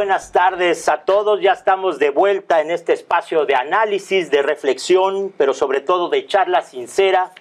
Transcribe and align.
Buenas 0.00 0.32
tardes 0.32 0.88
a 0.88 1.02
todos. 1.02 1.42
Ya 1.42 1.52
estamos 1.52 1.98
de 1.98 2.08
vuelta 2.08 2.62
en 2.62 2.70
este 2.70 2.94
espacio 2.94 3.44
de 3.44 3.54
análisis, 3.54 4.30
de 4.30 4.40
reflexión, 4.40 5.30
pero 5.36 5.52
sobre 5.52 5.82
todo 5.82 6.08
de 6.08 6.26
charla 6.26 6.62
sincera 6.62 7.32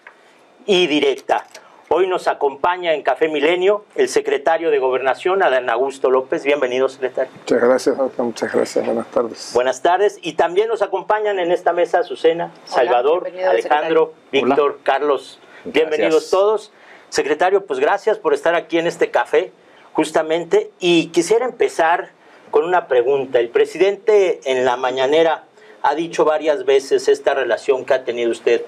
y 0.66 0.88
directa. 0.88 1.46
Hoy 1.88 2.06
nos 2.08 2.28
acompaña 2.28 2.94
en 2.94 3.02
Café 3.02 3.30
Milenio 3.30 3.86
el 3.96 4.10
secretario 4.10 4.72
de 4.72 4.80
Gobernación, 4.80 5.42
Adán 5.42 5.70
Augusto 5.70 6.10
López. 6.10 6.44
Bienvenido, 6.44 6.90
secretario. 6.90 7.32
Muchas 7.40 7.62
gracias, 7.62 7.98
muchas 8.18 8.54
gracias. 8.54 8.86
Buenas 8.86 9.08
tardes. 9.08 9.52
Buenas 9.54 9.82
tardes. 9.82 10.20
Y 10.22 10.34
también 10.34 10.68
nos 10.68 10.82
acompañan 10.82 11.40
en 11.40 11.54
esta 11.54 11.72
mesa 11.72 12.00
Azucena, 12.00 12.52
Salvador, 12.66 13.32
Alejandro, 13.48 14.14
Víctor, 14.34 14.80
Carlos. 14.84 15.40
Bienvenidos 15.64 16.30
todos. 16.30 16.74
Secretario, 17.08 17.66
pues 17.66 17.80
gracias 17.80 18.18
por 18.18 18.34
estar 18.34 18.54
aquí 18.54 18.78
en 18.78 18.88
este 18.88 19.12
café, 19.12 19.54
justamente. 19.94 20.72
Y 20.82 21.08
quisiera 21.12 21.46
empezar 21.46 22.19
con 22.52 22.66
una 22.66 22.88
pregunta. 22.88 23.40
El 23.40 23.50
presidente 23.50 24.40
en 24.46 24.66
la 24.66 24.78
mañanera 24.78 25.44
ha 25.82 25.96
dicho 25.96 26.26
varias 26.26 26.66
veces 26.66 27.08
esta 27.08 27.34
relación 27.34 27.86
que 27.86 27.94
ha 27.94 28.04
tenido 28.04 28.32
usted 28.32 28.64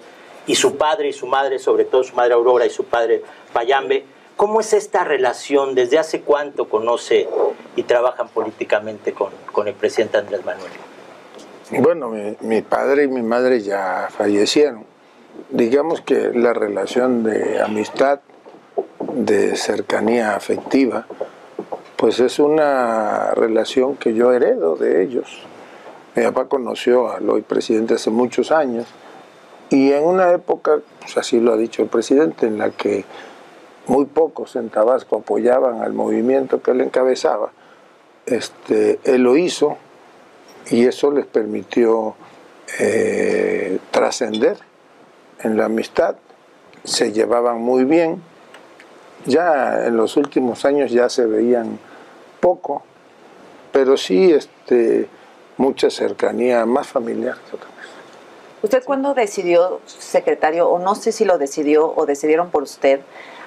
y 0.47 0.55
su 0.55 0.77
padre 0.77 1.09
y 1.09 1.13
su 1.13 1.27
madre, 1.27 1.59
sobre 1.59 1.85
todo 1.85 2.03
su 2.03 2.15
madre 2.15 2.33
Aurora 2.33 2.65
y 2.65 2.69
su 2.69 2.85
padre 2.85 3.21
Payambe. 3.53 4.05
¿Cómo 4.38 4.59
es 4.59 4.73
esta 4.73 5.03
relación? 5.03 5.75
¿Desde 5.75 5.99
hace 5.99 6.21
cuánto 6.21 6.67
conoce 6.67 7.27
y 7.75 7.83
trabajan 7.83 8.27
políticamente 8.29 9.13
con, 9.13 9.31
con 9.51 9.67
el 9.67 9.75
presidente 9.75 10.17
Andrés 10.17 10.43
Manuel? 10.43 10.71
Bueno, 11.79 12.09
mi, 12.09 12.35
mi, 12.41 12.61
padre 12.61 13.03
y 13.03 13.07
mi 13.07 13.21
madre 13.21 13.61
ya 13.61 14.07
fallecieron. 14.09 14.85
Digamos 15.49 16.01
que 16.01 16.31
la 16.33 16.53
relación 16.53 17.23
de 17.23 17.61
amistad, 17.61 18.19
de 19.13 19.55
cercanía 19.55 20.35
afectiva, 20.35 21.05
pues 22.02 22.19
es 22.19 22.39
una 22.39 23.30
relación 23.35 23.95
que 23.95 24.16
yo 24.16 24.33
heredo 24.33 24.75
de 24.75 25.03
ellos. 25.03 25.44
Mi 26.16 26.23
papá 26.23 26.47
conoció 26.47 27.11
al 27.11 27.30
hoy 27.30 27.44
presidente 27.44 27.94
hace 27.94 28.09
muchos 28.09 28.52
años 28.52 28.88
y 29.69 29.91
en 29.91 30.03
una 30.05 30.31
época, 30.31 30.79
pues 30.99 31.16
así 31.17 31.39
lo 31.39 31.53
ha 31.53 31.57
dicho 31.57 31.83
el 31.83 31.89
presidente, 31.89 32.47
en 32.47 32.57
la 32.57 32.72
que 32.72 33.05
muy 33.85 34.05
pocos 34.05 34.55
en 34.55 34.72
Tabasco 34.72 35.17
apoyaban 35.17 35.83
al 35.83 35.94
movimiento 35.94 36.63
que 36.63 36.72
él 36.72 36.81
encabezaba, 36.81 37.52
este, 38.25 38.99
él 39.03 39.22
lo 39.22 39.38
hizo 39.38 39.77
y 40.72 40.88
eso 40.88 41.11
les 41.11 41.27
permitió 41.27 42.16
eh, 42.79 43.77
trascender 43.91 44.57
en 45.44 45.55
la 45.55 45.66
amistad, 45.66 46.16
se 46.83 47.11
llevaban 47.11 47.61
muy 47.61 47.83
bien, 47.83 48.23
ya 49.25 49.85
en 49.85 49.97
los 49.97 50.18
últimos 50.18 50.66
años 50.66 50.89
ya 50.89 51.07
se 51.07 51.28
veían 51.28 51.78
poco, 52.41 52.84
pero 53.72 53.96
sí 53.96 54.34
este, 54.34 55.07
mucha 55.56 55.90
cercanía 55.90 56.66
más 56.66 56.88
familiar. 56.88 57.35
¿Usted 58.62 58.84
cuándo 58.84 59.13
decidió, 59.13 59.79
secretario, 59.85 60.69
o 60.69 60.78
no 60.78 60.96
sé 60.96 61.13
si 61.13 61.24
lo 61.24 61.38
decidió 61.38 61.94
o 61.96 62.06
decidieron 62.06 62.51
por 62.51 62.63
usted, 62.63 63.00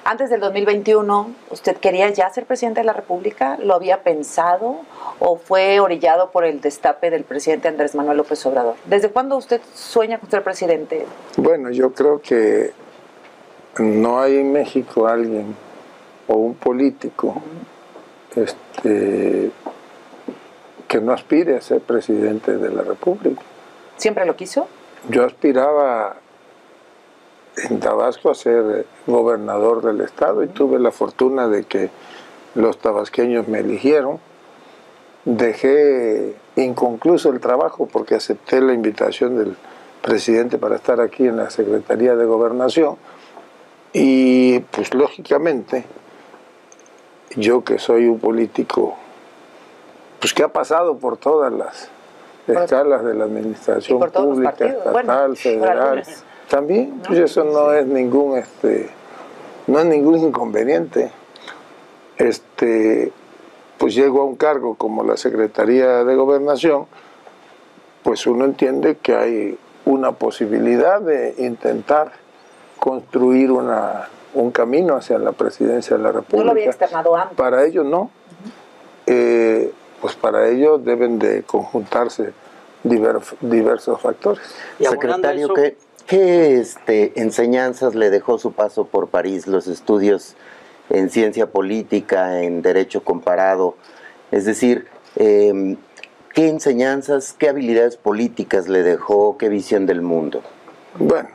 antes 0.07 0.29
del 0.29 0.39
2021, 0.39 1.31
¿usted 1.49 1.77
quería 1.77 2.07
ya 2.11 2.29
ser 2.29 2.45
presidente 2.45 2.81
de 2.81 2.85
la 2.85 2.93
República? 2.93 3.57
¿Lo 3.57 3.73
había 3.73 4.03
pensado 4.03 4.81
o 5.17 5.37
fue 5.37 5.79
orillado 5.79 6.29
por 6.29 6.45
el 6.45 6.61
destape 6.61 7.09
del 7.09 7.23
presidente 7.23 7.69
Andrés 7.69 7.95
Manuel 7.95 8.17
López 8.17 8.45
Obrador? 8.45 8.75
¿Desde 8.85 9.09
cuándo 9.09 9.35
usted 9.35 9.61
sueña 9.73 10.19
con 10.19 10.29
ser 10.29 10.43
presidente? 10.43 11.07
Bueno, 11.37 11.71
yo 11.71 11.91
creo 11.91 12.21
que 12.21 12.71
no 13.79 14.19
hay 14.19 14.37
en 14.37 14.51
México 14.51 15.07
alguien 15.07 15.55
o 16.27 16.35
un 16.35 16.53
político 16.53 17.41
este, 18.35 19.51
que 20.87 21.01
no 21.01 21.13
aspire 21.13 21.57
a 21.57 21.61
ser 21.61 21.81
presidente 21.81 22.57
de 22.57 22.69
la 22.69 22.83
República. 22.83 23.41
¿Siempre 23.97 24.25
lo 24.25 24.35
quiso? 24.35 24.67
Yo 25.09 25.23
aspiraba 25.25 26.17
en 27.57 27.79
Tabasco 27.79 28.31
a 28.31 28.35
ser 28.35 28.85
gobernador 29.07 29.81
del 29.81 30.01
estado 30.01 30.43
y 30.43 30.47
tuve 30.47 30.79
la 30.79 30.91
fortuna 30.91 31.47
de 31.47 31.63
que 31.63 31.89
los 32.55 32.77
tabasqueños 32.79 33.47
me 33.47 33.59
eligieron. 33.59 34.19
Dejé 35.25 36.35
inconcluso 36.55 37.29
el 37.29 37.39
trabajo 37.39 37.87
porque 37.91 38.15
acepté 38.15 38.61
la 38.61 38.73
invitación 38.73 39.37
del 39.37 39.55
presidente 40.01 40.57
para 40.57 40.75
estar 40.75 41.01
aquí 41.01 41.27
en 41.27 41.37
la 41.37 41.49
Secretaría 41.49 42.15
de 42.15 42.25
Gobernación 42.25 42.97
y 43.91 44.59
pues 44.59 44.93
lógicamente 44.93 45.85
yo 47.35 47.63
que 47.63 47.79
soy 47.79 48.07
un 48.07 48.19
político 48.19 48.95
pues 50.19 50.33
que 50.33 50.43
ha 50.43 50.47
pasado 50.47 50.97
por 50.97 51.17
todas 51.17 51.51
las 51.51 51.89
escalas 52.47 53.03
de 53.03 53.13
la 53.13 53.25
administración 53.25 53.99
pública, 53.99 54.65
estatal, 54.65 55.35
federal. 55.35 56.03
También, 56.49 57.01
pues 57.05 57.19
eso 57.19 57.43
no 57.43 57.73
es 57.73 57.85
ningún 57.85 58.37
este 58.37 58.89
no 59.67 59.79
es 59.79 59.85
ningún 59.85 60.19
inconveniente. 60.19 61.11
Este 62.17 63.11
pues 63.77 63.93
llego 63.93 64.21
a 64.21 64.25
un 64.25 64.35
cargo 64.35 64.75
como 64.75 65.03
la 65.03 65.17
Secretaría 65.17 66.03
de 66.03 66.15
Gobernación, 66.15 66.85
pues 68.03 68.25
uno 68.25 68.45
entiende 68.45 68.97
que 68.97 69.15
hay 69.15 69.59
una 69.85 70.13
posibilidad 70.13 71.01
de 71.01 71.35
intentar 71.37 72.13
construir 72.79 73.51
una, 73.51 74.07
un 74.35 74.51
camino 74.51 74.95
hacia 74.95 75.17
la 75.17 75.31
presidencia 75.31 75.97
de 75.97 76.03
la 76.03 76.11
República. 76.11 76.37
¿No 76.37 76.43
lo 76.43 76.51
había 76.51 76.65
externado 76.65 77.15
antes? 77.15 77.37
Para 77.37 77.65
ello 77.65 77.83
no. 77.83 78.11
Eh, 79.07 79.71
pues 80.01 80.15
para 80.15 80.47
ello 80.49 80.77
deben 80.77 81.17
de 81.19 81.43
conjuntarse 81.43 82.33
diversos 82.83 83.99
factores. 83.99 84.43
Secretario, 84.79 85.53
¿qué, 85.53 85.77
qué 86.05 86.59
este, 86.59 87.19
enseñanzas 87.19 87.95
le 87.95 88.09
dejó 88.09 88.37
su 88.37 88.51
paso 88.51 88.85
por 88.85 89.07
París, 89.07 89.47
los 89.47 89.67
estudios 89.67 90.35
en 90.89 91.09
ciencia 91.09 91.47
política, 91.47 92.43
en 92.43 92.61
derecho 92.61 93.03
comparado? 93.03 93.75
Es 94.31 94.45
decir, 94.45 94.85
em, 95.15 95.77
¿qué 96.33 96.49
enseñanzas, 96.49 97.33
qué 97.33 97.49
habilidades 97.49 97.97
políticas 97.97 98.67
le 98.67 98.83
dejó, 98.83 99.37
qué 99.37 99.49
visión 99.49 99.85
del 99.85 100.01
mundo? 100.01 100.41
Bueno, 100.99 101.29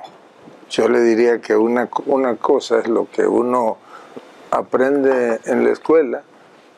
yo 0.71 0.89
le 0.89 1.01
diría 1.01 1.41
que 1.41 1.57
una, 1.57 1.89
una 2.07 2.37
cosa 2.37 2.79
es 2.79 2.89
lo 2.89 3.09
que 3.11 3.27
uno 3.27 3.77
aprende 4.53 5.41
en 5.45 5.65
la 5.65 5.71
escuela 5.71 6.23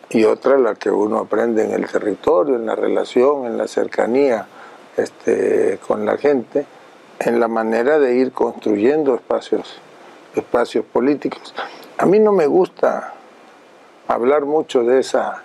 y 0.09 0.25
otra 0.25 0.59
la 0.59 0.75
que 0.75 0.91
uno 0.91 1.19
aprende 1.19 1.65
en 1.65 1.73
el 1.73 1.87
territorio, 1.87 2.57
en 2.57 2.67
la 2.67 2.75
relación, 2.75 3.47
en 3.47 3.59
la 3.59 3.69
cercanía 3.69 4.47
este, 4.97 5.79
con 5.87 6.05
la 6.07 6.17
gente, 6.17 6.67
en 7.19 7.39
la 7.39 7.49
manera 7.49 7.99
de 7.99 8.15
ir 8.15 8.33
construyendo 8.33 9.15
espacios, 9.15 9.79
espacios 10.35 10.85
políticos. 10.87 11.55
A 11.99 12.07
mí 12.07 12.19
no 12.19 12.33
me 12.33 12.47
gusta 12.47 13.13
hablar 14.09 14.47
mucho 14.47 14.83
de 14.85 15.01
esa 15.01 15.43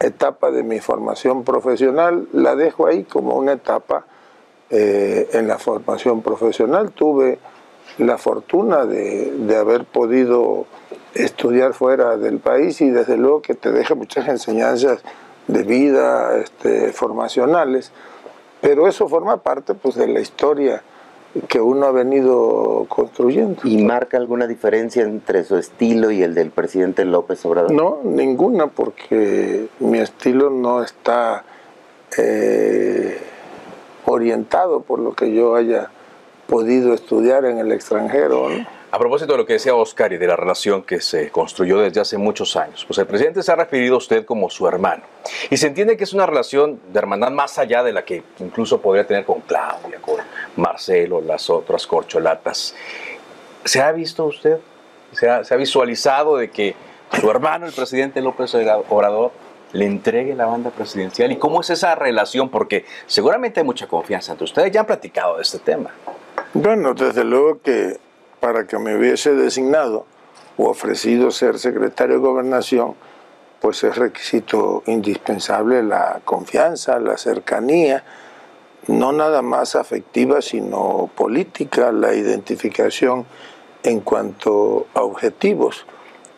etapa 0.00 0.50
de 0.50 0.62
mi 0.62 0.80
formación 0.80 1.44
profesional, 1.44 2.28
la 2.32 2.54
dejo 2.54 2.86
ahí 2.86 3.04
como 3.04 3.34
una 3.34 3.52
etapa 3.52 4.04
eh, 4.70 5.28
en 5.32 5.46
la 5.46 5.58
formación 5.58 6.22
profesional. 6.22 6.92
Tuve 6.92 7.38
la 7.98 8.18
fortuna 8.18 8.86
de, 8.86 9.32
de 9.32 9.56
haber 9.56 9.84
podido 9.84 10.66
estudiar 11.14 11.74
fuera 11.74 12.16
del 12.16 12.38
país 12.38 12.80
y 12.80 12.90
desde 12.90 13.16
luego 13.16 13.42
que 13.42 13.54
te 13.54 13.70
deja 13.70 13.94
muchas 13.94 14.28
enseñanzas 14.28 15.02
de 15.46 15.62
vida, 15.62 16.38
este, 16.38 16.92
formacionales, 16.92 17.92
pero 18.60 18.88
eso 18.88 19.08
forma 19.08 19.38
parte 19.38 19.74
pues, 19.74 19.94
de 19.94 20.08
la 20.08 20.20
historia 20.20 20.82
que 21.48 21.60
uno 21.60 21.86
ha 21.86 21.90
venido 21.90 22.86
construyendo. 22.88 23.60
¿Y 23.64 23.82
marca 23.82 24.16
alguna 24.16 24.46
diferencia 24.46 25.02
entre 25.02 25.44
su 25.44 25.56
estilo 25.56 26.10
y 26.10 26.22
el 26.22 26.34
del 26.34 26.50
presidente 26.50 27.04
López 27.04 27.44
Obrador? 27.44 27.72
No, 27.72 27.98
ninguna, 28.04 28.68
porque 28.68 29.68
mi 29.80 29.98
estilo 29.98 30.48
no 30.50 30.82
está 30.82 31.44
eh, 32.16 33.18
orientado 34.06 34.80
por 34.80 35.00
lo 35.00 35.12
que 35.12 35.34
yo 35.34 35.56
haya 35.56 35.90
podido 36.46 36.94
estudiar 36.94 37.44
en 37.44 37.58
el 37.58 37.72
extranjero. 37.72 38.48
A 38.90 38.98
propósito 38.98 39.32
de 39.32 39.38
lo 39.38 39.46
que 39.46 39.54
decía 39.54 39.74
Oscar 39.74 40.12
y 40.12 40.18
de 40.18 40.26
la 40.28 40.36
relación 40.36 40.82
que 40.82 41.00
se 41.00 41.30
construyó 41.30 41.80
desde 41.80 42.00
hace 42.00 42.16
muchos 42.16 42.56
años, 42.56 42.84
pues 42.86 42.96
el 42.98 43.06
presidente 43.06 43.42
se 43.42 43.50
ha 43.50 43.56
referido 43.56 43.96
a 43.96 43.98
usted 43.98 44.24
como 44.24 44.48
su 44.50 44.68
hermano. 44.68 45.02
Y 45.50 45.56
se 45.56 45.66
entiende 45.66 45.96
que 45.96 46.04
es 46.04 46.12
una 46.12 46.26
relación 46.26 46.80
de 46.92 46.98
hermandad 47.00 47.32
más 47.32 47.58
allá 47.58 47.82
de 47.82 47.92
la 47.92 48.04
que 48.04 48.22
incluso 48.38 48.80
podría 48.80 49.04
tener 49.04 49.24
con 49.24 49.40
Claudia, 49.40 49.98
con 50.00 50.16
Marcelo, 50.54 51.20
las 51.20 51.50
otras 51.50 51.88
corcholatas. 51.88 52.74
¿Se 53.64 53.82
ha 53.82 53.90
visto 53.90 54.26
usted? 54.26 54.58
¿Se 55.12 55.28
ha, 55.28 55.42
se 55.42 55.54
ha 55.54 55.56
visualizado 55.56 56.36
de 56.36 56.50
que 56.50 56.76
su 57.20 57.28
hermano, 57.28 57.66
el 57.66 57.72
presidente 57.72 58.20
López 58.20 58.54
Obrador, 58.54 59.32
le 59.72 59.86
entregue 59.86 60.36
la 60.36 60.46
banda 60.46 60.70
presidencial? 60.70 61.32
¿Y 61.32 61.36
cómo 61.36 61.62
es 61.62 61.70
esa 61.70 61.96
relación? 61.96 62.48
Porque 62.48 62.84
seguramente 63.06 63.58
hay 63.58 63.66
mucha 63.66 63.88
confianza 63.88 64.30
entre 64.30 64.44
ustedes. 64.44 64.70
Ya 64.70 64.80
han 64.80 64.86
platicado 64.86 65.36
de 65.36 65.42
este 65.42 65.58
tema. 65.58 65.90
Bueno, 66.56 66.94
desde 66.94 67.24
luego 67.24 67.60
que 67.62 67.98
para 68.38 68.64
que 68.68 68.78
me 68.78 68.96
hubiese 68.96 69.34
designado 69.34 70.06
o 70.56 70.68
ofrecido 70.68 71.32
ser 71.32 71.58
secretario 71.58 72.14
de 72.14 72.20
gobernación, 72.20 72.94
pues 73.60 73.82
es 73.82 73.96
requisito 73.96 74.84
indispensable 74.86 75.82
la 75.82 76.20
confianza, 76.24 77.00
la 77.00 77.18
cercanía, 77.18 78.04
no 78.86 79.10
nada 79.10 79.42
más 79.42 79.74
afectiva, 79.74 80.40
sino 80.42 81.10
política, 81.16 81.90
la 81.90 82.14
identificación 82.14 83.26
en 83.82 83.98
cuanto 83.98 84.86
a 84.94 85.02
objetivos. 85.02 85.86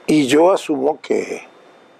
Y 0.07 0.29
yo 0.29 0.51
asumo 0.51 0.99
que, 1.03 1.43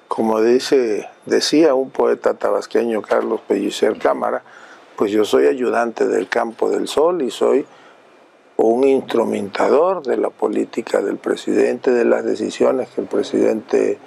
como 0.09 0.41
dice, 0.41 1.07
decía 1.27 1.75
un 1.75 1.91
poeta 1.91 2.33
tabasqueño, 2.33 3.03
Carlos 3.03 3.43
Pellicer 3.47 3.99
Cámara, 3.99 4.43
pues 4.97 5.13
yo 5.13 5.27
soy 5.27 5.49
ayudante 5.49 6.07
del 6.09 6.31
campo 6.31 6.71
del 6.71 6.89
sol 6.89 7.21
y 7.21 7.31
soy 7.31 7.67
un 8.57 8.85
instrumentador 8.85 10.03
de 10.03 10.17
la 10.17 10.31
política 10.31 11.03
del 11.03 11.19
presidente, 11.19 11.91
de 11.91 12.05
las 12.05 12.25
decisiones 12.25 12.89
que 12.91 13.03
el 13.03 13.07
presidente 13.07 13.99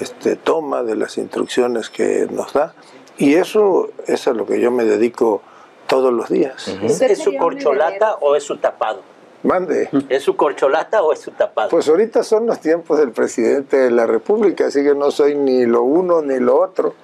este, 0.00 0.36
toma, 0.36 0.82
de 0.82 0.96
las 0.96 1.18
instrucciones 1.18 1.90
que 1.90 2.26
nos 2.30 2.52
da. 2.52 2.74
Y 3.18 3.34
eso, 3.34 3.90
es 4.06 4.26
a 4.26 4.32
lo 4.32 4.46
que 4.46 4.60
yo 4.60 4.70
me 4.70 4.84
dedico 4.84 5.42
todos 5.86 6.12
los 6.12 6.28
días. 6.28 6.68
¿Es 6.82 7.22
su 7.22 7.36
corcholata 7.36 8.16
o 8.20 8.34
es 8.34 8.42
su 8.42 8.56
tapado? 8.56 9.02
Mande. 9.42 9.88
¿Es 10.08 10.22
su 10.22 10.36
corcholata 10.36 11.02
o 11.02 11.12
es 11.12 11.20
su 11.20 11.30
tapado? 11.32 11.68
Pues 11.68 11.88
ahorita 11.88 12.22
son 12.22 12.46
los 12.46 12.60
tiempos 12.60 12.98
del 12.98 13.12
presidente 13.12 13.76
de 13.76 13.90
la 13.90 14.06
República, 14.06 14.66
así 14.66 14.82
que 14.82 14.94
no 14.94 15.10
soy 15.10 15.34
ni 15.34 15.66
lo 15.66 15.82
uno 15.82 16.22
ni 16.22 16.38
lo 16.38 16.60
otro. 16.60 16.94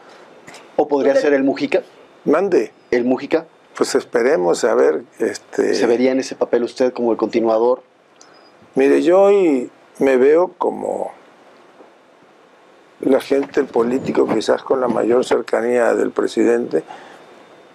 ¿O 0.76 0.88
podría 0.88 1.16
ser 1.16 1.34
el 1.34 1.42
Mujica? 1.42 1.82
Mande. 2.24 2.72
¿El 2.90 3.04
Mujica? 3.04 3.46
Pues 3.78 3.94
esperemos 3.94 4.64
a 4.64 4.74
ver. 4.74 5.04
Este... 5.18 5.74
¿Se 5.74 5.86
vería 5.86 6.12
en 6.12 6.20
ese 6.20 6.34
papel 6.34 6.64
usted 6.64 6.92
como 6.92 7.12
el 7.12 7.16
continuador? 7.16 7.82
Mire, 8.74 9.02
yo 9.02 9.22
hoy 9.22 9.70
me 10.00 10.16
veo 10.18 10.52
como 10.58 11.12
la 13.00 13.20
gente, 13.20 13.60
el 13.60 13.66
político, 13.66 14.28
quizás 14.28 14.62
con 14.62 14.80
la 14.80 14.88
mayor 14.88 15.24
cercanía 15.24 15.94
del 15.94 16.10
presidente, 16.10 16.84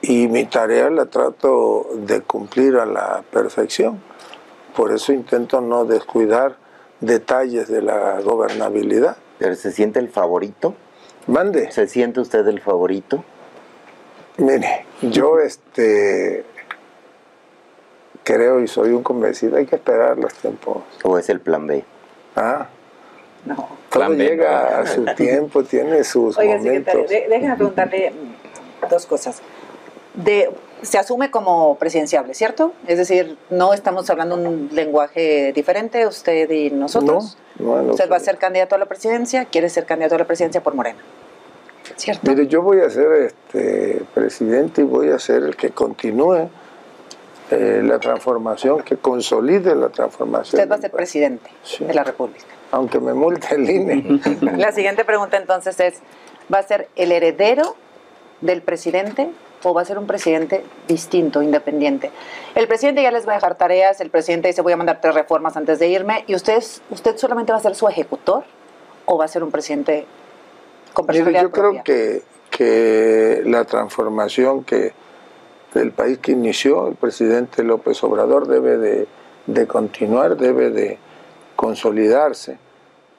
y 0.02 0.28
mi 0.28 0.46
tarea 0.46 0.90
la 0.90 1.06
trato 1.06 1.88
de 1.96 2.22
cumplir 2.22 2.76
a 2.76 2.86
la 2.86 3.24
perfección 3.32 4.02
por 4.76 4.92
eso 4.92 5.14
intento 5.14 5.62
no 5.62 5.86
descuidar 5.86 6.58
detalles 7.00 7.68
de 7.68 7.82
la 7.82 8.20
gobernabilidad. 8.22 9.18
¿Pero 9.38 9.56
se 9.56 9.72
siente 9.72 10.00
el 10.00 10.10
favorito? 10.10 10.74
Mande. 11.28 11.72
¿Se 11.72 11.88
siente 11.88 12.20
usted 12.20 12.48
el 12.48 12.60
favorito? 12.60 13.24
Mire, 14.38 14.86
yo 15.02 15.40
este 15.40 16.44
creo 18.24 18.62
y 18.62 18.68
soy 18.68 18.92
un 18.92 19.04
convencido, 19.04 19.58
hay 19.58 19.66
que 19.66 19.76
esperar 19.76 20.18
los 20.18 20.34
tiempos. 20.34 20.84
¿O 21.04 21.18
es 21.18 21.30
el 21.30 21.40
plan 21.40 21.68
B? 21.68 21.84
Ah. 22.36 22.68
No. 23.46 23.68
Todo 23.90 24.14
llega 24.14 24.80
a 24.80 24.88
su 24.88 25.06
tiempo, 25.18 25.64
tiene 25.64 26.04
sus 26.04 26.38
Oiga, 26.38 26.58
momentos. 26.58 27.10
déjeme 27.10 27.56
preguntarle 27.56 28.14
dos 28.90 29.06
cosas. 29.06 29.42
De 30.14 30.50
se 30.84 30.98
asume 30.98 31.32
como 31.32 31.76
presidenciable, 31.78 32.34
¿cierto? 32.34 32.74
Es 32.88 32.98
decir, 32.98 33.38
no 33.50 33.74
estamos 33.74 34.10
hablando 34.10 34.36
un 34.36 34.70
lenguaje 34.74 35.54
diferente, 35.54 36.06
usted 36.06 36.50
y 36.52 36.72
nosotros. 36.72 37.38
No, 37.58 37.82
no, 37.82 37.92
usted 37.94 38.12
va 38.12 38.18
a 38.18 38.20
ser 38.20 38.38
candidato 38.38 38.76
a 38.76 38.78
la 38.78 38.86
presidencia, 38.86 39.46
quiere 39.46 39.70
ser 39.70 39.86
candidato 39.86 40.16
a 40.16 40.20
la 40.20 40.26
presidencia 40.26 40.62
por 40.62 40.76
Morena. 40.76 41.00
¿Cierto? 41.96 42.30
Mire, 42.30 42.48
yo 42.48 42.62
voy 42.62 42.80
a 42.80 42.90
ser 42.90 43.12
este 43.14 44.04
presidente 44.14 44.82
y 44.82 44.84
voy 44.84 45.10
a 45.10 45.20
ser 45.20 45.44
el 45.44 45.56
que 45.56 45.72
continúe 45.72 46.50
eh, 47.52 47.82
la 47.84 48.00
transformación, 48.00 48.82
que 48.82 48.98
consolide 48.98 49.76
la 49.76 49.90
transformación. 49.90 50.60
Usted 50.60 50.72
va 50.72 50.76
a 50.76 50.82
ser 50.82 50.92
presidente 50.92 51.50
de 51.80 51.94
la 51.94 52.04
República. 52.04 52.46
Aunque 52.72 53.00
me 53.00 53.14
multe 53.14 53.56
el 53.56 53.70
INE. 53.70 54.20
la 54.58 54.72
siguiente 54.72 55.06
pregunta 55.06 55.38
entonces 55.38 55.80
es, 55.80 56.02
¿va 56.52 56.60
a 56.60 56.64
ser 56.64 56.90
el 56.96 57.12
heredero 57.12 57.76
del 58.42 58.62
presidente 58.62 59.30
o 59.64 59.74
va 59.74 59.82
a 59.82 59.86
ser 59.86 59.98
un 59.98 60.08
presidente 60.08 60.64
distinto, 60.88 61.42
independiente. 61.42 62.12
El 62.56 62.68
presidente 62.68 63.02
ya 63.02 63.12
les 63.12 63.28
va 63.28 63.34
a 63.34 63.36
dejar 63.36 63.56
tareas, 63.56 64.02
el 64.02 64.10
presidente 64.10 64.50
dice 64.50 64.62
voy 64.62 64.74
a 64.74 64.78
mandar 64.78 65.00
tres 65.02 65.16
reformas 65.16 65.56
antes 65.58 65.80
de 65.80 65.88
irme, 65.88 66.24
y 66.28 66.36
usted, 66.36 66.62
usted 66.90 67.18
solamente 67.18 67.52
va 67.52 67.60
a 67.60 67.62
ser 67.62 67.76
su 67.76 67.88
ejecutor 67.88 68.44
o 69.06 69.18
va 69.18 69.26
a 69.26 69.28
ser 69.28 69.44
un 69.44 69.52
presidente 69.52 70.06
con 70.94 71.06
personalidad 71.06 71.42
Yo 71.44 71.52
creo 71.52 71.84
que, 71.84 72.22
que 72.50 73.42
la 73.46 73.66
transformación 73.66 74.64
que 74.64 74.94
del 75.74 75.92
país 75.92 76.20
que 76.20 76.34
inició 76.34 76.88
el 76.88 76.96
presidente 76.96 77.64
López 77.64 78.04
Obrador 78.04 78.48
debe 78.48 78.78
de, 78.78 79.08
de 79.48 79.68
continuar, 79.68 80.38
debe 80.38 80.70
de 80.70 81.00
consolidarse. 81.56 82.58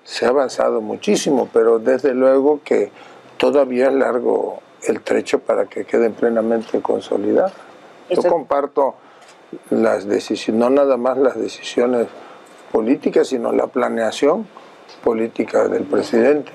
Se 0.05 0.27
ha 0.27 0.29
avanzado 0.29 0.81
muchísimo, 0.81 1.49
pero 1.53 1.79
desde 1.79 2.15
luego 2.15 2.61
que 2.65 2.91
todavía 3.39 3.89
es 3.89 3.95
largo 3.95 4.61
el 4.83 5.01
trecho 5.01 5.41
para 5.41 5.67
que 5.67 5.85
queden 5.85 6.13
plenamente 6.13 6.81
consolidadas. 6.81 7.53
Yo 8.11 8.23
comparto 8.23 8.97
las 9.71 10.07
decisiones, 10.07 10.61
no 10.61 10.71
nada 10.71 10.97
más 10.97 11.17
las 11.17 11.39
decisiones 11.39 12.07
políticas, 12.71 13.29
sino 13.29 13.53
la 13.53 13.67
planeación 13.67 14.47
política 15.03 15.69
del 15.69 15.85
presidente. 15.85 16.53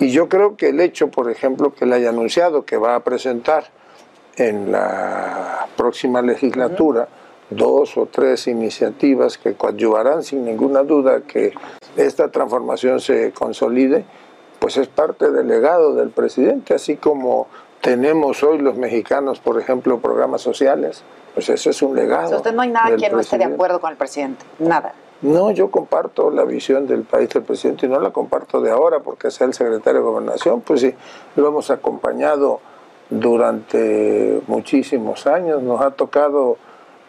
Y 0.00 0.10
yo 0.10 0.28
creo 0.28 0.56
que 0.56 0.68
el 0.68 0.80
hecho, 0.80 1.08
por 1.08 1.30
ejemplo, 1.30 1.74
que 1.74 1.84
él 1.84 1.92
haya 1.92 2.10
anunciado 2.10 2.64
que 2.64 2.76
va 2.76 2.94
a 2.94 3.00
presentar 3.00 3.64
en 4.36 4.70
la 4.70 5.66
próxima 5.76 6.22
legislatura 6.22 7.08
dos 7.50 7.96
o 7.96 8.06
tres 8.06 8.46
iniciativas 8.46 9.38
que 9.38 9.54
coadyuvarán 9.54 10.22
sin 10.22 10.44
ninguna 10.44 10.82
duda 10.82 11.22
que 11.22 11.52
esta 11.96 12.30
transformación 12.30 13.00
se 13.00 13.32
consolide, 13.32 14.04
pues 14.58 14.76
es 14.76 14.88
parte 14.88 15.30
del 15.30 15.48
legado 15.48 15.94
del 15.94 16.10
presidente, 16.10 16.74
así 16.74 16.96
como 16.96 17.48
tenemos 17.80 18.42
hoy 18.42 18.58
los 18.58 18.76
mexicanos, 18.76 19.40
por 19.40 19.58
ejemplo, 19.58 19.98
programas 19.98 20.42
sociales, 20.42 21.02
pues 21.34 21.48
eso 21.48 21.70
es 21.70 21.80
un 21.82 21.96
legado. 21.96 22.36
usted 22.36 22.52
no 22.52 22.62
hay 22.62 22.70
nada 22.70 22.96
que 22.96 23.08
no 23.08 23.20
esté 23.20 23.38
de 23.38 23.44
acuerdo 23.44 23.80
con 23.80 23.90
el 23.90 23.96
presidente, 23.96 24.44
nada. 24.58 24.92
No, 25.20 25.50
yo 25.50 25.70
comparto 25.70 26.30
la 26.30 26.44
visión 26.44 26.86
del 26.86 27.02
país 27.02 27.28
del 27.30 27.42
presidente 27.42 27.86
y 27.86 27.88
no 27.88 27.98
la 27.98 28.10
comparto 28.10 28.60
de 28.60 28.70
ahora 28.70 29.00
porque 29.00 29.32
sea 29.32 29.48
el 29.48 29.54
secretario 29.54 30.00
de 30.00 30.06
Gobernación, 30.06 30.60
pues 30.60 30.80
sí, 30.80 30.94
lo 31.34 31.48
hemos 31.48 31.70
acompañado 31.70 32.60
durante 33.10 34.40
muchísimos 34.46 35.26
años, 35.26 35.62
nos 35.62 35.80
ha 35.80 35.90
tocado 35.90 36.56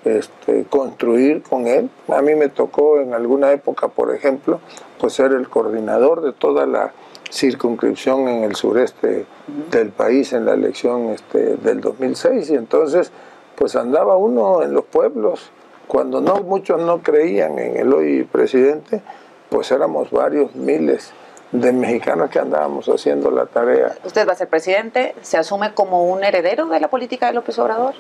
este, 0.05 0.65
construir 0.65 1.43
con 1.43 1.67
él. 1.67 1.89
A 2.07 2.21
mí 2.21 2.33
me 2.33 2.49
tocó 2.49 2.99
en 2.99 3.13
alguna 3.13 3.51
época, 3.51 3.89
por 3.89 4.13
ejemplo, 4.15 4.59
pues 4.97 5.13
ser 5.13 5.33
el 5.33 5.47
coordinador 5.47 6.21
de 6.21 6.33
toda 6.33 6.65
la 6.65 6.93
circunscripción 7.29 8.27
en 8.27 8.43
el 8.43 8.55
sureste 8.55 9.27
del 9.69 9.89
país 9.89 10.33
en 10.33 10.45
la 10.45 10.53
elección 10.53 11.09
este, 11.09 11.57
del 11.57 11.79
2006 11.79 12.49
y 12.49 12.55
entonces 12.55 13.11
pues 13.55 13.75
andaba 13.75 14.17
uno 14.17 14.63
en 14.63 14.73
los 14.73 14.85
pueblos 14.85 15.51
cuando 15.89 16.22
no 16.22 16.36
muchos 16.43 16.79
no 16.79 17.01
creían 17.01 17.58
en 17.58 17.75
el 17.75 17.91
hoy 17.91 18.24
presidente 18.24 19.01
pues 19.50 19.72
éramos 19.72 20.12
varios 20.12 20.55
miles 20.55 21.12
de 21.51 21.74
mexicanos 21.74 22.29
que 22.29 22.38
andábamos 22.38 22.88
haciendo 22.88 23.31
la 23.31 23.48
tarea. 23.48 23.96
¿Usted 24.05 24.27
va 24.27 24.34
a 24.34 24.36
ser 24.36 24.48
presidente? 24.50 25.15
¿Se 25.24 25.38
asume 25.38 25.74
como 25.74 26.05
un 26.05 26.24
heredero 26.24 26.67
de 26.67 26.79
la 26.79 26.89
política 26.89 27.25
de 27.25 27.34
López 27.34 27.58
Obrador? 27.58 27.96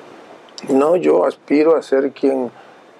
No, 0.69 0.97
yo 0.97 1.25
aspiro 1.25 1.75
a 1.75 1.81
ser 1.81 2.11
quien 2.11 2.51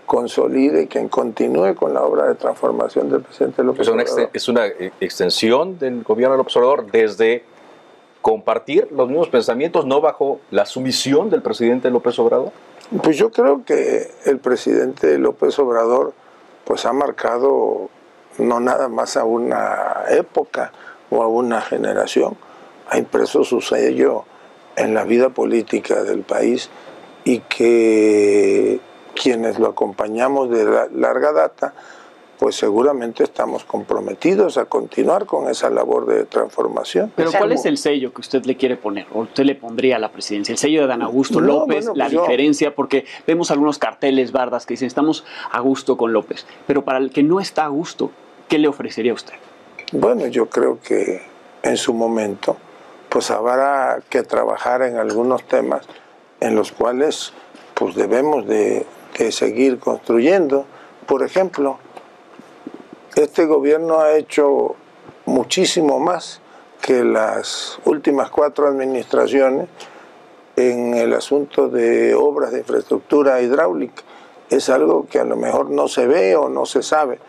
consolide, 0.08 0.88
quien 0.88 1.08
continúe 1.08 1.76
con 1.76 1.94
la 1.94 2.02
obra 2.02 2.28
de 2.28 2.34
transformación 2.34 3.12
del 3.12 3.22
presidente 3.22 3.64
López 3.64 3.88
Obrador. 3.90 4.32
Es 4.34 4.48
una 4.48 4.66
eh, 4.66 4.92
extensión 5.00 5.78
del 5.78 6.02
gobierno 6.02 6.34
de 6.34 6.38
López 6.40 6.58
Obrador 6.58 6.92
desde 6.92 7.44
compartir 8.22 8.90
los 8.92 9.08
mismos 9.08 9.30
pensamientos, 9.30 9.86
no 9.86 10.02
bajo 10.02 10.40
la 10.52 10.66
sumisión 10.66 11.30
del 11.30 11.42
presidente 11.42 11.90
López 11.90 12.18
Obrador? 12.20 12.52
Pues 13.04 13.18
yo 13.18 13.32
creo 13.32 13.64
que 13.64 14.10
el 14.26 14.40
presidente 14.40 15.18
López 15.18 15.58
Obrador 15.60 16.14
pues 16.66 16.86
ha 16.86 16.94
marcado 16.94 17.90
no 18.38 18.60
nada 18.60 18.88
más 18.88 19.18
a 19.18 19.24
una 19.24 20.04
época 20.10 20.72
o 21.10 21.22
a 21.22 21.28
una 21.28 21.62
generación, 21.62 22.38
ha 22.90 22.98
impreso 22.98 23.44
su 23.44 23.62
sello 23.62 24.26
en 24.76 24.94
la 24.94 25.04
vida 25.04 25.30
política 25.30 26.04
del 26.04 26.22
país 26.22 26.70
y 27.24 27.40
que 27.40 28.80
quienes 29.14 29.60
lo 29.60 29.68
acompañamos 29.68 30.50
de 30.50 30.88
larga 30.94 31.32
data, 31.32 31.74
pues 32.40 32.56
seguramente 32.56 33.24
estamos 33.24 33.66
comprometidos 33.66 34.58
a 34.58 34.66
continuar 34.66 35.26
con 35.26 35.50
esa 35.50 35.70
labor 35.70 36.06
de 36.06 36.24
transformación. 36.24 37.12
Pero 37.14 37.34
¿cuál 37.34 37.52
es 37.52 37.66
el 37.66 37.78
sello 37.78 38.14
que 38.14 38.22
usted 38.22 38.46
le 38.46 38.56
quiere 38.56 38.78
poner 38.78 39.08
o 39.14 39.20
usted 39.20 39.44
le 39.44 39.56
pondría 39.56 39.98
a 39.98 40.00
la 40.00 40.10
presidencia? 40.10 40.54
El 40.54 40.58
sello 40.58 40.82
de 40.82 40.88
Dan 40.88 41.02
Augusto 41.02 41.42
López, 41.42 41.88
la 41.94 42.06
pues 42.06 42.12
diferencia, 42.12 42.74
porque 42.74 43.06
vemos 43.28 43.52
algunos 43.52 43.78
carteles 43.78 44.32
bardas 44.32 44.66
que 44.66 44.76
dicen 44.76 44.88
estamos 44.88 45.26
a 45.52 45.60
gusto 45.60 45.98
con 45.98 46.14
López, 46.14 46.46
pero 46.66 46.86
para 46.86 47.00
el 47.00 47.12
que 47.12 47.24
no 47.24 47.42
está 47.42 47.66
a 47.66 47.68
gusto, 47.68 48.10
¿qué 48.48 48.58
le 48.58 48.70
ofrecería 48.70 49.12
a 49.12 49.16
usted? 49.16 49.34
Bueno, 49.92 50.26
yo 50.28 50.48
creo 50.48 50.80
que 50.80 51.22
en 51.62 51.76
su 51.76 51.94
momento 51.94 52.56
pues 53.10 53.32
habrá 53.32 54.00
que 54.10 54.24
trabajar 54.24 54.82
en 54.84 54.96
algunos 54.96 55.44
temas 55.44 55.86
en 56.40 56.56
los 56.56 56.72
cuales 56.72 57.34
pues 57.74 57.96
debemos 57.96 58.48
de 58.48 58.86
que 59.14 59.34
seguir 59.34 59.78
construyendo. 59.80 60.66
Por 61.06 61.24
ejemplo, 61.24 61.80
este 63.24 63.46
gobierno 63.46 64.00
ha 64.00 64.16
hecho 64.16 64.76
muchísimo 65.26 66.00
más 66.00 66.40
que 66.82 67.04
las 67.04 67.78
últimas 67.84 68.30
cuatro 68.30 68.68
administraciones 68.68 69.68
en 70.56 70.94
el 70.94 71.14
asunto 71.14 71.68
de 71.68 72.16
obras 72.16 72.54
de 72.54 72.60
infraestructura 72.60 73.42
hidráulica. 73.42 74.04
Es 74.50 74.70
algo 74.70 75.06
que 75.08 75.20
a 75.20 75.26
lo 75.26 75.36
mejor 75.36 75.70
no 75.70 75.90
se 75.90 76.08
ve 76.08 76.38
o 76.38 76.48
no 76.48 76.66
se 76.66 76.82
sabe, 76.82 77.20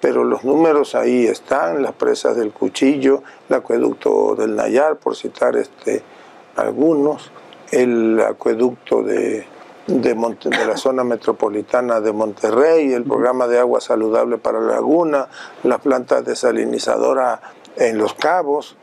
pero 0.00 0.24
los 0.24 0.42
números 0.42 0.96
ahí 0.96 1.26
están, 1.26 1.80
las 1.80 1.92
presas 1.92 2.36
del 2.36 2.52
Cuchillo, 2.52 3.22
el 3.48 3.56
acueducto 3.56 4.34
del 4.34 4.56
Nayar, 4.56 4.96
por 4.96 5.14
citar 5.14 5.56
este, 5.56 6.02
algunos, 6.56 7.30
el 7.70 8.20
acueducto 8.20 9.02
de, 9.04 9.46
de, 9.86 10.14
de, 10.14 10.66
la 10.66 10.76
zona 10.76 11.04
metropolitana 11.04 12.00
de 12.00 12.12
Monterrey, 12.12 12.92
el 12.92 13.04
programa 13.04 13.46
de 13.46 13.58
agua 13.58 13.80
saludable 13.80 14.38
para 14.38 14.60
la 14.60 14.74
laguna, 14.74 15.28
la 15.62 15.78
planta 15.78 16.22
desalinizadora 16.22 17.40
en 17.76 17.98
Los 17.98 18.14
Cabos, 18.14 18.76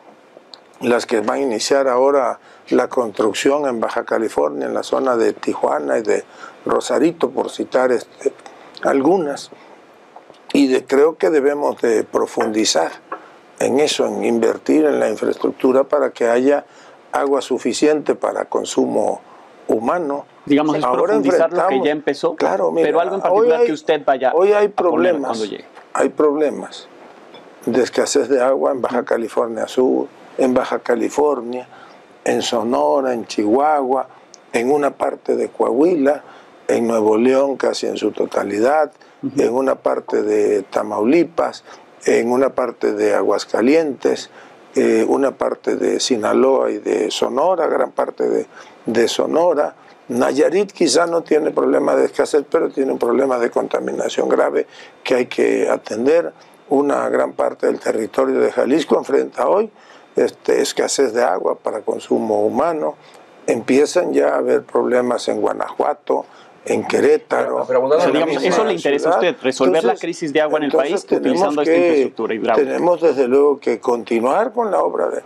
las 0.79 1.05
que 1.05 1.21
van 1.21 1.39
a 1.39 1.41
iniciar 1.41 1.87
ahora 1.87 2.39
la 2.69 2.87
construcción 2.87 3.67
en 3.67 3.79
Baja 3.79 4.05
California, 4.05 4.67
en 4.67 4.73
la 4.73 4.83
zona 4.83 5.17
de 5.17 5.33
Tijuana 5.33 5.97
y 5.97 6.03
de 6.03 6.23
Rosarito, 6.65 7.29
por 7.31 7.49
citar 7.49 7.91
este, 7.91 8.33
algunas. 8.83 9.51
Y 10.53 10.67
de, 10.67 10.85
creo 10.85 11.17
que 11.17 11.29
debemos 11.29 11.81
de 11.81 12.03
profundizar 12.03 12.91
en 13.59 13.79
eso, 13.79 14.05
en 14.05 14.23
invertir 14.23 14.85
en 14.85 14.99
la 14.99 15.09
infraestructura 15.09 15.83
para 15.83 16.11
que 16.11 16.27
haya 16.27 16.65
agua 17.11 17.41
suficiente 17.41 18.15
para 18.15 18.45
consumo 18.45 19.21
humano. 19.67 20.25
Digamos, 20.45 20.75
es 20.77 20.83
Ahora 20.83 21.03
profundizar 21.03 21.53
lo 21.53 21.67
que 21.67 21.81
ya 21.81 21.91
empezó, 21.91 22.35
claro, 22.35 22.73
pero 22.75 22.99
algo 22.99 23.15
en 23.15 23.21
particular 23.21 23.63
que 23.63 23.71
usted 23.71 24.03
vaya 24.05 24.33
hoy 24.33 24.51
hay 24.51 24.67
problemas, 24.67 25.37
cuando 25.37 25.45
llegue. 25.45 25.65
Hay 25.93 26.09
problemas 26.09 26.87
de 27.65 27.81
escasez 27.81 28.27
de 28.27 28.41
agua 28.41 28.71
en 28.71 28.81
Baja 28.81 29.05
California 29.05 29.67
Sur, 29.67 30.07
en 30.37 30.53
Baja 30.53 30.79
California, 30.79 31.67
en 32.25 32.41
Sonora, 32.41 33.13
en 33.13 33.25
Chihuahua, 33.25 34.07
en 34.51 34.71
una 34.71 34.91
parte 34.91 35.35
de 35.35 35.49
Coahuila, 35.49 36.23
en 36.67 36.87
Nuevo 36.87 37.17
León 37.17 37.57
casi 37.57 37.87
en 37.87 37.97
su 37.97 38.11
totalidad, 38.11 38.91
en 39.37 39.53
una 39.53 39.75
parte 39.75 40.21
de 40.21 40.63
Tamaulipas, 40.63 41.63
en 42.05 42.31
una 42.31 42.49
parte 42.49 42.93
de 42.93 43.13
Aguascalientes, 43.13 44.29
eh, 44.75 45.05
una 45.07 45.31
parte 45.31 45.75
de 45.75 45.99
Sinaloa 45.99 46.71
y 46.71 46.79
de 46.79 47.11
Sonora, 47.11 47.67
gran 47.67 47.91
parte 47.91 48.27
de, 48.27 48.47
de 48.85 49.07
Sonora. 49.07 49.75
Nayarit 50.09 50.71
quizá 50.71 51.05
no 51.07 51.21
tiene 51.21 51.51
problema 51.51 51.95
de 51.95 52.05
escasez, 52.05 52.43
pero 52.49 52.69
tiene 52.69 52.91
un 52.91 52.99
problema 52.99 53.37
de 53.39 53.49
contaminación 53.49 54.27
grave 54.29 54.67
que 55.03 55.15
hay 55.15 55.25
que 55.27 55.69
atender. 55.69 56.33
Una 56.69 57.07
gran 57.09 57.33
parte 57.33 57.67
del 57.67 57.79
territorio 57.79 58.39
de 58.39 58.51
Jalisco 58.51 58.97
enfrenta 58.97 59.47
hoy 59.47 59.69
este, 60.15 60.61
escasez 60.61 61.13
de 61.13 61.23
agua 61.23 61.55
para 61.55 61.81
consumo 61.81 62.45
humano. 62.45 62.95
Empiezan 63.47 64.13
ya 64.13 64.29
a 64.29 64.37
haber 64.37 64.63
problemas 64.63 65.27
en 65.27 65.41
Guanajuato, 65.41 66.25
en 66.65 66.85
Querétaro. 66.87 67.65
eso 68.41 68.63
le 68.63 68.73
interesa 68.73 69.09
a 69.09 69.13
usted, 69.15 69.35
resolver 69.41 69.83
la 69.83 69.95
crisis 69.95 70.31
de 70.31 70.41
agua 70.41 70.59
en 70.59 70.65
el 70.65 70.71
país 70.71 71.05
utilizando 71.11 71.61
esta 71.61 71.75
infraestructura 71.75 72.33
hidráulica. 72.33 72.71
Tenemos 72.71 73.01
desde 73.01 73.27
luego 73.27 73.59
que 73.59 73.79
continuar 73.79 74.53
con 74.53 74.71
la 74.71 74.81
obra 74.81 75.09
de 75.09 75.21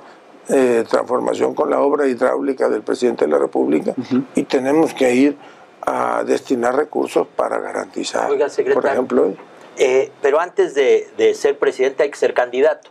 eh, 0.50 0.86
transformación, 0.90 1.54
con 1.54 1.70
la 1.70 1.80
obra 1.82 2.08
hidráulica 2.08 2.70
del 2.70 2.82
presidente 2.82 3.26
de 3.26 3.32
la 3.32 3.38
República 3.38 3.94
y 4.36 4.44
tenemos 4.44 4.94
que 4.94 5.14
ir 5.14 5.38
a 5.82 6.24
destinar 6.26 6.76
recursos 6.76 7.28
para 7.36 7.60
garantizar, 7.60 8.30
por 8.74 8.86
ejemplo. 8.86 9.34
Eh, 9.78 10.12
pero 10.22 10.40
antes 10.40 10.74
de, 10.74 11.08
de 11.18 11.34
ser 11.34 11.58
presidente 11.60 12.04
hay 12.04 12.12
que 12.12 12.18
ser 12.18 12.34
candidato 12.34 12.90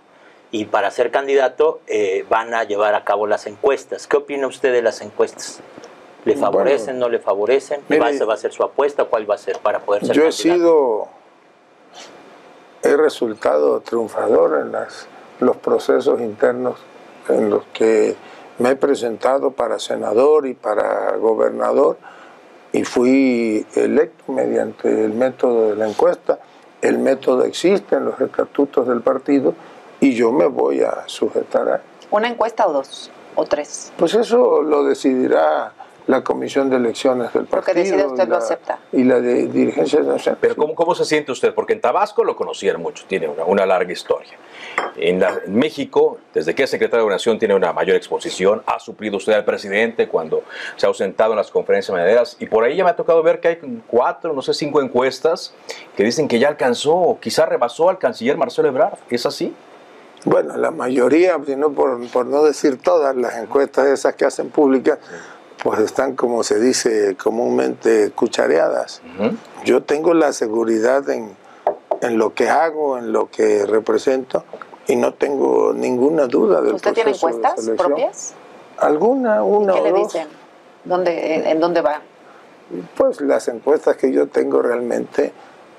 y 0.51 0.67
para 0.67 0.91
ser 0.91 1.11
candidato 1.11 1.81
eh, 1.87 2.25
van 2.29 2.55
a 2.55 2.65
llevar 2.65 2.95
a 2.95 3.05
cabo 3.05 3.27
las 3.27 3.47
encuestas. 3.47 4.07
¿Qué 4.07 4.17
opina 4.17 4.47
usted 4.47 4.73
de 4.73 4.83
las 4.83 5.01
encuestas? 5.01 5.61
¿Le 6.25 6.37
favorecen, 6.37 6.99
no 6.99 7.09
le 7.09 7.19
favorecen? 7.19 7.81
¿Esa 7.89 8.25
va 8.25 8.35
a 8.35 8.37
ser 8.37 8.53
su 8.53 8.63
apuesta? 8.63 9.05
¿Cuál 9.05 9.31
va 9.31 9.35
a 9.35 9.39
ser 9.39 9.59
para 9.59 9.81
poder 9.81 10.07
ser 10.07 10.17
yo 10.17 10.23
candidato? 10.23 10.43
Yo 10.43 10.53
he 10.53 10.55
sido, 10.55 11.09
he 12.83 12.97
resultado 12.97 13.81
triunfador 13.81 14.61
en 14.61 14.73
las, 14.73 15.07
los 15.41 15.57
procesos 15.57 16.21
internos 16.21 16.77
en 17.29 17.51
los 17.51 17.65
que 17.73 18.17
me 18.59 18.71
he 18.71 18.77
presentado 18.77 19.51
para 19.51 19.79
senador 19.79 20.47
y 20.47 20.55
para 20.55 21.17
gobernador 21.17 21.99
y 22.73 22.85
fui 22.85 23.67
electo 23.75 24.33
mediante 24.33 25.05
el 25.05 25.13
método 25.13 25.71
de 25.71 25.77
la 25.77 25.89
encuesta. 25.89 26.39
El 26.83 26.99
método 26.99 27.45
existe 27.45 27.97
en 27.97 28.05
los 28.05 28.21
estatutos 28.21 28.87
del 28.87 29.01
partido 29.01 29.55
y 30.01 30.15
yo 30.15 30.33
me 30.33 30.47
voy 30.47 30.83
a 30.83 31.05
sujetar 31.07 31.69
a... 31.69 31.81
¿Una 32.11 32.29
encuesta 32.29 32.67
o 32.67 32.73
dos? 32.73 33.11
¿O 33.35 33.45
tres? 33.45 33.93
Pues 33.97 34.15
eso 34.15 34.63
lo 34.63 34.85
decidirá 34.85 35.73
la 36.07 36.23
Comisión 36.23 36.71
de 36.71 36.77
Elecciones 36.77 37.33
del 37.33 37.47
partido. 37.47 37.63
Porque 37.63 37.75
decide 37.75 38.07
usted 38.07 38.29
lo 38.29 38.37
acepta. 38.37 38.79
Y 38.93 39.05
la 39.05 39.21
de 39.21 39.47
dirigencia 39.47 40.01
nacional. 40.01 40.39
Pero 40.41 40.57
¿cómo, 40.57 40.75
¿cómo 40.75 40.95
se 40.95 41.05
siente 41.05 41.33
usted? 41.33 41.53
Porque 41.55 41.73
en 41.73 41.81
Tabasco 41.81 42.25
lo 42.25 42.37
conocían 42.37 42.81
mucho, 42.81 43.05
tiene 43.07 43.29
una, 43.29 43.45
una 43.45 43.67
larga 43.67 43.93
historia. 43.93 44.35
En, 44.97 45.23
México, 45.49 46.19
desde 46.33 46.55
que 46.55 46.65
es 46.65 46.71
secretario 46.71 46.99
de 46.99 47.03
Gobernación, 47.05 47.39
tiene 47.39 47.55
una 47.55 47.73
mayor 47.73 47.97
exposición. 47.97 48.63
Ha 48.67 48.79
suplido 48.81 49.17
usted 49.17 49.33
al 49.35 49.45
presidente 49.45 50.09
cuando 50.09 50.43
se 50.77 50.87
ha 50.87 50.89
ausentado 50.89 51.33
en 51.33 51.37
las 51.37 51.51
conferencias 51.51 51.93
mañaneras. 51.93 52.37
Y 52.41 52.47
por 52.47 52.65
ahí 52.65 52.77
ya 52.77 52.85
me 52.85 52.91
ha 52.91 52.97
tocado 52.97 53.23
ver 53.23 53.41
que 53.41 53.49
hay 53.49 53.83
cuatro, 53.87 54.33
no 54.33 54.43
sé, 54.43 54.55
cinco 54.55 54.81
encuestas 54.81 55.55
que 55.97 56.03
dicen 56.03 56.29
que 56.29 56.39
ya 56.39 56.49
alcanzó, 56.49 56.95
o 56.95 57.21
quizá 57.21 57.47
rebasó 57.47 57.89
al 57.89 57.99
canciller 57.99 58.37
Marcelo 58.37 58.69
Ebrard. 58.69 58.99
¿Es 59.11 59.27
así? 59.27 59.55
bueno, 60.27 60.57
la 60.57 60.73
mayoría, 60.73 61.39
sino 61.47 61.71
por, 61.71 62.05
por 62.09 62.27
no 62.27 62.43
decir 62.43 62.79
todas 62.79 63.15
las 63.17 63.37
encuestas 63.37 63.87
esas 63.87 64.17
que 64.17 64.25
hacen 64.25 64.51
públicas, 64.51 64.99
pues 65.63 65.79
están, 65.79 66.17
como 66.17 66.43
se 66.43 66.59
dice 66.59 67.17
comúnmente, 67.17 68.11
cuchareadas. 68.11 69.03
Yo 69.65 69.85
tengo 69.85 70.15
la 70.15 70.33
seguridad 70.33 71.09
en, 71.11 71.31
en, 72.03 72.19
lo 72.19 72.35
que 72.35 72.49
hago, 72.49 72.99
en 72.99 73.13
lo 73.13 73.31
que 73.31 73.65
represento, 73.67 74.45
y 74.87 74.97
no 74.97 75.15
tengo 75.15 75.73
ninguna 75.73 76.27
duda 76.27 76.61
del 76.61 76.75
¿Usted 76.75 76.93
tiene 76.93 77.11
encuestas 77.11 77.69
propias? 77.77 78.35
Alguna, 78.79 79.43
una 79.43 79.73
¿Qué 79.75 79.81
o 79.81 79.85
le 79.85 79.91
dos. 79.91 80.13
dicen? 80.13 80.29
¿Dónde, 80.85 81.51
en, 81.51 81.61
dónde 81.61 81.81
va? 81.81 82.01
Pues 82.97 83.21
las 83.21 83.49
encuestas 83.49 83.97
que 83.97 84.13
yo 84.13 84.29
tengo 84.29 84.63
realmente 84.63 85.33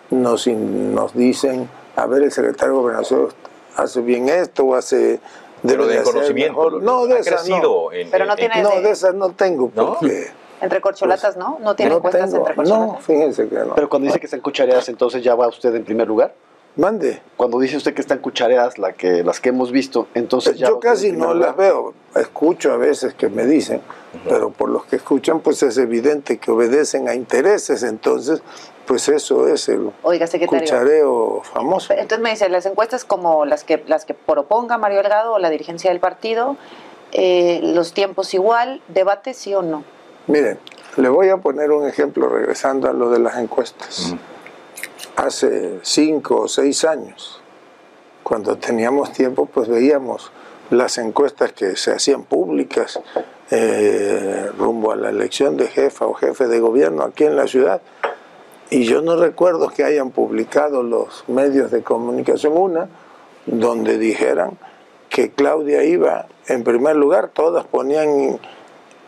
nos, 0.09 0.47
nos 0.47 1.13
dicen, 1.13 1.69
a 1.95 2.05
ver, 2.05 2.23
el 2.23 2.31
secretario 2.31 2.75
de 2.75 2.81
Gobernación 2.81 3.29
hace 3.75 4.01
bien 4.01 4.27
esto 4.29 4.65
o 4.65 4.75
hace 4.75 5.19
pero 5.65 5.87
de 5.87 6.03
conocimiento 6.03 6.71
no 6.81 7.07
de 7.07 7.19
esas 7.19 7.47
no. 7.49 7.87
pero 8.11 8.25
no 8.25 8.35
tiene 8.35 8.61
no 8.61 8.81
de 8.81 8.91
esas 8.91 9.13
no 9.15 9.31
tengo 9.31 9.69
porque 9.69 10.27
entre 10.61 10.81
corcholatas 10.81 11.35
pues, 11.35 11.37
no 11.37 11.57
no 11.59 11.75
tiene 11.75 11.91
no 11.91 11.97
encuestas 11.97 12.33
entre 12.33 12.55
corcholatas 12.55 12.87
no 12.87 12.99
fíjense 12.99 13.47
que 13.47 13.55
no. 13.55 13.75
Pero 13.75 13.89
cuando 13.89 14.07
dice 14.07 14.19
que 14.19 14.27
están 14.27 14.41
cuchareadas 14.41 14.87
entonces 14.89 15.23
ya 15.23 15.35
va 15.35 15.47
usted 15.47 15.73
en 15.75 15.83
primer 15.83 16.07
lugar 16.07 16.33
mande. 16.77 17.22
Cuando 17.36 17.60
dice 17.60 17.77
usted 17.77 17.93
que 17.93 18.01
están 18.01 18.19
cuchareadas 18.19 18.77
la 18.77 18.93
que 18.93 19.24
las 19.24 19.39
que 19.39 19.50
hemos 19.50 19.72
visto 19.72 20.07
entonces 20.13 20.57
ya 20.57 20.67
yo 20.67 20.79
casi 20.79 21.12
no 21.12 21.34
las 21.34 21.55
veo. 21.55 21.93
Escucho 22.15 22.72
a 22.72 22.77
veces 22.77 23.13
que 23.13 23.29
me 23.29 23.46
dicen 23.46 23.81
pero 24.27 24.50
por 24.50 24.69
los 24.69 24.86
que 24.86 24.96
escuchan 24.96 25.41
pues 25.41 25.62
es 25.63 25.77
evidente 25.77 26.38
que 26.38 26.51
obedecen 26.51 27.10
a 27.10 27.15
intereses. 27.15 27.84
Entonces 27.84 28.41
pues 28.88 29.10
eso 29.10 29.48
es 29.48 29.67
el 29.67 29.91
Oiga, 30.01 30.27
cuchareo 30.48 31.41
famoso. 31.43 31.93
Entonces 31.93 32.19
me 32.19 32.29
dice, 32.31 32.48
las 32.50 32.65
encuestas 32.65 33.03
como 33.03 33.46
las 33.46 33.65
que, 33.65 33.84
las 33.86 34.05
que 34.05 34.13
proponga 34.13 34.77
Mario 34.77 35.00
Delgado 35.00 35.34
o 35.34 35.39
la 35.39 35.50
dirigencia 35.50 35.91
del 35.91 36.00
partido, 36.00 36.55
eh, 37.12 37.60
los 37.62 37.93
tiempos 37.93 38.34
igual, 38.34 38.81
debate 38.88 39.34
sí 39.34 39.53
o 39.53 39.62
no. 39.62 39.84
Miren, 40.27 40.57
le 40.96 41.10
voy 41.10 41.29
a 41.29 41.38
poner 41.38 41.72
un 41.72 41.88
ejemplo 41.88 42.29
regresando 42.29 42.89
a 42.89 42.93
lo 42.93 43.10
de 43.10 43.19
las 43.19 43.38
encuestas. 43.38 44.15
Hace 45.17 45.79
cinco 45.81 46.41
o 46.41 46.47
seis 46.47 46.86
años, 46.86 47.41
cuando 48.24 48.55
teníamos 48.57 49.12
tiempo, 49.12 49.47
pues 49.47 49.67
veíamos 49.67 50.31
las 50.69 50.97
encuestas 51.00 51.53
que 51.53 51.75
se 51.75 51.91
hacían 51.91 52.24
públicas 52.24 53.00
eh, 53.50 54.50
rumbo 54.57 54.91
a 54.91 54.95
la 54.95 55.09
elección 55.09 55.57
de 55.57 55.67
jefa 55.67 56.05
o 56.05 56.13
jefe 56.13 56.47
de 56.47 56.59
gobierno 56.59 57.03
aquí 57.03 57.24
en 57.24 57.36
la 57.36 57.47
ciudad 57.47 57.81
y 58.69 58.83
yo 58.83 59.01
no 59.01 59.15
recuerdo 59.15 59.69
que 59.69 59.83
hayan 59.86 60.12
publicado 60.12 60.83
los 60.83 61.24
medios 61.27 61.71
de 61.71 61.83
comunicación 61.83 62.57
una 62.57 62.89
donde 63.45 63.97
dijeran 63.97 64.57
que 65.09 65.31
Claudia 65.31 65.83
iba 65.83 66.27
en 66.47 66.63
primer 66.63 66.95
lugar, 66.95 67.29
todas 67.29 67.65
ponían 67.65 68.39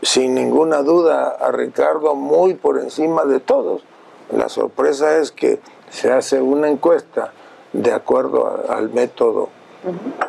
sin 0.01 0.34
ninguna 0.34 0.82
duda 0.82 1.30
a 1.30 1.51
Ricardo 1.51 2.16
muy 2.16 2.54
por 2.54 2.80
encima 2.80 3.25
de 3.25 3.39
todos. 3.39 3.84
La 4.32 4.48
sorpresa 4.48 5.18
es 5.18 5.32
que 5.32 5.60
se 5.89 6.12
hace 6.12 6.41
una 6.41 6.69
encuesta 6.69 7.31
de 7.74 7.91
acuerdo 7.91 8.65
al 8.69 8.89
método 8.89 9.50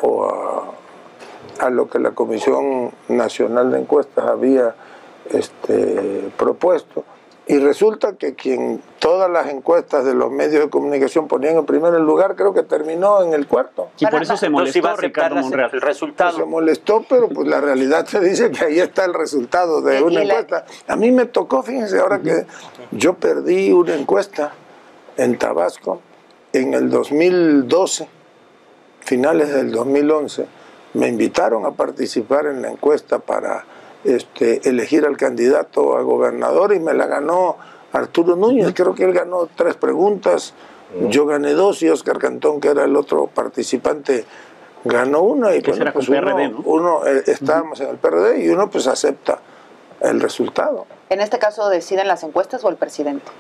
o 0.03 0.25
a, 0.25 1.65
a, 1.65 1.71
lo 1.71 1.89
que 1.89 1.99
la 1.99 2.13
Comisión 2.13 2.93
Nacional 3.09 3.73
de 3.73 3.81
Encuestas 3.81 4.27
había 4.27 4.75
este, 5.31 6.31
propuesto 6.37 7.05
y 7.51 7.59
resulta 7.59 8.13
que 8.13 8.37
quien 8.37 8.81
todas 9.01 9.29
las 9.29 9.49
encuestas 9.49 10.05
de 10.05 10.15
los 10.15 10.31
medios 10.31 10.63
de 10.63 10.71
comunicación 10.71 11.27
ponían 11.27 11.57
en 11.57 11.67
primer 11.67 11.93
lugar, 11.95 12.37
creo 12.37 12.55
que 12.55 12.63
terminó 12.63 13.25
en 13.25 13.33
el 13.33 13.49
cuarto. 13.49 13.89
Y 13.99 14.07
por 14.07 14.23
eso 14.23 14.37
se 14.37 14.49
molestó 14.49 14.95
Ricardo 14.95 15.35
Monreal. 15.35 15.69
El 15.73 15.81
resultado. 15.81 16.37
se 16.37 16.45
molestó, 16.45 17.05
pero 17.09 17.29
pues 17.29 17.49
la 17.49 17.61
realidad 17.61 18.07
te 18.09 18.21
dice 18.21 18.53
que 18.53 18.67
ahí 18.67 18.79
está 18.79 19.05
el 19.05 19.15
resultado 19.15 19.81
de 19.81 20.01
una 20.01 20.23
encuesta. 20.23 20.65
A 20.87 20.95
mí 20.95 21.11
me 21.11 21.27
tocó, 21.27 21.65
fíjense, 21.65 21.99
ahora 21.99 22.21
que 22.21 22.47
yo 22.93 23.15
perdí 23.15 23.73
una 23.73 23.97
encuesta 23.97 24.53
en 25.21 25.37
Tabasco 25.37 26.01
en 26.53 26.75
el 26.75 26.91
2012, 26.91 28.09
finales 29.01 29.53
del 29.53 29.71
2011, 29.71 30.47
me 30.95 31.09
invitaron 31.09 31.65
a 31.65 31.73
participar 31.73 32.47
en 32.47 32.63
la 32.63 32.71
encuesta 32.71 33.19
para 33.19 33.65
este, 34.03 34.69
elegir 34.69 35.05
al 35.05 35.17
candidato 35.17 35.97
a 35.97 36.03
gobernador 36.03 36.75
y 36.75 36.81
me 36.81 36.95
la 36.95 37.07
ganó 37.07 37.57
Arturo 37.93 38.35
Núñez, 38.35 38.73
creo 38.75 38.95
que 38.95 39.05
él 39.05 39.13
ganó 39.13 39.49
tres 39.55 39.77
preguntas, 39.77 40.55
yo 41.09 41.27
gané 41.27 41.53
dos 41.53 41.83
y 41.83 41.89
Oscar 41.89 42.19
Cantón, 42.19 42.61
que 42.61 42.69
era 42.69 42.85
el 42.85 42.97
otro 42.97 43.29
participante, 43.29 44.25
ganó 44.85 45.21
una 45.21 45.55
y 45.55 45.61
bueno, 45.61 45.93
pues 45.93 46.09
uno, 46.09 47.07
eh, 47.07 47.23
estábamos 47.27 47.81
en 47.81 47.91
el 47.91 47.97
PRD 47.97 48.45
y 48.45 48.49
uno 48.49 48.71
pues 48.71 48.87
acepta 48.87 49.39
el 50.01 50.21
resultado. 50.21 50.87
¿En 51.11 51.21
este 51.21 51.39
caso 51.39 51.69
deciden 51.69 52.09
las 52.09 52.25
encuestas 52.25 52.65
o 52.65 52.71
el 52.71 52.77
presidente? 52.77 53.31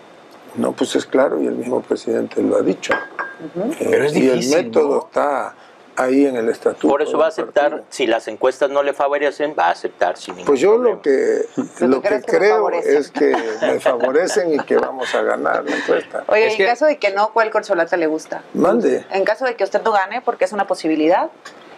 No, 0.55 0.73
pues 0.73 0.97
es 0.97 1.07
claro 1.07 1.41
y 1.41 1.47
el 1.47 1.55
mismo 1.55 1.81
presidente 1.83 2.43
lo 2.43 2.57
ha 2.57 2.63
dicho. 2.63 2.93
Eh, 2.95 3.87
Pero 3.91 4.05
es 4.05 4.13
difícil, 4.13 4.51
y 4.51 4.55
el 4.55 4.65
método 4.65 5.07
está 5.07 5.55
ahí 5.97 6.27
en 6.27 6.37
el 6.37 6.49
estatuto. 6.49 6.89
Por 6.89 7.03
eso 7.03 7.19
va 7.19 7.27
a 7.27 7.29
aceptar, 7.29 7.85
si 7.91 8.07
las 8.07 8.27
encuestas 8.29 8.71
no 8.71 8.83
le 8.83 8.93
favorecen, 8.93 9.55
va 9.59 9.67
a 9.67 9.71
aceptar 9.71 10.17
sin 10.17 10.35
ningún 10.35 10.47
Pues 10.47 10.61
yo 10.61 10.71
problema. 10.73 10.97
lo 10.97 11.03
que, 11.03 11.47
lo 11.87 12.01
que, 12.03 12.21
creo 12.23 12.71
es 12.71 13.11
que 13.11 13.35
me 13.63 13.81
favorecen 13.81 14.55
y 14.55 14.59
que 14.61 14.77
vamos 14.77 15.15
a 15.15 15.23
ganar 15.23 15.65
la 15.65 15.77
encuesta. 15.77 16.25
Oye, 16.29 16.47
Es 16.47 16.53
en 16.53 16.59
que- 16.59 16.67
caso 16.67 16.87
de 16.87 16.99
que 16.99 17.11
no, 17.13 17.33
¿cuál 17.33 17.51
corcholata 17.51 17.97
le 17.97 18.07
gusta? 18.07 18.43
Mande. 18.55 19.05
En 19.11 19.25
caso 19.25 19.45
de 19.45 19.57
que 19.57 19.65
usted 19.65 19.83
no 19.83 19.93
gane, 19.93 20.21
porque 20.23 20.45
es 20.45 20.53
una 20.53 20.67
posibilidad, 20.67 21.31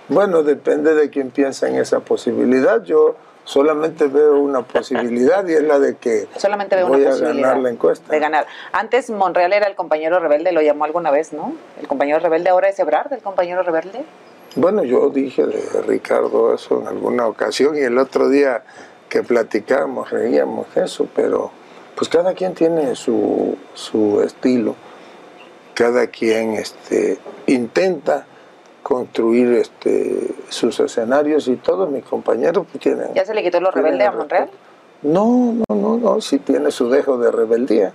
Bueno, 0.08 0.42
depende 0.42 0.94
de 0.94 1.10
quién 1.10 1.30
piensa 1.30 1.68
en 1.68 1.76
esa 1.76 2.00
posibilidad. 2.00 2.82
Yo 2.82 3.16
solamente 3.44 4.06
veo 4.06 4.38
una 4.38 4.62
posibilidad 4.62 5.46
y 5.46 5.54
es 5.54 5.62
la 5.62 5.78
de 5.78 5.96
que 5.96 6.28
solamente 6.36 6.76
veo 6.76 6.88
voy 6.88 7.00
una 7.00 7.08
a 7.08 7.10
posibilidad 7.12 7.48
ganar 7.48 7.62
la 7.62 7.70
encuesta. 7.70 8.12
de 8.12 8.20
ganar. 8.20 8.46
Antes 8.72 9.10
Monreal 9.10 9.52
era 9.52 9.66
el 9.66 9.74
compañero 9.74 10.20
rebelde, 10.20 10.52
lo 10.52 10.62
llamó 10.62 10.84
alguna 10.84 11.10
vez, 11.10 11.32
¿no? 11.32 11.54
El 11.80 11.88
compañero 11.88 12.18
rebelde, 12.18 12.50
ahora 12.50 12.68
es 12.68 12.78
Ebrard, 12.78 13.12
el 13.12 13.20
compañero 13.20 13.62
rebelde. 13.62 14.04
Bueno, 14.54 14.84
yo 14.84 15.08
dije 15.08 15.46
de 15.46 15.82
Ricardo 15.82 16.54
eso 16.54 16.80
en 16.80 16.86
alguna 16.86 17.26
ocasión 17.26 17.76
y 17.76 17.80
el 17.80 17.98
otro 17.98 18.28
día 18.28 18.62
que 19.08 19.22
platicábamos 19.22 20.10
reíamos 20.10 20.66
eso, 20.76 21.08
pero 21.14 21.50
pues 21.96 22.08
cada 22.08 22.34
quien 22.34 22.54
tiene 22.54 22.94
su, 22.94 23.56
su 23.74 24.22
estilo, 24.22 24.74
cada 25.74 26.06
quien 26.08 26.54
este, 26.54 27.18
intenta 27.46 28.26
construir 28.82 29.52
este, 29.54 30.28
sus 30.48 30.78
escenarios 30.80 31.48
y 31.48 31.56
todos 31.56 31.90
mis 31.90 32.04
compañeros 32.04 32.66
pues, 32.70 32.82
tienen... 32.82 33.08
¿Ya 33.14 33.24
se 33.24 33.34
le 33.34 33.42
quitó 33.42 33.60
lo 33.60 33.70
rebelde 33.70 34.04
a 34.04 34.12
Monreal? 34.12 34.50
No, 35.02 35.54
no, 35.68 35.74
no, 35.74 35.96
no, 35.96 36.20
sí 36.20 36.38
tiene 36.38 36.70
su 36.70 36.88
dejo 36.88 37.18
de 37.18 37.30
rebeldía, 37.32 37.92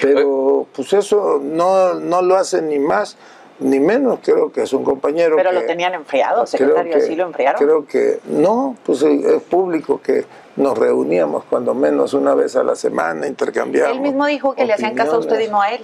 pero 0.00 0.66
pues 0.74 0.92
eso 0.92 1.40
no, 1.42 1.94
no 1.94 2.22
lo 2.22 2.36
hace 2.36 2.62
ni 2.62 2.78
más 2.78 3.16
ni 3.60 3.80
menos, 3.80 4.20
creo 4.22 4.52
que 4.52 4.62
es 4.62 4.72
un 4.72 4.84
compañero 4.84 5.34
Pero 5.34 5.50
que... 5.50 5.56
lo 5.56 5.66
tenían 5.66 5.92
enfriado, 5.94 6.46
secretario, 6.46 6.92
que- 6.94 7.00
¿sí 7.00 7.16
lo 7.16 7.24
enfriaron? 7.26 7.60
Creo 7.60 7.86
que 7.86 8.20
no, 8.26 8.76
pues 8.86 9.02
es 9.02 9.42
público 9.42 10.00
que 10.00 10.24
nos 10.54 10.78
reuníamos 10.78 11.42
cuando 11.50 11.74
menos 11.74 12.14
una 12.14 12.34
vez 12.36 12.54
a 12.54 12.62
la 12.62 12.76
semana, 12.76 13.26
intercambiábamos. 13.26 13.96
Él 13.96 14.02
mismo 14.02 14.26
dijo 14.26 14.54
que 14.54 14.64
le 14.64 14.74
hacían 14.74 14.94
caso 14.94 15.16
a 15.16 15.18
usted 15.18 15.40
y 15.40 15.48
no 15.48 15.60
a 15.60 15.70
él. 15.72 15.80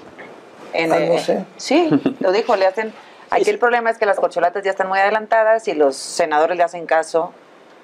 En, 0.73 0.92
Ah, 0.92 0.99
no 1.01 1.14
eh, 1.14 1.18
sé. 1.18 1.44
Sí, 1.57 1.88
lo 2.20 2.31
dijo, 2.31 2.55
le 2.55 2.66
hacen... 2.66 2.92
Aquí 3.35 3.51
el 3.51 3.59
problema 3.59 3.90
es 3.90 3.99
que 3.99 4.07
las 4.07 4.18
corcholatas 4.18 4.62
ya 4.62 4.70
están 4.70 4.88
muy 4.88 4.99
adelantadas 4.99 5.66
y 5.68 5.75
los 5.75 5.97
senadores 5.97 6.57
le 6.57 6.62
hacen 6.62 6.87
caso 6.87 7.33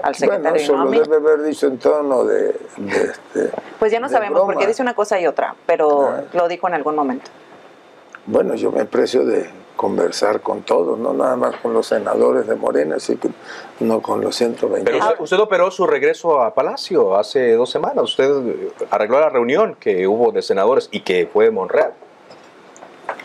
al 0.00 0.14
Bueno, 0.18 0.34
secretario 0.34 0.60
y 0.60 0.64
eso 0.64 0.76
no 0.76 0.82
a 0.82 0.84
lo 0.86 0.90
debe 1.02 1.16
haber 1.16 1.42
dicho 1.42 1.66
en 1.66 1.78
tono 1.78 2.24
de... 2.24 2.42
de, 2.76 3.02
este, 3.04 3.50
Pues 3.78 3.92
ya 3.92 4.00
no 4.00 4.08
sabemos, 4.08 4.34
broma. 4.38 4.52
porque 4.52 4.66
dice 4.66 4.80
una 4.82 4.94
cosa 4.94 5.18
y 5.20 5.26
otra, 5.26 5.54
pero 5.66 6.08
Ah. 6.08 6.22
lo 6.32 6.48
dijo 6.48 6.68
en 6.68 6.74
algún 6.74 6.94
momento. 6.94 7.30
Bueno, 8.26 8.54
yo 8.54 8.70
me 8.70 8.82
aprecio 8.82 9.24
de 9.24 9.50
conversar 9.76 10.40
con 10.42 10.62
todos, 10.62 10.98
no 10.98 11.14
nada 11.14 11.36
más 11.36 11.56
con 11.56 11.72
los 11.72 11.86
senadores 11.86 12.46
de 12.46 12.54
Morena, 12.54 13.00
sino 13.00 13.20
no 13.80 14.00
con 14.02 14.20
los 14.20 14.36
120. 14.36 14.84
Pero 14.90 14.98
usted, 15.04 15.20
usted 15.20 15.38
operó 15.38 15.70
su 15.70 15.86
regreso 15.86 16.40
a 16.42 16.52
Palacio 16.54 17.16
hace 17.16 17.52
dos 17.54 17.70
semanas. 17.70 18.04
Usted 18.04 18.30
arregló 18.90 19.20
la 19.20 19.30
reunión 19.30 19.74
que 19.80 20.06
hubo 20.06 20.32
de 20.32 20.42
senadores 20.42 20.88
y 20.92 21.00
que 21.00 21.26
fue 21.32 21.46
de 21.46 21.50
Monreal. 21.50 21.92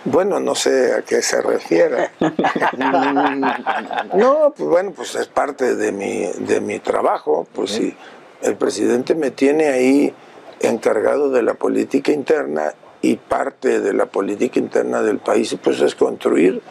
Bueno, 0.06 0.40
no 0.40 0.54
sé 0.56 0.94
a 0.94 1.02
qué 1.02 1.22
se 1.22 1.42
refiere. 1.42 2.12
no, 4.14 4.54
pues 4.56 4.70
bueno, 4.70 4.92
pues 4.96 5.16
es 5.16 5.28
parte 5.28 5.76
de 5.76 5.92
mi, 5.92 6.26
de 6.38 6.62
mi 6.62 6.80
trabajo. 6.80 7.48
Pues 7.54 7.72
sí, 7.72 7.96
el 8.42 8.56
presidente 8.56 9.16
me 9.16 9.32
tiene 9.32 9.68
ahí 9.68 10.14
encargado 10.60 11.30
de 11.32 11.42
la 11.44 11.54
política 11.56 12.12
interna 12.12 12.74
y 13.02 13.18
parte 13.18 13.80
de 13.82 13.94
la 13.94 14.06
política 14.06 14.60
interna 14.60 15.02
del 15.02 15.20
país 15.20 15.56
pues 15.64 15.80
es 15.82 15.94
construir 15.96 16.62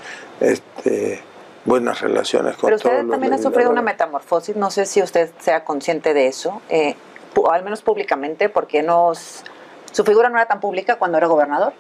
este, 0.41 1.21
buenas 1.65 2.01
relaciones 2.01 2.57
con 2.57 2.69
Pero 2.71 2.79
todos 2.79 2.93
usted 2.95 3.03
los 3.05 3.11
también 3.13 3.33
ha 3.35 3.39
sufrido 3.39 3.71
una 3.71 3.83
metamorfosis, 3.83 4.57
no 4.57 4.71
sé 4.71 4.87
si 4.87 5.03
usted 5.03 5.31
sea 5.39 5.65
consciente 5.65 6.13
de 6.15 6.27
eso, 6.27 6.61
eh, 6.71 6.97
pu- 7.35 7.53
al 7.53 7.63
menos 7.63 7.83
públicamente, 7.83 8.49
porque 8.49 8.83
nos, 8.83 9.45
su 9.93 10.03
figura 10.05 10.29
no 10.29 10.37
era 10.37 10.47
tan 10.47 10.61
pública 10.61 10.97
cuando 10.97 11.19
era 11.19 11.27
gobernador 11.29 11.73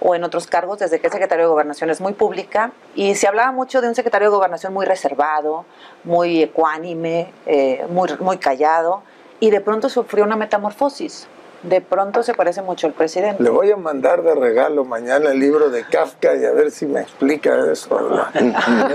o 0.00 0.14
en 0.14 0.24
otros 0.24 0.46
cargos, 0.46 0.78
desde 0.78 1.00
que 1.00 1.06
es 1.06 1.12
secretario 1.12 1.44
de 1.46 1.50
Gobernación 1.50 1.90
es 1.90 2.00
muy 2.00 2.12
pública, 2.12 2.72
y 2.94 3.14
se 3.14 3.26
hablaba 3.26 3.52
mucho 3.52 3.80
de 3.80 3.88
un 3.88 3.94
secretario 3.94 4.28
de 4.30 4.36
Gobernación 4.36 4.72
muy 4.72 4.86
reservado, 4.86 5.64
muy 6.04 6.42
ecuánime, 6.42 7.32
eh, 7.46 7.86
muy, 7.88 8.10
muy 8.20 8.38
callado, 8.38 9.02
y 9.40 9.50
de 9.50 9.60
pronto 9.60 9.88
sufrió 9.88 10.24
una 10.24 10.36
metamorfosis. 10.36 11.28
De 11.62 11.80
pronto 11.80 12.22
se 12.22 12.34
parece 12.34 12.62
mucho 12.62 12.86
al 12.86 12.92
presidente. 12.92 13.42
Le 13.42 13.50
voy 13.50 13.70
a 13.70 13.76
mandar 13.76 14.22
de 14.22 14.34
regalo 14.34 14.84
mañana 14.84 15.30
el 15.30 15.40
libro 15.40 15.70
de 15.70 15.84
Kafka 15.84 16.36
y 16.36 16.44
a 16.44 16.52
ver 16.52 16.70
si 16.70 16.86
me 16.86 17.00
explica 17.00 17.72
eso. 17.72 17.98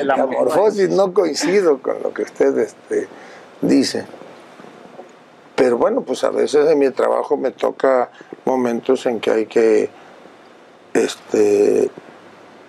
La 0.04 0.16
metamorfosis 0.16 0.90
no 0.90 1.14
coincido 1.14 1.80
con 1.80 2.02
lo 2.02 2.14
que 2.14 2.22
usted 2.22 2.58
este, 2.60 3.08
dice. 3.62 4.06
Pero 5.56 5.78
bueno, 5.78 6.02
pues 6.02 6.24
a 6.24 6.30
veces 6.30 6.70
en 6.70 6.80
mi 6.80 6.90
trabajo 6.92 7.36
me 7.36 7.52
toca 7.52 8.10
momentos 8.46 9.06
en 9.06 9.20
que 9.20 9.32
hay 9.32 9.46
que 9.48 9.90
este, 10.94 11.90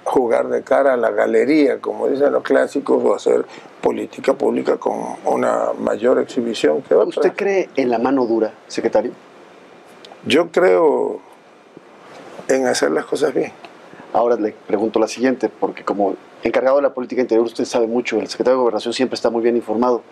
jugar 0.05 0.49
de 0.49 0.63
cara 0.63 0.95
a 0.95 0.97
la 0.97 1.11
galería, 1.11 1.81
como 1.81 2.09
dicen 2.09 2.33
los 2.33 2.43
clásicos, 2.43 3.03
o 3.05 3.15
hacer 3.15 3.45
política 3.81 4.35
pública 4.35 4.77
con 4.77 5.17
una 5.25 5.73
mayor 5.79 6.19
exhibición 6.19 6.83
que 6.83 6.95
otra. 6.95 7.21
¿Usted 7.21 7.33
cree 7.35 7.69
en 7.77 7.91
la 7.91 7.99
mano 7.99 8.27
dura, 8.27 8.53
secretario? 8.69 9.13
Yo 10.25 10.51
creo 10.51 11.21
en 12.49 12.67
hacer 12.67 12.91
las 12.91 13.05
cosas 13.05 13.35
bien. 13.35 13.53
Ahora 14.13 14.37
le 14.37 14.53
pregunto 14.53 14.99
la 14.99 15.09
siguiente, 15.09 15.49
porque 15.49 15.85
como 15.85 16.17
encargado 16.43 16.77
de 16.77 16.83
la 16.83 16.95
política 16.95 17.23
interior 17.23 17.47
usted 17.47 17.65
sabe 17.65 17.87
mucho, 17.87 18.19
el 18.19 18.29
secretario 18.29 18.59
de 18.59 18.61
Gobernación 18.61 18.93
siempre 18.93 19.15
está 19.15 19.31
muy 19.31 19.43
bien 19.43 19.57
informado. 19.57 20.03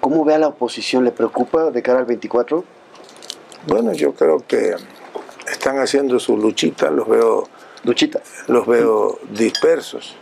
¿Cómo 0.00 0.24
ve 0.24 0.34
a 0.34 0.38
la 0.38 0.48
oposición? 0.48 1.04
¿Le 1.04 1.10
preocupa 1.10 1.70
de 1.70 1.82
cara 1.82 1.98
al 1.98 2.06
24? 2.06 2.64
Bueno, 3.66 3.92
yo 3.92 4.14
creo 4.14 4.42
que 4.46 4.74
están 5.60 5.78
haciendo 5.78 6.18
su 6.18 6.38
luchita, 6.38 6.90
los 6.90 7.06
veo, 7.06 7.46
Luchita. 7.84 8.22
los 8.48 8.66
veo 8.66 9.18
dispersos. 9.30 10.16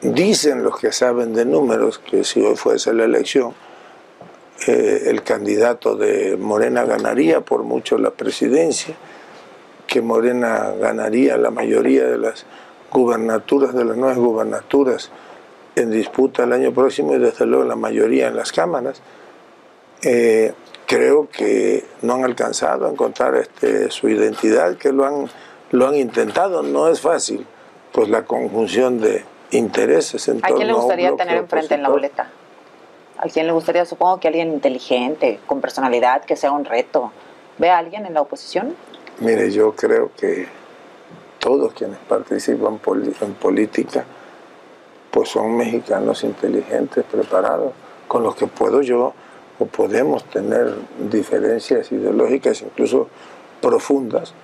Dicen 0.00 0.64
los 0.64 0.80
que 0.80 0.90
saben 0.90 1.32
de 1.32 1.44
números 1.44 2.00
que 2.00 2.24
si 2.24 2.40
hoy 2.42 2.56
fuese 2.56 2.92
la 2.92 3.04
elección, 3.04 3.54
eh, 4.66 5.04
el 5.06 5.22
candidato 5.22 5.94
de 5.94 6.36
Morena 6.36 6.84
ganaría 6.84 7.42
por 7.42 7.62
mucho 7.62 7.96
la 7.96 8.10
presidencia, 8.10 8.96
que 9.86 10.02
Morena 10.02 10.72
ganaría 10.72 11.36
la 11.36 11.52
mayoría 11.52 12.04
de 12.04 12.18
las 12.18 12.46
gubernaturas, 12.90 13.74
de 13.74 13.84
las 13.84 13.96
nuevas 13.96 14.18
gubernaturas 14.18 15.10
en 15.76 15.92
disputa 15.92 16.42
el 16.42 16.52
año 16.52 16.74
próximo 16.74 17.14
y 17.14 17.20
desde 17.20 17.46
luego 17.46 17.62
la 17.62 17.76
mayoría 17.76 18.26
en 18.26 18.34
las 18.34 18.50
cámaras. 18.50 19.00
Eh, 20.02 20.52
creo 20.86 21.28
que 21.28 21.84
no 22.02 22.14
han 22.14 22.24
alcanzado 22.24 22.86
a 22.86 22.90
encontrar 22.90 23.34
este, 23.36 23.90
su 23.90 24.08
identidad, 24.08 24.76
que 24.76 24.92
lo 24.92 25.04
han, 25.04 25.30
lo 25.70 25.88
han 25.88 25.94
intentado. 25.96 26.62
No 26.62 26.88
es 26.88 27.00
fácil, 27.00 27.46
pues 27.92 28.08
la 28.08 28.24
conjunción 28.24 29.00
de 29.00 29.24
intereses 29.50 30.28
en 30.28 30.40
¿A 30.42 30.48
quién 30.48 30.66
le 30.66 30.72
gustaría 30.72 31.14
tener 31.16 31.38
enfrente 31.38 31.74
en 31.74 31.82
la 31.82 31.88
boleta? 31.88 32.28
¿A 33.18 33.28
quién 33.28 33.46
le 33.46 33.52
gustaría? 33.52 33.84
Supongo 33.84 34.18
que 34.18 34.28
alguien 34.28 34.52
inteligente, 34.52 35.40
con 35.46 35.60
personalidad, 35.60 36.24
que 36.24 36.36
sea 36.36 36.52
un 36.52 36.64
reto. 36.64 37.12
¿Ve 37.58 37.70
a 37.70 37.78
alguien 37.78 38.04
en 38.06 38.14
la 38.14 38.20
oposición? 38.20 38.74
Mire, 39.20 39.50
yo 39.50 39.74
creo 39.76 40.10
que 40.16 40.48
todos 41.38 41.72
quienes 41.74 41.98
participan 41.98 42.80
en 43.20 43.34
política, 43.34 44.04
pues 45.12 45.28
son 45.28 45.56
mexicanos 45.56 46.24
inteligentes, 46.24 47.04
preparados, 47.04 47.72
con 48.08 48.24
los 48.24 48.34
que 48.34 48.48
puedo 48.48 48.82
yo 48.82 49.14
o 49.58 49.66
podemos 49.66 50.24
tener 50.24 50.74
diferencias 51.10 51.90
ideológicas, 51.92 52.62
incluso 52.62 53.08
profundas, 53.60 54.34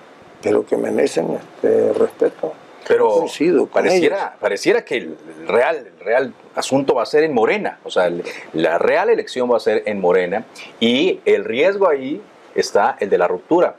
pero 0.41 0.65
que 0.65 0.77
merecen 0.77 1.31
este 1.31 1.93
respeto. 1.93 2.53
Pero 2.87 3.25
pareciera, 3.71 4.35
pareciera 4.39 4.83
que 4.83 4.97
el 4.97 5.17
real, 5.47 5.77
el 5.77 6.05
real 6.05 6.33
asunto 6.55 6.95
va 6.95 7.03
a 7.03 7.05
ser 7.05 7.23
en 7.23 7.33
Morena, 7.33 7.79
o 7.83 7.91
sea, 7.91 8.11
la 8.53 8.77
real 8.79 9.09
elección 9.09 9.51
va 9.51 9.57
a 9.57 9.59
ser 9.59 9.83
en 9.85 10.01
Morena 10.01 10.45
y 10.79 11.19
el 11.25 11.45
riesgo 11.45 11.87
ahí 11.87 12.21
está 12.55 12.97
el 12.99 13.09
de 13.09 13.17
la 13.17 13.27
ruptura. 13.27 13.75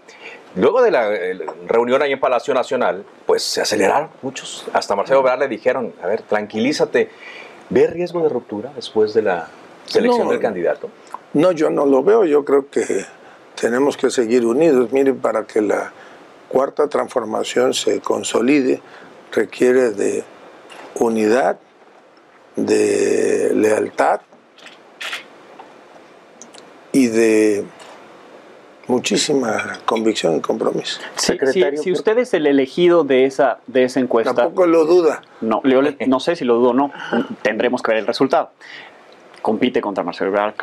Luego 0.54 0.82
de 0.82 0.90
la 0.90 1.10
reunión 1.66 2.02
ahí 2.02 2.12
en 2.12 2.20
Palacio 2.20 2.52
Nacional, 2.52 3.04
pues 3.26 3.42
se 3.42 3.62
aceleraron 3.62 4.10
muchos. 4.20 4.66
Hasta 4.72 4.94
Marcelo 4.94 5.20
Ebrard 5.20 5.40
le 5.40 5.48
dijeron, 5.48 5.94
a 6.02 6.06
ver, 6.06 6.22
tranquilízate. 6.22 7.10
¿Ve 7.70 7.86
riesgo 7.86 8.22
de 8.22 8.28
ruptura 8.28 8.70
después 8.76 9.14
de 9.14 9.22
la 9.22 9.48
selección 9.86 10.28
del 10.28 10.40
candidato? 10.40 10.90
No, 11.34 11.52
yo 11.52 11.70
no 11.70 11.86
lo 11.86 12.02
veo. 12.02 12.24
Yo 12.24 12.44
creo 12.44 12.68
que 12.68 13.04
tenemos 13.60 13.96
que 13.96 14.10
seguir 14.10 14.44
unidos. 14.44 14.92
Miren, 14.92 15.18
para 15.18 15.44
que 15.44 15.60
la 15.60 15.92
cuarta 16.48 16.88
transformación 16.88 17.72
se 17.74 18.00
consolide, 18.00 18.82
requiere 19.32 19.90
de 19.90 20.24
unidad, 20.96 21.58
de 22.56 23.52
lealtad 23.54 24.20
y 26.92 27.06
de 27.06 27.64
muchísima 28.86 29.78
convicción 29.86 30.36
y 30.36 30.40
compromiso. 30.40 31.00
si 31.16 31.92
usted 31.92 32.18
es 32.18 32.34
el 32.34 32.46
elegido 32.46 33.04
de 33.04 33.24
esa, 33.24 33.60
de 33.66 33.84
esa 33.84 34.00
encuesta... 34.00 34.34
Tampoco 34.34 34.66
lo 34.66 34.84
duda. 34.84 35.22
No, 35.40 35.62
no 36.06 36.20
sé 36.20 36.36
si 36.36 36.44
lo 36.44 36.56
dudo 36.56 36.70
o 36.70 36.74
no, 36.74 36.92
tendremos 37.42 37.82
que 37.82 37.92
ver 37.92 38.00
el 38.00 38.06
resultado. 38.06 38.50
Compite 39.42 39.80
contra 39.80 40.04
Marcelo 40.04 40.30
Ebrard, 40.30 40.54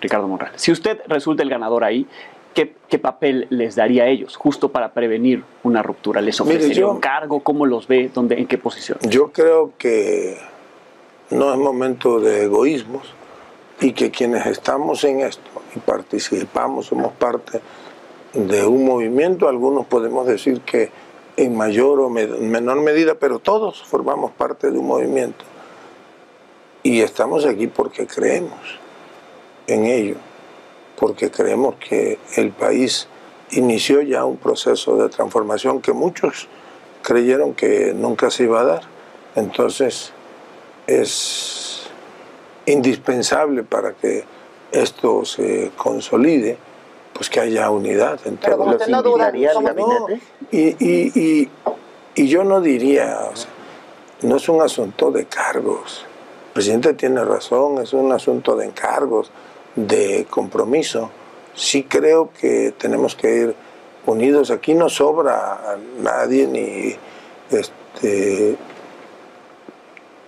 Ricardo 0.00 0.28
Monreal. 0.28 0.52
Si 0.56 0.72
usted 0.72 1.00
resulta 1.06 1.42
el 1.42 1.48
ganador 1.48 1.84
ahí, 1.84 2.06
¿qué, 2.54 2.74
¿qué, 2.88 2.98
papel 2.98 3.46
les 3.50 3.76
daría 3.76 4.04
a 4.04 4.08
ellos 4.08 4.36
justo 4.36 4.70
para 4.70 4.92
prevenir 4.92 5.44
una 5.62 5.82
ruptura? 5.82 6.20
¿Les 6.20 6.40
ofrecería 6.40 6.86
un 6.86 7.00
cargo? 7.00 7.40
¿Cómo 7.40 7.66
los 7.66 7.86
ve? 7.86 8.10
¿Dónde, 8.12 8.38
¿En 8.38 8.46
qué 8.46 8.58
posición? 8.58 8.98
Yo 9.02 9.30
creo 9.32 9.72
que 9.78 10.38
no 11.30 11.52
es 11.52 11.58
momento 11.58 12.20
de 12.20 12.44
egoísmos 12.44 13.14
y 13.80 13.92
que 13.92 14.10
quienes 14.10 14.46
estamos 14.46 15.04
en 15.04 15.20
esto 15.20 15.50
y 15.74 15.78
participamos, 15.78 16.86
somos 16.86 17.12
parte 17.12 17.60
de 18.32 18.66
un 18.66 18.84
movimiento, 18.84 19.48
algunos 19.48 19.86
podemos 19.86 20.26
decir 20.26 20.60
que 20.60 20.90
en 21.36 21.56
mayor 21.56 22.00
o 22.00 22.08
menor 22.08 22.80
medida, 22.80 23.14
pero 23.14 23.38
todos 23.38 23.82
formamos 23.82 24.32
parte 24.32 24.70
de 24.70 24.78
un 24.78 24.86
movimiento. 24.86 25.44
Y 26.86 27.00
estamos 27.00 27.44
aquí 27.44 27.66
porque 27.66 28.06
creemos 28.06 28.60
en 29.66 29.86
ello, 29.86 30.14
porque 30.96 31.32
creemos 31.32 31.74
que 31.80 32.20
el 32.36 32.52
país 32.52 33.08
inició 33.50 34.02
ya 34.02 34.24
un 34.24 34.36
proceso 34.36 34.96
de 34.96 35.08
transformación 35.08 35.80
que 35.80 35.92
muchos 35.92 36.46
creyeron 37.02 37.54
que 37.54 37.92
nunca 37.92 38.30
se 38.30 38.44
iba 38.44 38.60
a 38.60 38.64
dar. 38.64 38.82
Entonces 39.34 40.12
es 40.86 41.88
indispensable 42.66 43.64
para 43.64 43.94
que 43.94 44.22
esto 44.70 45.24
se 45.24 45.72
consolide, 45.76 46.56
pues 47.12 47.28
que 47.28 47.40
haya 47.40 47.68
unidad 47.68 48.20
en 48.26 48.36
Pero 48.36 48.58
como 48.58 48.70
usted 48.70 48.86
no 48.86 49.02
duda, 49.02 49.32
y, 50.52 50.58
y, 50.58 51.10
y, 51.16 51.50
y, 52.14 52.28
yo 52.28 52.44
no 52.44 52.60
diría, 52.60 53.18
no 54.22 54.36
es 54.36 54.48
un 54.48 54.62
asunto 54.62 55.10
de 55.10 55.24
cargos. 55.24 56.06
El 56.56 56.60
presidente 56.60 56.94
tiene 56.94 57.22
razón, 57.22 57.82
es 57.82 57.92
un 57.92 58.10
asunto 58.12 58.56
de 58.56 58.64
encargos, 58.64 59.30
de 59.74 60.26
compromiso. 60.30 61.10
Sí 61.54 61.82
creo 61.82 62.30
que 62.32 62.72
tenemos 62.78 63.14
que 63.14 63.36
ir 63.36 63.54
unidos. 64.06 64.50
Aquí 64.50 64.72
no 64.72 64.88
sobra 64.88 65.52
a 65.52 65.76
nadie 66.00 66.46
ni 66.46 66.96
este 67.54 68.56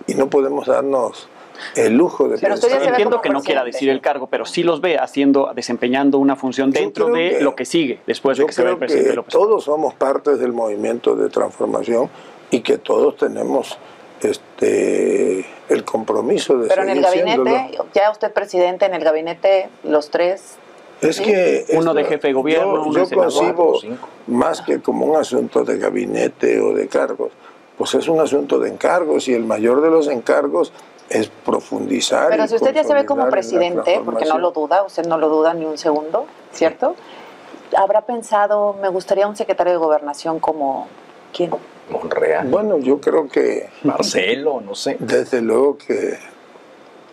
y 0.05 0.13
no 0.13 0.29
podemos 0.29 0.67
darnos 0.67 1.27
el 1.75 1.97
lujo 1.97 2.29
de 2.29 2.37
pero 2.37 2.53
entiendo 2.53 3.21
que 3.21 3.31
no 3.31 3.41
quiera 3.41 3.63
decir 3.63 3.89
el 3.89 3.99
cargo 3.99 4.27
pero 4.27 4.45
sí 4.45 4.61
los 4.61 4.81
ve 4.81 4.97
haciendo 4.97 5.51
desempeñando 5.53 6.19
una 6.19 6.35
función 6.35 6.71
dentro 6.71 7.07
de 7.07 7.41
lo 7.41 7.53
que 7.53 7.65
sigue 7.65 7.99
después 8.07 8.37
de 8.37 8.45
que 8.45 8.53
se 8.53 8.63
ve 8.63 8.71
el 8.71 8.77
presidente 8.77 9.13
López 9.13 9.33
todos 9.33 9.65
somos 9.65 9.93
partes 9.95 10.39
del 10.39 10.53
movimiento 10.53 11.15
de 11.17 11.29
transformación 11.29 12.09
y 12.49 12.61
que 12.61 12.77
todos 12.77 13.17
tenemos 13.17 13.77
este 14.21 15.45
el 15.69 15.85
compromiso 15.85 16.57
de 16.57 16.67
pero 16.67 16.83
en 16.83 16.89
el 16.89 17.01
gabinete 17.01 17.77
ya 17.93 18.11
usted 18.11 18.33
presidente 18.33 18.85
en 18.85 18.93
el 18.93 19.03
gabinete 19.03 19.69
los 19.83 20.09
tres 20.09 20.57
es 21.01 21.21
que 21.21 21.65
uno 21.73 21.93
de 21.93 22.03
jefe 22.03 22.27
de 22.27 22.33
gobierno 22.33 22.91
yo, 22.91 23.05
yo 23.05 23.15
concibo 23.15 23.79
más 24.27 24.61
que 24.61 24.81
como 24.81 25.05
un 25.05 25.15
asunto 25.15 25.63
de 25.63 25.77
gabinete 25.77 26.59
o 26.59 26.73
de 26.73 26.87
cargos 26.87 27.31
pues 27.77 27.93
es 27.93 28.09
un 28.09 28.19
asunto 28.19 28.59
de 28.59 28.69
encargos 28.69 29.29
y 29.29 29.33
el 29.33 29.45
mayor 29.45 29.81
de 29.81 29.89
los 29.89 30.09
encargos 30.09 30.73
es 31.09 31.27
profundizar. 31.27 32.29
Pero 32.29 32.45
si 32.47 32.55
usted 32.55 32.73
ya 32.73 32.83
se 32.83 32.93
ve 32.93 33.05
como 33.05 33.29
presidente, 33.29 34.01
porque 34.03 34.25
no 34.25 34.37
lo 34.37 34.51
duda, 34.51 34.83
usted 34.83 35.05
no 35.05 35.17
lo 35.17 35.29
duda 35.29 35.53
ni 35.53 35.65
un 35.65 35.77
segundo, 35.77 36.25
¿cierto? 36.51 36.95
¿Habrá 37.77 38.01
pensado, 38.01 38.75
me 38.81 38.89
gustaría 38.89 39.27
un 39.27 39.35
secretario 39.35 39.73
de 39.73 39.79
gobernación 39.79 40.39
como 40.39 40.87
quién? 41.33 41.51
Monreal. 41.89 42.47
Bueno, 42.47 42.77
yo 42.79 42.99
creo 42.99 43.27
que... 43.27 43.69
Marcelo, 43.83 44.61
no 44.61 44.75
sé. 44.75 44.97
Desde 44.99 45.41
luego 45.41 45.77
que, 45.77 46.17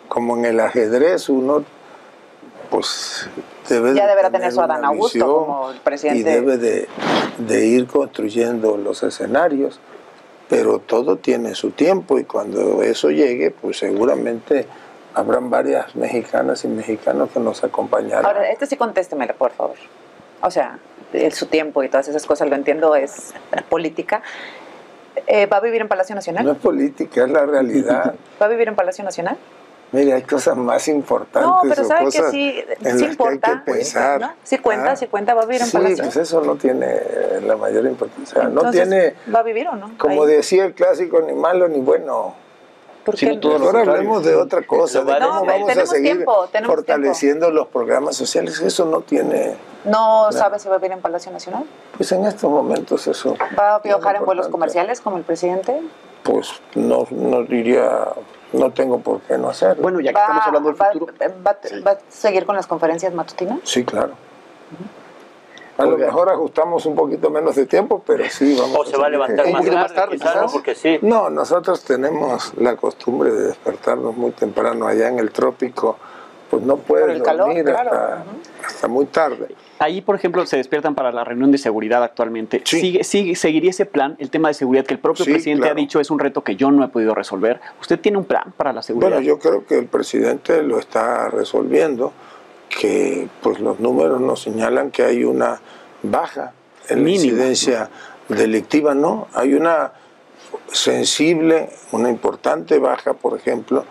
como 0.09 0.37
en 0.37 0.45
el 0.45 0.61
ajedrez, 0.61 1.29
uno 1.29 1.65
pues 2.71 3.29
debe 3.69 3.95
ya 3.95 4.09
deberá 4.09 4.29
tener, 4.29 4.51
su 4.51 4.61
Adán 4.61 4.85
Augusto 4.85 5.47
como 5.47 5.71
el 5.71 5.79
presidente. 5.79 6.19
Y 6.19 6.23
debe 6.25 6.57
de, 6.57 6.89
de 7.39 7.67
ir 7.67 7.87
construyendo 7.87 8.77
los 8.77 9.05
escenarios 9.05 9.79
pero 10.49 10.79
todo 10.79 11.17
tiene 11.17 11.55
su 11.55 11.71
tiempo 11.71 12.19
y 12.19 12.25
cuando 12.25 12.83
eso 12.83 13.11
llegue, 13.11 13.51
pues 13.51 13.79
seguramente 13.79 14.67
habrán 15.15 15.51
varias 15.51 15.97
mexicanas 15.97 16.65
y 16.65 16.69
mexicanos 16.69 17.31
que 17.31 17.41
nos 17.41 17.65
acompañarán. 17.65 18.25
Ahora, 18.25 18.51
este 18.51 18.67
sí 18.67 18.77
contéstemelo, 18.77 19.35
por 19.35 19.53
favor. 19.53 19.77
O 20.43 20.51
sea, 20.51 20.79
su 21.33 21.47
tiempo 21.47 21.83
y 21.83 21.89
todas 21.89 22.09
esas 22.09 22.27
cosas, 22.27 22.49
lo 22.49 22.55
entiendo, 22.55 22.95
es 22.95 23.35
política. 23.69 24.23
Eh, 25.27 25.47
¿Va 25.47 25.59
a 25.59 25.61
vivir 25.61 25.81
en 25.81 25.89
Palacio 25.89 26.15
Nacional? 26.15 26.45
No 26.45 26.53
es 26.53 26.59
política, 26.59 27.25
es 27.25 27.31
la 27.31 27.47
realidad. 27.47 28.15
¿Va 28.41 28.47
a 28.47 28.49
vivir 28.49 28.69
en 28.69 28.75
Palacio 28.75 29.05
Nacional? 29.05 29.37
Mire, 29.93 30.15
hay 30.15 30.23
cosas 30.23 30.57
más 30.57 30.89
importantes. 30.89 31.49
No, 31.49 31.61
pero 31.69 31.85
sabe 31.85 32.07
que 32.07 32.23
sí, 32.31 32.65
sí 32.83 33.05
importa. 33.05 33.63
Que 33.65 33.73
pensar. 33.73 34.35
Sí 34.43 34.59
cuenta, 34.59 34.93
¿Ah? 34.93 34.97
sí 34.97 35.07
cuenta, 35.07 35.33
va 35.35 35.43
a 35.43 35.47
vivir 35.47 35.63
en 35.63 35.71
Palacio. 35.71 35.97
Sí, 35.97 36.03
pues 36.03 36.17
eso 36.17 36.41
no 36.41 36.57
tiene 36.57 37.01
la 37.43 37.57
mayor 37.57 37.87
importancia. 37.87 38.45
no 38.45 38.71
tiene. 38.71 39.15
¿Va 39.33 39.41
a 39.41 39.43
vivir 39.45 39.69
o 39.69 39.77
no? 39.77 39.93
Como 39.97 40.27
decía 40.27 40.65
el 40.67 40.75
clásico, 40.75 41.21
ni 41.23 41.35
malo 41.35 41.69
ni 41.69 41.79
bueno. 41.79 42.35
¿Por 43.07 43.15
qué? 43.15 43.39
Ahora 43.41 43.83
hablemos 43.83 44.25
de 44.25 44.35
otra 44.35 44.67
cosa, 44.67 45.05
de 45.05 45.19
cómo 45.21 45.45
vamos 45.47 45.71
a 45.71 45.87
seguir 45.87 46.17
tiempo, 46.17 46.49
fortaleciendo 46.67 47.51
los 47.51 47.69
programas 47.69 48.17
sociales. 48.17 48.61
Eso 48.61 48.85
no 48.85 49.01
tiene. 49.01 49.55
¿No 49.85 50.33
sabe 50.33 50.59
si 50.59 50.69
va 50.69 50.75
a 50.75 50.79
vivir 50.79 50.93
en 50.93 51.01
Palacio 51.01 51.31
Nacional? 51.31 51.65
Pues 51.97 52.11
en 52.11 52.27
estos 52.27 52.51
momentos 52.51 53.07
eso. 53.07 53.37
¿Va 53.57 53.77
a 53.77 53.79
viajar 53.79 54.17
en 54.17 54.25
vuelos 54.25 54.49
comerciales 54.49 55.01
como 55.01 55.19
el 55.19 55.23
presidente? 55.23 55.81
Pues 56.25 56.51
no, 56.75 57.07
no 57.13 57.45
diría 57.45 58.09
no 58.53 58.71
tengo 58.73 58.99
por 58.99 59.21
qué 59.21 59.39
no 59.39 59.51
hacerlo. 59.51 59.83
Bueno, 59.83 60.01
ya 60.01 60.13
que 60.13 60.19
estamos 60.19 60.43
hablando 60.45 60.73
del 60.73 60.79
futuro. 60.79 61.07
Va, 61.47 61.91
a 61.93 61.99
seguir 62.09 62.45
con 62.45 62.57
las 62.57 62.67
conferencias 62.67 63.15
matutinas? 63.15 63.61
Sí, 63.63 63.85
claro. 63.85 64.15
A 65.79 65.85
lo 65.85 65.99
mejor 65.99 66.31
ajustamos 66.31 66.87
un 66.87 66.95
poquito 66.95 67.31
menos 67.31 67.55
de 67.55 67.67
tiempo, 67.67 68.03
pero 68.07 68.25
sí 68.31 68.57
vamos. 68.59 68.79
O 68.79 68.85
se 68.85 68.97
va 68.97 69.07
a 69.07 69.11
levantar 69.11 69.51
más, 69.51 69.95
tarde, 69.95 70.17
¿no? 70.19 70.47
Porque 70.51 70.75
sí. 70.75 70.99
No, 71.03 71.29
nosotros 71.29 71.85
tenemos 71.85 72.53
la 72.57 72.77
costumbre 72.77 73.31
de 73.31 73.49
despertarnos 73.49 74.17
muy 74.17 74.31
temprano 74.31 74.87
allá 74.87 75.09
en 75.09 75.19
el 75.19 75.31
trópico, 75.31 75.99
pues 76.51 76.63
no 76.63 76.77
puedes 76.77 77.23
dormir 77.23 77.69
hasta 77.71 78.89
muy 78.89 79.07
tarde. 79.07 79.49
Ahí, 79.79 80.01
por 80.01 80.15
ejemplo, 80.15 80.47
se 80.47 80.57
despiertan 80.57 80.95
para 80.95 81.13
la 81.13 81.25
reunión 81.25 81.53
de 81.53 81.59
seguridad 81.59 82.03
actualmente. 82.03 82.63
¿Sigue, 82.65 83.05
sigue, 83.05 83.37
¿Seguiría 83.37 83.71
ese 83.71 83.85
plan, 83.85 84.17
el 84.19 84.31
tema 84.31 84.49
de 84.49 84.55
seguridad 84.55 84.87
que 84.87 84.95
el 84.95 85.01
propio 85.01 85.25
presidente 85.25 85.69
ha 85.69 85.75
dicho 85.75 86.01
es 86.01 86.11
un 86.11 86.19
reto 86.19 86.43
que 86.43 86.57
yo 86.57 86.71
no 86.71 86.85
he 86.85 86.89
podido 86.89 87.15
resolver? 87.15 87.61
¿Usted 87.81 88.01
tiene 88.01 88.17
un 88.17 88.25
plan 88.25 88.55
para 88.57 88.73
la 88.73 88.83
seguridad? 88.83 89.11
Bueno, 89.11 89.27
yo 89.27 89.39
creo 89.39 89.67
que 89.67 89.79
el 89.79 89.87
presidente 89.87 90.63
lo 90.63 90.79
está 90.79 91.29
resolviendo, 91.29 92.13
que 92.69 93.29
pues 93.43 93.61
los 93.61 93.81
números 93.81 94.21
nos 94.21 94.43
señalan 94.43 94.91
que 94.91 95.03
hay 95.05 95.25
una 95.25 95.61
baja 96.03 96.53
en 96.89 97.05
la 97.05 97.11
incidencia 97.11 97.91
delictiva, 98.29 98.95
no, 98.95 99.29
hay 99.33 99.55
una 99.55 99.93
sensible, 100.71 101.71
una 101.93 102.11
importante 102.11 102.79
baja, 102.79 103.15
por 103.15 103.37
ejemplo, 103.37 103.85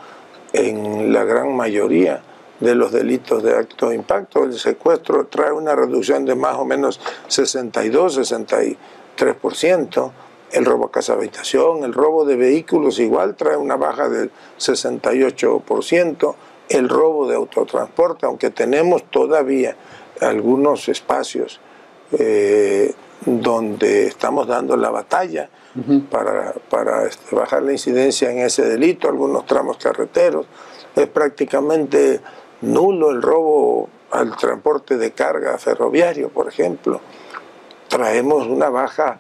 en 0.54 1.12
la 1.12 1.24
gran 1.24 1.56
mayoría 1.56 2.22
de 2.60 2.76
los 2.76 2.92
delitos 2.92 3.42
de 3.44 3.56
alto 3.56 3.94
impacto. 3.94 4.44
El 4.44 4.58
secuestro 4.58 5.28
trae 5.28 5.52
una 5.52 5.76
reducción 5.76 6.26
de 6.26 6.36
más 6.36 6.56
o 6.56 6.66
menos 6.66 7.00
62, 7.28 8.20
63%. 8.20 10.12
El 10.52 10.64
robo 10.64 10.86
a 10.86 10.92
casa 10.92 11.14
habitación, 11.14 11.84
el 11.84 11.94
robo 11.94 12.24
de 12.24 12.36
vehículos 12.38 13.00
igual 13.00 13.36
trae 13.36 13.58
una 13.58 13.76
baja 13.76 14.08
del 14.08 14.32
68%. 14.58 16.36
El 16.70 16.90
robo 16.90 17.28
de 17.28 17.36
autotransporte, 17.36 18.26
aunque 18.26 18.50
tenemos 18.50 19.04
todavía 19.04 19.76
algunos 20.22 20.90
espacios 20.90 21.60
eh, 22.18 22.94
donde 23.26 24.08
estamos 24.08 24.48
dando 24.48 24.78
la 24.78 24.90
batalla 24.90 25.50
para, 26.10 26.54
para 26.70 27.06
este, 27.06 27.36
bajar 27.36 27.64
la 27.64 27.74
incidencia 27.74 28.32
en 28.32 28.40
ese 28.40 28.64
delito, 28.64 29.10
algunos 29.10 29.46
tramos 29.46 29.78
carreteros. 29.78 30.46
Es 30.96 31.08
prácticamente 31.08 32.22
nulo 32.62 33.12
el 33.12 33.22
robo 33.22 33.90
al 34.12 34.36
transporte 34.38 34.98
de 34.98 35.12
carga 35.12 35.58
ferroviario, 35.58 36.30
por 36.30 36.48
ejemplo. 36.48 37.02
Traemos 37.90 38.48
una 38.48 38.70
baja 38.70 39.20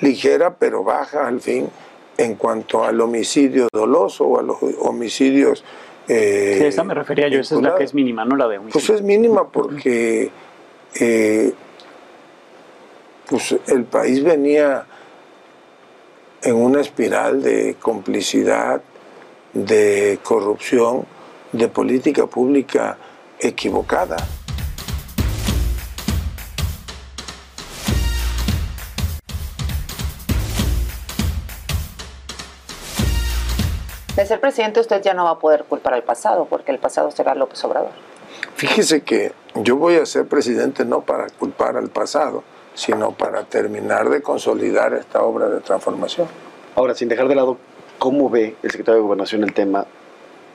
ligera, 0.00 0.54
pero 0.54 0.82
baja 0.82 1.26
al 1.26 1.40
fin 1.40 1.68
en 2.16 2.34
cuanto 2.34 2.84
al 2.84 3.00
homicidio 3.00 3.68
doloso 3.72 4.24
o 4.24 4.38
a 4.38 4.42
los 4.42 4.58
homicidios. 4.80 5.64
Eh, 6.08 6.56
sí, 6.58 6.64
esa 6.64 6.84
me 6.84 6.94
refería 6.94 7.28
yo, 7.28 7.40
esa 7.40 7.56
es 7.56 7.62
la 7.62 7.76
que 7.76 7.84
es 7.84 7.94
mínima, 7.94 8.24
no 8.24 8.36
la 8.36 8.48
de 8.48 8.58
homicidio. 8.58 8.72
Pues 8.72 8.90
es 8.90 9.02
mínima 9.02 9.48
porque 9.48 10.30
eh, 11.00 11.52
pues 13.28 13.56
el 13.68 13.84
país 13.84 14.22
venía 14.22 14.84
en 16.42 16.56
una 16.56 16.80
espiral 16.80 17.42
de 17.42 17.76
complicidad, 17.80 18.82
de 19.52 20.18
corrupción, 20.22 21.04
de 21.52 21.68
política 21.68 22.26
pública 22.26 22.98
equivocada. 23.38 24.16
Ser 34.32 34.40
presidente 34.40 34.80
usted 34.80 35.02
ya 35.02 35.12
no 35.12 35.24
va 35.24 35.32
a 35.32 35.38
poder 35.38 35.64
culpar 35.64 35.92
al 35.92 36.04
pasado, 36.04 36.46
porque 36.48 36.72
el 36.72 36.78
pasado 36.78 37.10
será 37.10 37.34
López 37.34 37.62
Obrador. 37.64 37.90
Fíjese 38.54 39.02
que 39.02 39.32
yo 39.56 39.76
voy 39.76 39.96
a 39.96 40.06
ser 40.06 40.26
presidente 40.26 40.86
no 40.86 41.02
para 41.02 41.26
culpar 41.38 41.76
al 41.76 41.90
pasado, 41.90 42.42
sino 42.72 43.10
para 43.10 43.44
terminar 43.44 44.08
de 44.08 44.22
consolidar 44.22 44.94
esta 44.94 45.20
obra 45.22 45.50
de 45.50 45.60
transformación. 45.60 46.28
Ahora, 46.76 46.94
sin 46.94 47.10
dejar 47.10 47.28
de 47.28 47.34
lado, 47.34 47.58
¿cómo 47.98 48.30
ve 48.30 48.56
el 48.62 48.70
secretario 48.70 49.02
de 49.02 49.02
Gobernación 49.02 49.44
el 49.44 49.52
tema 49.52 49.84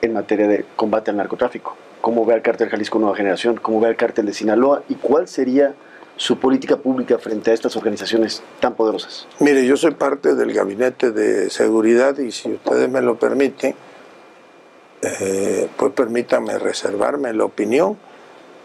en 0.02 0.14
materia 0.14 0.48
de 0.48 0.66
combate 0.76 1.12
al 1.12 1.18
narcotráfico? 1.18 1.76
¿Cómo 2.02 2.26
ve 2.26 2.34
al 2.34 2.42
cártel 2.42 2.70
Jalisco 2.70 2.98
Nueva 2.98 3.16
Generación? 3.16 3.58
¿Cómo 3.62 3.80
ve 3.80 3.90
al 3.90 3.96
cártel 3.96 4.26
de 4.26 4.34
Sinaloa? 4.34 4.82
¿Y 4.90 4.96
cuál 4.96 5.28
sería 5.28 5.76
su 6.18 6.40
política 6.40 6.78
pública 6.78 7.18
frente 7.20 7.52
a 7.52 7.54
estas 7.54 7.76
organizaciones 7.76 8.42
tan 8.60 8.76
poderosas? 8.76 9.28
Mire, 9.40 9.66
yo 9.66 9.78
soy 9.78 9.92
parte 9.92 10.36
del 10.36 10.52
gabinete 10.52 11.12
de 11.12 11.50
seguridad 11.50 12.18
y 12.18 12.32
si 12.32 12.52
ustedes 12.54 12.90
me 12.90 13.02
lo 13.02 13.18
permiten, 13.18 13.76
eh, 15.02 15.70
pues 15.78 15.94
permítanme 15.94 16.58
reservarme 16.58 17.32
la 17.34 17.46
opinión 17.46 17.98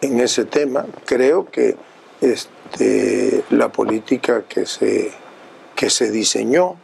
en 0.00 0.20
ese 0.20 0.46
tema. 0.46 0.86
Creo 1.04 1.50
que 1.50 1.76
este, 2.22 3.44
la 3.50 3.70
política 3.70 4.44
que 4.48 4.64
se, 4.64 5.12
que 5.76 5.90
se 5.90 6.10
diseñó 6.10 6.76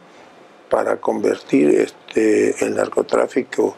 para 0.69 0.97
convertir 0.97 1.69
este, 1.71 2.63
el 2.63 2.75
narcotráfico 2.75 3.75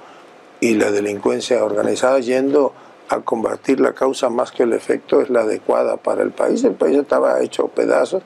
y 0.59 0.75
la 0.75 0.91
delincuencia 0.91 1.63
organizada 1.63 2.19
yendo 2.19 2.73
a 3.11 3.19
combatir 3.19 3.81
la 3.81 3.93
causa 3.93 4.29
más 4.29 4.51
que 4.51 4.63
el 4.63 4.71
efecto 4.71 5.21
es 5.21 5.29
la 5.29 5.41
adecuada 5.41 5.97
para 5.97 6.23
el 6.23 6.31
país. 6.31 6.63
El 6.63 6.75
país 6.75 6.97
estaba 6.97 7.41
hecho 7.41 7.67
pedazos 7.67 8.23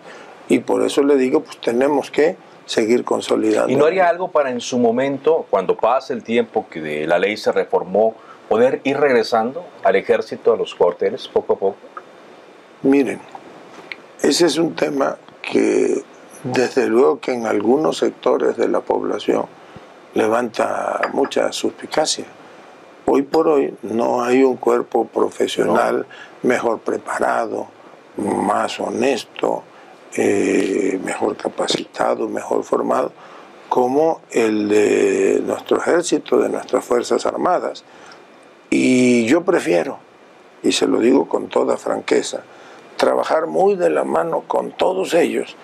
y 0.47 0.59
por 0.59 0.83
eso 0.83 1.01
le 1.01 1.15
digo, 1.15 1.41
pues 1.41 1.59
tenemos 1.59 2.11
que 2.11 2.37
seguir 2.67 3.03
consolidando. 3.03 3.71
¿Y 3.71 3.75
no 3.75 3.85
haría 3.85 4.07
algo 4.07 4.29
para 4.29 4.51
en 4.51 4.61
su 4.61 4.77
momento, 4.77 5.47
cuando 5.49 5.75
pase 5.75 6.13
el 6.13 6.23
tiempo 6.23 6.67
que 6.69 6.81
de 6.81 7.07
la 7.07 7.17
ley 7.17 7.35
se 7.35 7.51
reformó, 7.51 8.13
poder 8.47 8.81
ir 8.83 8.97
regresando 8.97 9.65
al 9.83 9.95
ejército, 9.95 10.53
a 10.53 10.57
los 10.57 10.75
cuarteles, 10.75 11.27
poco 11.27 11.53
a 11.53 11.57
poco? 11.57 11.77
Miren, 12.83 13.19
ese 14.21 14.45
es 14.45 14.57
un 14.57 14.75
tema 14.75 15.17
que 15.41 16.03
desde 16.43 16.85
luego 16.85 17.19
que 17.19 17.33
en 17.33 17.47
algunos 17.47 17.97
sectores 17.97 18.55
de 18.55 18.67
la 18.67 18.81
población 18.81 19.47
levanta 20.13 21.09
mucha 21.11 21.51
suspicacia. 21.51 22.25
Hoy 23.07 23.21
por 23.21 23.47
hoy 23.47 23.73
no 23.83 24.23
hay 24.23 24.43
un 24.43 24.57
cuerpo 24.57 25.05
profesional 25.05 26.07
mejor 26.41 26.79
preparado, 26.79 27.67
más 28.17 28.79
honesto, 28.79 29.63
eh, 30.15 30.99
mejor 31.03 31.37
capacitado, 31.37 32.27
mejor 32.27 32.63
formado, 32.63 33.11
como 33.69 34.21
el 34.31 34.69
de 34.69 35.43
nuestro 35.45 35.77
ejército, 35.77 36.39
de 36.39 36.49
nuestras 36.49 36.83
Fuerzas 36.83 37.25
Armadas. 37.27 37.83
Y 38.71 39.25
yo 39.27 39.43
prefiero, 39.43 39.99
y 40.63 40.71
se 40.71 40.87
lo 40.87 40.99
digo 40.99 41.29
con 41.29 41.47
toda 41.47 41.77
franqueza, 41.77 42.41
trabajar 42.97 43.45
muy 43.45 43.75
de 43.75 43.91
la 43.91 44.03
mano 44.03 44.45
con 44.47 44.71
todos 44.71 45.13
ellos 45.13 45.55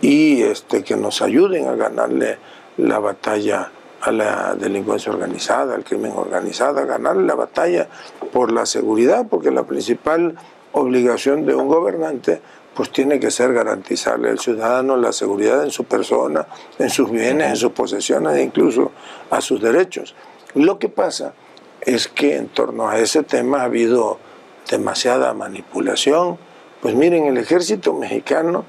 y 0.00 0.42
este, 0.42 0.82
que 0.82 0.96
nos 0.96 1.22
ayuden 1.22 1.68
a 1.68 1.76
ganarle 1.76 2.38
la 2.78 2.98
batalla 2.98 3.70
a 4.00 4.10
la 4.12 4.54
delincuencia 4.54 5.12
organizada, 5.12 5.74
al 5.74 5.84
crimen 5.84 6.12
organizado, 6.14 6.78
a 6.78 6.84
ganarle 6.84 7.26
la 7.26 7.34
batalla 7.34 7.88
por 8.32 8.52
la 8.52 8.66
seguridad, 8.66 9.26
porque 9.28 9.50
la 9.50 9.64
principal 9.64 10.36
obligación 10.72 11.46
de 11.46 11.54
un 11.54 11.68
gobernante 11.68 12.40
pues 12.74 12.90
tiene 12.90 13.18
que 13.18 13.30
ser 13.30 13.52
garantizarle 13.52 14.30
al 14.30 14.38
ciudadano 14.38 14.96
la 14.96 15.12
seguridad 15.12 15.64
en 15.64 15.70
su 15.70 15.84
persona, 15.84 16.46
en 16.78 16.88
sus 16.88 17.10
bienes, 17.10 17.48
en 17.48 17.56
sus 17.56 17.72
posesiones 17.72 18.36
e 18.36 18.42
incluso 18.42 18.92
a 19.28 19.40
sus 19.40 19.60
derechos. 19.60 20.14
Lo 20.54 20.78
que 20.78 20.88
pasa 20.88 21.34
es 21.80 22.08
que 22.08 22.36
en 22.36 22.48
torno 22.48 22.88
a 22.88 22.98
ese 22.98 23.22
tema 23.22 23.60
ha 23.60 23.64
habido 23.64 24.18
demasiada 24.70 25.34
manipulación. 25.34 26.38
Pues 26.80 26.94
miren, 26.94 27.26
el 27.26 27.38
ejército 27.38 27.92
mexicano 27.92 28.64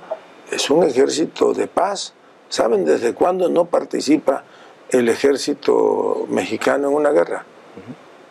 es 0.52 0.70
un 0.70 0.84
ejército 0.84 1.54
de 1.54 1.68
paz. 1.68 2.14
¿Saben 2.50 2.84
desde 2.84 3.14
cuándo 3.14 3.50
no 3.50 3.66
participa 3.66 4.44
el 4.92 5.10
ejército 5.10 6.26
mexicano 6.30 6.90
en 6.90 6.96
una 6.96 7.12
guerra? 7.12 7.46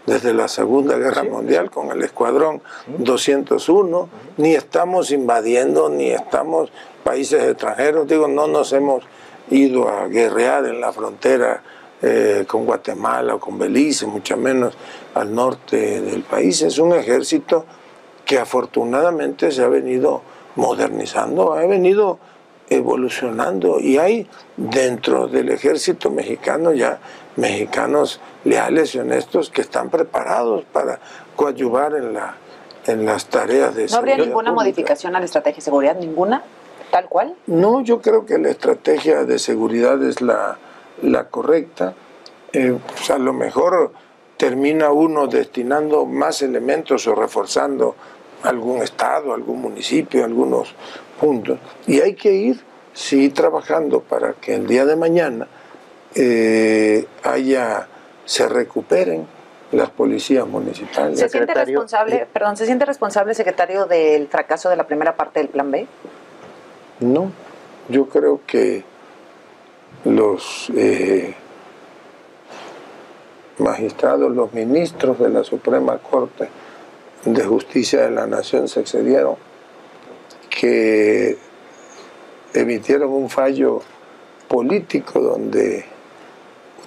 desde 0.07 0.35
la 0.35 0.49
Segunda 0.49 0.97
Guerra 0.97 1.23
Mundial 1.23 1.71
con 1.71 1.91
el 1.93 2.03
Escuadrón 2.03 2.63
201, 2.99 4.09
ni 4.39 4.55
estamos 4.55 5.13
invadiendo, 5.13 5.89
ni 5.89 6.11
estamos 6.11 6.73
países 7.05 7.45
extranjeros, 7.45 8.09
digo, 8.09 8.27
no 8.27 8.49
nos 8.49 8.73
hemos 8.73 9.05
ido 9.51 9.89
a 9.89 10.09
guerrear 10.09 10.67
en 10.67 10.81
la 10.81 10.93
frontera 10.93 11.63
eh, 12.03 12.45
con 12.49 12.65
Guatemala 12.65 13.35
o 13.35 13.41
con 13.41 13.59
Belice, 13.59 14.07
mucho 14.07 14.37
menos 14.37 14.75
al 15.15 15.35
norte 15.35 16.01
del 16.01 16.23
país. 16.23 16.63
Es 16.63 16.79
un 16.79 16.93
ejército 16.95 17.65
que 18.25 18.39
afortunadamente 18.39 19.53
se 19.53 19.63
ha 19.63 19.69
venido 19.69 20.23
modernizando, 20.57 21.53
ha 21.53 21.67
venido 21.67 22.19
evolucionando 22.71 23.81
y 23.81 23.99
hay 23.99 24.29
dentro 24.57 25.27
del 25.27 25.51
ejército 25.51 26.09
mexicano 26.11 26.73
ya 26.73 27.01
mexicanos 27.37 28.21
leales 28.45 28.95
y 28.95 29.01
honestos 29.01 29.51
que 29.51 29.61
están 29.61 29.91
preparados 29.91 30.65
para 30.73 31.01
coadyuvar 31.35 31.95
en, 31.95 32.15
la, 32.15 32.37
en 32.87 33.05
las 33.05 33.27
tareas 33.27 33.75
de 33.75 33.87
¿No 33.87 33.97
habría 33.97 34.17
ninguna 34.17 34.53
modificación 34.53 35.17
a 35.17 35.19
la 35.19 35.25
estrategia 35.25 35.57
de 35.57 35.63
seguridad? 35.63 35.97
¿Ninguna? 35.97 36.43
¿Tal 36.91 37.09
cual? 37.09 37.35
No, 37.47 37.83
yo 37.83 38.01
creo 38.01 38.25
que 38.25 38.39
la 38.39 38.51
estrategia 38.51 39.25
de 39.25 39.39
seguridad 39.39 40.03
es 40.03 40.21
la, 40.21 40.59
la 41.03 41.29
correcta. 41.29 41.95
Eh, 42.53 42.79
pues 42.87 43.11
a 43.11 43.19
lo 43.19 43.33
mejor 43.33 43.93
termina 44.37 44.91
uno 44.91 45.27
destinando 45.27 46.07
más 46.07 46.43
elementos 46.43 47.07
o 47.07 47.15
reforzando 47.15 47.95
algún 48.43 48.83
estado, 48.83 49.35
algún 49.35 49.61
municipio, 49.61 50.25
algunos 50.25 50.75
puntos. 51.21 51.59
Y 51.87 52.01
hay 52.01 52.15
que 52.15 52.33
ir, 52.33 52.61
sí, 52.93 53.29
trabajando 53.31 54.01
para 54.01 54.33
que 54.35 54.55
el 54.55 54.67
día 54.67 54.87
de 54.87 54.97
mañana 54.97 55.47
eh, 56.15 57.07
haya, 57.23 57.87
se 58.25 58.49
recuperen 58.49 59.27
las 59.73 59.91
policías 59.91 60.47
municipales. 60.47 61.19
¿Se 61.19 61.29
siente 61.29 61.55
responsable, 61.55 62.27
perdón, 62.33 62.57
¿se 62.57 62.67
siente 62.67 62.85
responsable, 62.85 63.35
secretario, 63.35 63.87
del 63.87 64.27
fracaso 64.29 64.69
de 64.69 64.77
la 64.77 64.87
primera 64.87 65.15
parte 65.15 65.41
del 65.41 65.49
Plan 65.49 65.71
B? 65.71 65.87
No, 67.01 67.31
yo 67.89 68.09
creo 68.09 68.41
que 68.47 68.85
los 70.05 70.71
eh, 70.77 71.35
magistrados, 73.59 74.35
los 74.35 74.53
ministros 74.53 75.19
de 75.19 75.29
la 75.29 75.45
Suprema 75.45 75.99
Corte 75.99 76.49
de 77.25 77.45
Justicia 77.45 78.03
de 78.03 78.11
la 78.11 78.27
Nación 78.27 78.69
se 78.69 78.81
excedieron, 78.81 79.37
que 80.49 81.37
emitieron 82.55 83.11
un 83.11 83.31
fallo 83.31 83.83
político 84.49 85.21
donde 85.21 85.85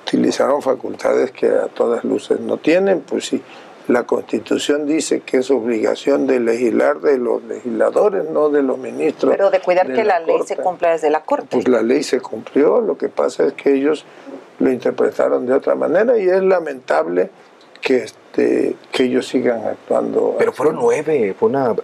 utilizaron 0.05 0.61
facultades 0.61 1.31
que 1.31 1.47
a 1.47 1.67
todas 1.67 2.03
luces 2.03 2.39
no 2.39 2.57
tienen, 2.57 3.01
pues 3.01 3.27
si 3.27 3.41
la 3.87 4.03
Constitución 4.03 4.85
dice 4.85 5.21
que 5.21 5.37
es 5.37 5.51
obligación 5.51 6.25
de 6.25 6.39
legislar 6.39 7.01
de 7.01 7.17
los 7.17 7.43
legisladores, 7.43 8.29
no 8.29 8.49
de 8.49 8.63
los 8.63 8.77
ministros. 8.77 9.31
Pero 9.31 9.49
de 9.49 9.59
cuidar 9.59 9.91
que 9.91 10.03
la, 10.03 10.19
ley 10.19 10.39
se 10.45 10.55
cumpla 10.55 10.91
desde 10.91 11.09
la 11.09 11.23
Corte. 11.23 11.47
Pues 11.51 11.67
la 11.67 11.81
ley 11.81 12.03
se 12.03 12.21
cumplió, 12.21 12.79
lo 12.79 12.97
que 12.97 13.09
pasa 13.09 13.45
es 13.45 13.53
que 13.53 13.73
ellos 13.73 14.05
lo 14.59 14.71
interpretaron 14.71 15.45
de 15.45 15.53
otra 15.53 15.75
manera 15.75 16.17
y 16.17 16.29
es 16.29 16.41
lamentable 16.41 17.29
que, 17.81 18.05
este, 18.33 18.75
que 18.91 19.03
ellos 19.03 19.27
sigan 19.27 19.63
actuando. 19.65 20.35
Pero 20.39 20.53
fueron 20.53 20.77
nueve, 20.77 21.35
fue 21.37 21.49
una 21.49 21.75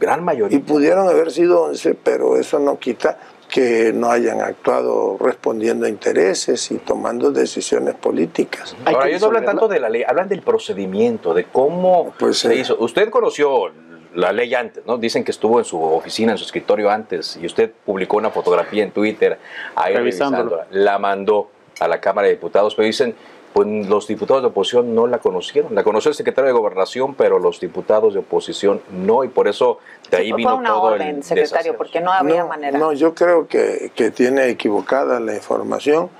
gran 0.00 0.24
mayoría. 0.24 0.56
Y 0.56 0.60
pudieron 0.62 1.06
haber 1.08 1.30
sido 1.30 1.64
11, 1.64 1.94
pero 1.94 2.38
eso 2.38 2.58
no 2.58 2.78
quita 2.78 3.18
que 3.50 3.92
no 3.92 4.10
hayan 4.10 4.40
actuado 4.40 5.18
respondiendo 5.20 5.84
a 5.84 5.88
intereses 5.88 6.70
y 6.70 6.78
tomando 6.78 7.32
decisiones 7.32 7.96
políticas. 7.96 8.74
Ahora, 8.86 9.08
ellos 9.08 9.20
no 9.20 9.26
hablan 9.26 9.44
tanto 9.44 9.68
de 9.68 9.80
la 9.80 9.90
ley, 9.90 10.02
hablan 10.06 10.28
del 10.28 10.40
procedimiento, 10.40 11.34
de 11.34 11.44
cómo 11.44 12.14
pues, 12.18 12.38
se 12.38 12.54
hizo. 12.54 12.76
Usted 12.78 13.10
conoció 13.10 13.70
la 14.14 14.32
ley 14.32 14.54
antes, 14.54 14.86
¿no? 14.86 14.96
Dicen 14.96 15.22
que 15.22 15.32
estuvo 15.32 15.58
en 15.58 15.64
su 15.64 15.82
oficina, 15.82 16.32
en 16.32 16.38
su 16.38 16.44
escritorio 16.44 16.90
antes, 16.90 17.38
y 17.42 17.44
usted 17.44 17.70
publicó 17.84 18.16
una 18.16 18.30
fotografía 18.30 18.84
en 18.84 18.92
Twitter 18.92 19.38
ahí 19.74 19.94
revisándola. 19.94 20.66
La 20.70 20.98
mandó 20.98 21.50
a 21.78 21.88
la 21.88 22.00
Cámara 22.00 22.28
de 22.28 22.34
Diputados, 22.34 22.74
pero 22.74 22.86
dicen, 22.86 23.14
pues 23.52 23.66
los 23.88 24.06
diputados 24.06 24.42
de 24.42 24.48
oposición 24.48 24.94
no 24.94 25.06
la 25.06 25.18
conocieron. 25.18 25.74
La 25.74 25.82
conoció 25.82 26.10
el 26.10 26.14
secretario 26.14 26.48
de 26.48 26.58
Gobernación, 26.58 27.14
pero 27.14 27.38
los 27.38 27.58
diputados 27.58 28.14
de 28.14 28.20
oposición 28.20 28.80
no, 28.90 29.24
y 29.24 29.28
por 29.28 29.48
eso 29.48 29.78
de 30.10 30.18
ahí 30.18 30.32
vino 30.32 30.56
una 30.56 30.70
todo 30.70 30.82
orden, 30.82 31.22
secretario, 31.22 31.76
porque 31.76 32.00
no 32.00 32.12
había 32.12 32.44
manera. 32.44 32.78
No, 32.78 32.92
yo 32.92 33.14
creo 33.14 33.48
que, 33.48 33.90
que 33.94 34.10
tiene 34.10 34.48
equivocada 34.48 35.18
la 35.20 35.34
información. 35.34 36.10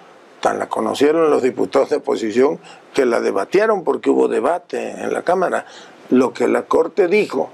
Tan 0.40 0.58
la 0.58 0.68
conocieron 0.68 1.30
los 1.30 1.42
diputados 1.42 1.90
de 1.90 1.96
oposición 1.96 2.58
que 2.94 3.04
la 3.04 3.20
debatieron 3.20 3.84
porque 3.84 4.08
hubo 4.10 4.26
debate 4.26 4.90
en 4.90 5.12
la 5.12 5.22
Cámara. 5.22 5.66
Lo 6.08 6.32
que 6.32 6.48
la 6.48 6.62
Corte 6.62 7.08
dijo, 7.08 7.50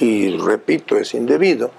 y 0.00 0.36
repito, 0.38 0.96
es 0.96 1.14
indebido, 1.14 1.70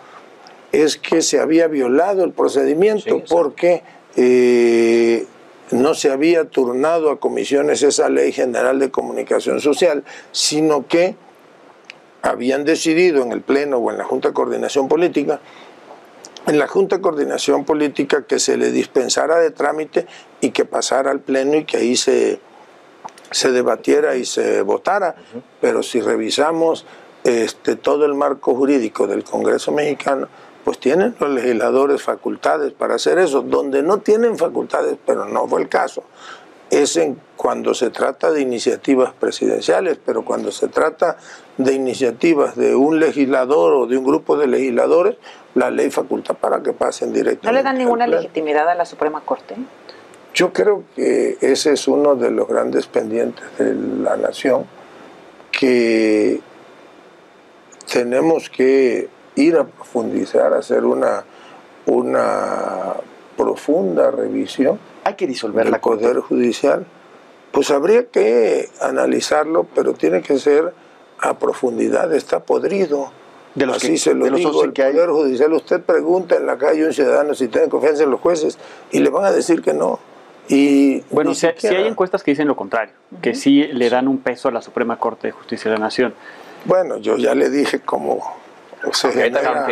es 0.71 0.97
que 0.97 1.21
se 1.21 1.39
había 1.39 1.67
violado 1.67 2.23
el 2.23 2.31
procedimiento 2.31 3.21
porque 3.27 3.83
eh, 4.15 5.25
no 5.71 5.93
se 5.93 6.12
había 6.12 6.45
turnado 6.45 7.12
a 7.12 7.19
comisiones 7.19 7.84
esa 7.84 8.10
ley 8.10 8.32
general 8.32 8.80
de 8.80 8.91
comunicación 8.91 9.60
social, 9.60 10.03
sino 10.32 10.88
que 10.88 11.15
habían 12.21 12.65
decidido 12.65 13.23
en 13.23 13.32
el 13.32 13.41
Pleno 13.41 13.77
o 13.77 13.91
en 13.91 13.97
la 13.97 14.03
Junta 14.03 14.30
de 14.30 14.34
Coordinación 14.34 14.88
Política, 14.88 15.39
en 16.45 16.60
la 16.60 16.67
Junta 16.67 16.97
de 16.97 17.01
Coordinación 17.01 17.65
Política 17.65 18.25
que 18.25 18.39
se 18.39 18.58
le 18.58 18.71
dispensara 18.71 19.38
de 19.39 19.51
trámite 19.51 20.08
y 20.39 20.51
que 20.51 20.65
pasara 20.65 21.12
al 21.12 21.19
Pleno 21.19 21.56
y 21.56 21.65
que 21.65 21.77
ahí 21.77 21.95
se, 21.95 22.39
se 23.32 23.51
debatiera 23.51 24.15
y 24.15 24.25
se 24.25 24.62
votara. 24.62 25.15
Pero 25.60 25.84
si 25.84 25.99
revisamos 25.99 26.86
este, 27.23 27.75
todo 27.75 28.06
el 28.06 28.13
marco 28.13 28.56
jurídico 28.56 29.08
del 29.08 29.23
Congreso 29.23 29.71
mexicano, 29.71 30.30
pues 30.67 30.80
tienen 30.80 31.15
los 31.17 31.30
legisladores 31.30 32.01
facultades 32.01 32.73
para 32.73 32.95
hacer 32.95 33.19
eso. 33.19 33.41
Donde 33.41 33.82
no 33.84 33.99
tienen 33.99 34.38
facultades, 34.38 34.97
pero 35.06 35.23
no 35.23 35.47
fue 35.47 35.62
el 35.62 35.69
caso, 35.69 36.03
es 36.69 36.97
en 36.97 37.17
cuando 37.38 37.73
se 37.73 37.89
trata 37.89 38.32
de 38.32 38.41
iniciativas 38.41 39.13
presidenciales, 39.13 39.97
pero 40.06 40.25
cuando 40.25 40.51
se 40.51 40.67
trata 40.67 41.15
de 41.56 41.71
iniciativas 41.71 42.58
de 42.58 42.75
un 42.75 42.99
legislador 42.99 43.75
o 43.75 43.88
de 43.88 43.95
un 43.95 44.03
grupo 44.03 44.36
de 44.36 44.47
legisladores, 44.47 45.15
la 45.56 45.71
ley 45.71 45.89
faculta 45.89 46.34
para 46.34 46.62
que 46.62 46.73
pasen 46.73 47.13
directamente. 47.13 47.47
¿No 47.47 47.53
le 47.53 47.63
dan 47.63 47.77
ninguna 47.77 48.06
legitimidad 48.06 48.67
a 48.67 48.75
la 48.75 48.84
Suprema 48.84 49.21
Corte? 49.21 49.56
Yo 50.34 50.51
creo 50.51 50.84
que 50.97 51.38
ese 51.39 51.71
es 51.71 51.88
uno 51.88 52.15
de 52.15 52.30
los 52.30 52.45
grandes 52.45 52.88
pendientes 52.88 53.45
de 53.58 53.73
la 53.73 54.17
nación, 54.17 54.65
que 55.49 56.41
tenemos 57.89 58.49
que 58.49 59.15
ir 59.38 59.56
a 59.56 59.65
profundizar, 59.65 60.54
hacer 60.54 60.84
una, 60.84 61.23
una 61.86 62.95
profunda 63.38 64.12
revisión. 64.12 64.80
Hay 65.04 65.13
que 65.13 65.28
disolver 65.28 65.65
del 65.65 65.71
la 65.71 65.80
Poder 65.80 66.19
Judicial. 66.19 66.86
Pues 67.52 67.71
habría 67.71 68.08
que 68.08 68.69
analizarlo, 68.82 69.65
pero 69.73 69.93
tiene 69.93 70.21
que 70.21 70.38
ser 70.38 70.73
a 71.19 71.38
profundidad, 71.38 72.13
está 72.13 72.41
podrido. 72.41 73.12
De 73.56 73.65
los 73.65 73.78
Así 73.78 73.97
se 73.97 74.13
lo 74.13 74.26
de 74.26 74.32
digo, 74.32 74.63
el 74.63 74.73
Poder 74.73 75.10
Judicial, 75.10 75.54
usted 75.54 75.82
pregunta 75.82 76.36
en 76.36 76.45
la 76.45 76.58
calle 76.58 76.84
a 76.84 76.88
un 76.88 76.93
ciudadano 76.93 77.34
si 77.34 77.47
tiene 77.47 77.69
confianza 77.69 78.04
en 78.04 78.12
los 78.12 78.19
jueces 78.19 78.60
y 78.91 79.00
le 79.00 79.10
van 79.10 79.26
a 79.26 79.32
decir 79.32 79.62
que 79.62 79.73
no. 79.73 80.00
Y 80.50 81.02
bueno, 81.10 81.34
si, 81.34 81.47
hay 81.47 81.88
encuestas 81.88 82.23
que 82.23 82.32
dicen 82.32 82.47
lo 82.47 82.56
contrario, 82.56 82.93
que 83.21 83.36
sí 83.36 83.63
le 83.63 83.89
dan 83.89 84.08
un 84.08 84.19
peso 84.19 84.47
a 84.47 84.52
la 84.52 84.62
Suprema 84.62 84.97
Corte 84.97 85.28
de 85.28 85.32
Justicia 85.32 85.69
de 85.69 85.78
la 85.78 85.84
Nación. 85.84 86.13
Bueno, 86.65 86.97
yo 86.97 87.17
ya 87.17 87.36
le 87.36 87.50
dije 87.50 87.82
como 87.82 88.21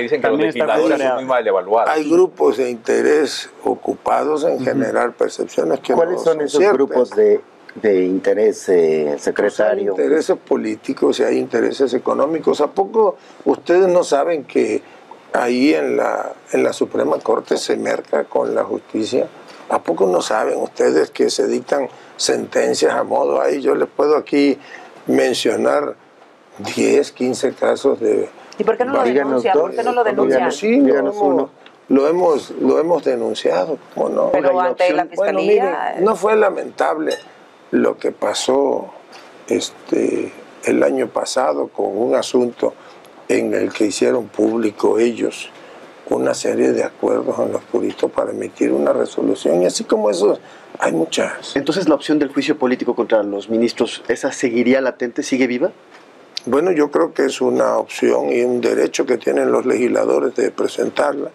dicen 0.02 0.22
que 0.22 0.28
los 0.28 0.40
legisladores 0.40 1.02
son 1.02 1.16
muy 1.16 1.26
mal 1.26 1.48
evaluados. 1.48 1.90
Hay 1.90 2.10
grupos 2.10 2.58
de 2.58 2.70
interés 2.70 3.50
ocupados 3.64 4.44
en 4.44 4.60
generar 4.64 5.14
percepciones 5.14 5.80
que 5.80 5.94
¿Cuáles 5.94 6.22
son 6.22 6.42
esos 6.42 6.62
grupos 6.74 7.12
de, 7.12 7.42
de 7.76 8.06
interés, 8.06 8.68
eh, 8.70 9.16
secretario? 9.20 9.94
hay 9.96 10.02
intereses 10.02 10.38
políticos 10.38 11.20
y 11.20 11.24
hay 11.24 11.38
intereses 11.38 11.94
económicos. 11.94 12.62
¿A 12.62 12.68
poco 12.68 13.18
ustedes 13.46 13.88
no 13.88 14.04
saben 14.04 14.46
que 14.46 14.82
ahí 15.34 15.74
en 15.74 15.98
la, 15.98 16.34
en 16.52 16.64
la 16.64 16.74
Suprema 16.74 17.20
Corte 17.20 17.58
se 17.58 17.78
merca 17.78 18.24
con 18.24 18.56
la 18.56 18.64
justicia? 18.64 19.28
¿A 19.70 19.82
poco 19.82 20.06
no 20.06 20.22
saben 20.22 20.58
ustedes 20.60 21.10
que 21.10 21.30
se 21.30 21.48
dictan 21.48 21.90
sentencias 22.18 22.94
a 22.94 23.04
modo 23.04 23.42
ahí? 23.42 23.62
Yo 23.62 23.76
les 23.76 23.90
puedo 23.90 24.16
aquí 24.16 24.60
mencionar 25.08 25.96
10, 26.60 27.12
15 27.12 27.54
casos 27.54 28.00
de 28.00 28.30
¿Y 28.58 28.64
por 28.64 28.78
qué 28.78 28.86
no 28.86 28.94
lo 28.94 29.04
denuncia? 29.04 29.54
¿Por 29.54 29.76
qué 29.76 29.84
no 29.84 29.92
lo 29.92 30.04
denuncia? 30.04 30.52
Sí, 30.52 30.82
lo 31.88 32.08
hemos, 32.08 32.52
lo 32.52 32.80
hemos, 32.80 33.04
denunciado, 33.04 33.78
no? 33.96 34.32
Pero 34.32 34.60
ante 34.60 34.92
la 34.92 35.06
fiscalía. 35.06 35.98
no 36.00 36.16
fue 36.16 36.36
lamentable 36.36 37.16
lo 37.72 37.98
que 37.98 38.12
pasó 38.12 38.92
este, 39.48 40.32
el 40.64 40.82
año 40.82 41.08
pasado 41.08 41.68
con 41.68 41.96
un 41.96 42.16
asunto 42.16 42.74
en 43.28 43.54
el 43.54 43.72
que 43.72 43.86
hicieron 43.86 44.28
público 44.28 44.98
ellos 44.98 45.50
una 46.10 46.34
serie 46.34 46.72
de 46.72 46.84
acuerdos 46.84 47.40
en 47.40 47.52
los 47.52 47.64
puristas 47.64 48.12
para 48.12 48.32
emitir 48.32 48.72
una 48.72 48.94
resolución 48.94 49.64
y 49.64 49.66
así 49.66 49.84
como 49.84 50.10
eso 50.10 50.38
hay 50.80 50.92
muchas. 50.92 51.56
Entonces 51.56 51.90
la 51.90 51.96
opción 51.96 52.20
del 52.20 52.30
juicio 52.30 52.58
político 52.58 52.96
contra 52.96 53.24
los 53.24 53.50
ministros, 53.50 54.04
¿esa 54.08 54.32
seguiría 54.32 54.82
latente, 54.82 55.24
sigue 55.24 55.48
viva? 55.48 55.72
Bueno, 56.46 56.72
yo 56.72 56.92
creo 56.92 57.14
que 57.14 57.26
es 57.26 57.42
una 57.42 57.78
opción 57.78 58.32
y 58.32 58.42
un 58.42 58.62
derecho 58.62 59.06
que 59.06 59.18
tienen 59.18 59.52
los 59.52 59.66
legisladores 59.66 60.36
de 60.36 60.52
presentarla 60.52 61.32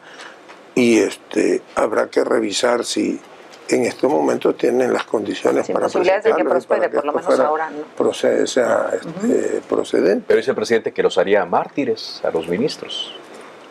y 0.74 0.98
este 0.98 1.62
habrá 1.74 2.08
que 2.08 2.22
revisar 2.22 2.84
si 2.84 3.20
en 3.68 3.84
estos 3.84 4.10
momentos 4.10 4.56
tienen 4.56 4.92
las 4.92 5.04
condiciones 5.04 5.68
para 5.68 5.86
posibilidades 5.86 6.24
de 6.24 6.34
que 6.34 6.44
prospere, 6.44 6.88
por 6.88 7.04
lo 7.04 7.12
menos 7.12 7.40
ahora 7.40 7.70
no. 7.70 8.14
sea 8.14 8.90
este, 8.92 9.60
procedente. 9.68 10.24
Pero 10.26 10.38
dice 10.38 10.50
el 10.50 10.56
presidente 10.56 10.92
que 10.92 11.02
los 11.02 11.18
haría 11.18 11.44
mártires 11.44 12.20
a 12.24 12.30
los 12.30 12.48
ministros. 12.48 13.14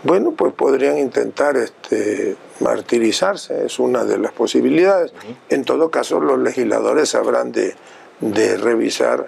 Bueno, 0.04 0.32
pues 0.32 0.54
podrían 0.54 0.98
intentar 0.98 1.58
este, 1.58 2.38
martirizarse, 2.62 3.66
es 3.66 3.80
una 3.80 4.06
de 4.06 4.18
las 4.18 4.32
posibilidades. 4.32 5.14
En 5.50 5.66
todo 5.66 5.92
caso, 5.92 6.22
los 6.22 6.40
legisladores 6.40 7.16
habrán 7.16 7.52
de, 7.52 7.76
de 8.20 8.58
revisar 8.58 9.28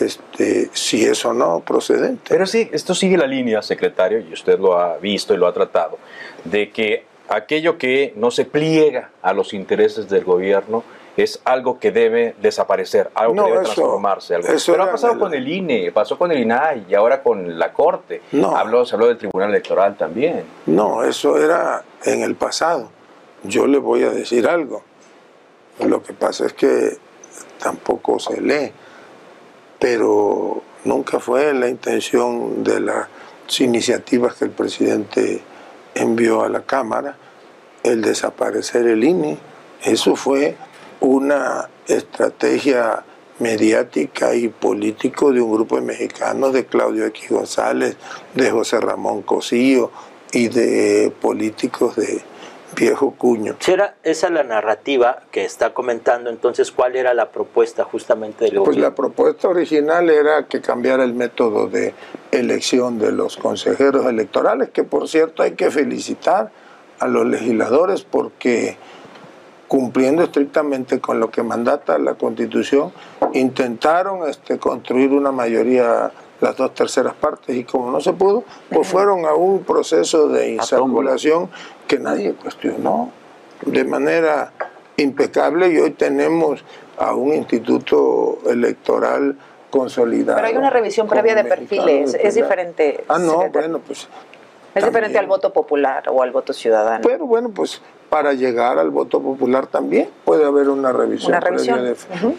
este, 0.00 0.70
si 0.72 1.04
es 1.04 1.24
o 1.24 1.32
no 1.32 1.60
procedente. 1.60 2.24
Pero 2.28 2.46
sí, 2.46 2.68
esto 2.72 2.94
sigue 2.94 3.16
la 3.16 3.26
línea, 3.26 3.62
secretario, 3.62 4.20
y 4.20 4.32
usted 4.32 4.58
lo 4.58 4.78
ha 4.78 4.96
visto 4.98 5.34
y 5.34 5.36
lo 5.36 5.46
ha 5.46 5.52
tratado, 5.52 5.98
de 6.44 6.70
que 6.70 7.04
aquello 7.28 7.78
que 7.78 8.12
no 8.16 8.30
se 8.30 8.44
pliega 8.44 9.10
a 9.22 9.32
los 9.32 9.54
intereses 9.54 10.08
del 10.08 10.24
gobierno 10.24 10.84
es 11.16 11.40
algo 11.44 11.80
que 11.80 11.90
debe 11.90 12.36
desaparecer, 12.40 13.10
algo 13.14 13.34
que 13.34 13.50
debe 13.50 13.64
transformarse. 13.64 14.36
Algo. 14.36 14.48
Pero 14.64 14.82
ha 14.84 14.92
pasado 14.92 15.18
con 15.18 15.34
el 15.34 15.48
INE, 15.48 15.90
pasó 15.90 16.16
con 16.16 16.30
el 16.30 16.38
INAI 16.38 16.86
y 16.88 16.94
ahora 16.94 17.24
con 17.24 17.58
la 17.58 17.72
Corte. 17.72 18.22
No. 18.30 18.56
Habló, 18.56 18.86
se 18.86 18.94
habló 18.94 19.08
del 19.08 19.18
Tribunal 19.18 19.50
Electoral 19.50 19.96
también. 19.96 20.44
No, 20.66 21.02
eso 21.02 21.36
era 21.36 21.82
en 22.04 22.22
el 22.22 22.36
pasado. 22.36 22.90
Yo 23.42 23.66
le 23.66 23.78
voy 23.78 24.04
a 24.04 24.10
decir 24.10 24.46
algo. 24.46 24.84
Lo 25.80 26.04
que 26.04 26.12
pasa 26.12 26.46
es 26.46 26.52
que 26.52 26.98
tampoco 27.58 28.18
se 28.18 28.40
lee 28.40 28.72
pero 29.78 30.62
nunca 30.84 31.20
fue 31.20 31.54
la 31.54 31.68
intención 31.68 32.64
de 32.64 32.80
las 32.80 33.08
iniciativas 33.58 34.34
que 34.34 34.46
el 34.46 34.50
presidente 34.50 35.40
envió 35.94 36.42
a 36.42 36.48
la 36.48 36.62
Cámara 36.62 37.16
el 37.82 38.02
desaparecer 38.02 38.86
el 38.86 39.04
INE. 39.04 39.38
Eso 39.84 40.16
fue 40.16 40.56
una 41.00 41.68
estrategia 41.86 43.04
mediática 43.38 44.34
y 44.34 44.48
político 44.48 45.32
de 45.32 45.40
un 45.40 45.52
grupo 45.52 45.76
de 45.76 45.82
mexicanos, 45.82 46.52
de 46.52 46.66
Claudio 46.66 47.06
X 47.06 47.30
González, 47.30 47.96
de 48.34 48.50
José 48.50 48.80
Ramón 48.80 49.22
Cosío 49.22 49.92
y 50.32 50.48
de 50.48 51.12
políticos 51.20 51.94
de, 51.96 52.20
viejo 52.78 53.12
cuño. 53.12 53.56
Era 53.66 53.96
esa 54.02 54.30
la 54.30 54.42
narrativa 54.44 55.22
que 55.30 55.44
está 55.44 55.74
comentando, 55.74 56.30
entonces, 56.30 56.70
¿cuál 56.70 56.96
era 56.96 57.14
la 57.14 57.30
propuesta 57.30 57.84
justamente 57.84 58.44
del 58.44 58.62
Pues 58.62 58.76
la 58.76 58.94
propuesta 58.94 59.48
original 59.48 60.08
era 60.10 60.46
que 60.46 60.60
cambiara 60.60 61.04
el 61.04 61.14
método 61.14 61.68
de 61.68 61.94
elección 62.30 62.98
de 62.98 63.12
los 63.12 63.36
consejeros 63.36 64.06
electorales, 64.06 64.70
que 64.70 64.84
por 64.84 65.08
cierto 65.08 65.42
hay 65.42 65.52
que 65.52 65.70
felicitar 65.70 66.50
a 66.98 67.06
los 67.06 67.26
legisladores 67.26 68.02
porque 68.02 68.76
cumpliendo 69.68 70.22
estrictamente 70.22 70.98
con 70.98 71.20
lo 71.20 71.30
que 71.30 71.42
mandata 71.42 71.98
la 71.98 72.14
Constitución, 72.14 72.90
intentaron 73.34 74.28
este, 74.28 74.58
construir 74.58 75.12
una 75.12 75.30
mayoría 75.30 76.10
las 76.40 76.56
dos 76.56 76.74
terceras 76.74 77.14
partes 77.14 77.56
y 77.56 77.64
como 77.64 77.90
no 77.90 78.00
se 78.00 78.12
pudo, 78.12 78.44
pues 78.70 78.86
fueron 78.86 79.24
a 79.26 79.34
un 79.34 79.64
proceso 79.64 80.28
de 80.28 80.52
insaculación 80.52 81.50
que 81.86 81.98
nadie 81.98 82.34
cuestionó 82.34 83.10
de 83.64 83.84
manera 83.84 84.52
impecable 84.96 85.68
y 85.68 85.78
hoy 85.78 85.90
tenemos 85.92 86.64
a 86.98 87.14
un 87.14 87.34
instituto 87.34 88.38
electoral 88.46 89.36
consolidado. 89.70 90.36
Pero 90.36 90.48
hay 90.48 90.56
una 90.56 90.70
revisión 90.70 91.08
previa 91.08 91.34
de 91.34 91.44
perfiles, 91.44 92.14
es 92.14 92.34
diferente. 92.34 93.04
Ah, 93.08 93.18
no, 93.18 93.48
bueno, 93.50 93.80
pues... 93.80 94.08
Es 94.74 94.84
diferente 94.84 95.18
al 95.18 95.26
voto 95.26 95.52
popular 95.52 96.04
o 96.08 96.22
al 96.22 96.30
voto 96.30 96.52
ciudadano. 96.52 97.00
Pero 97.02 97.26
bueno, 97.26 97.48
pues 97.48 97.80
para 98.08 98.32
llegar 98.32 98.78
al 98.78 98.90
voto 98.90 99.20
popular 99.20 99.66
también 99.66 100.08
puede 100.24 100.44
haber 100.44 100.68
una 100.68 100.92
revisión. 100.92 101.32
Una 101.32 101.40
revisión. 101.40 101.94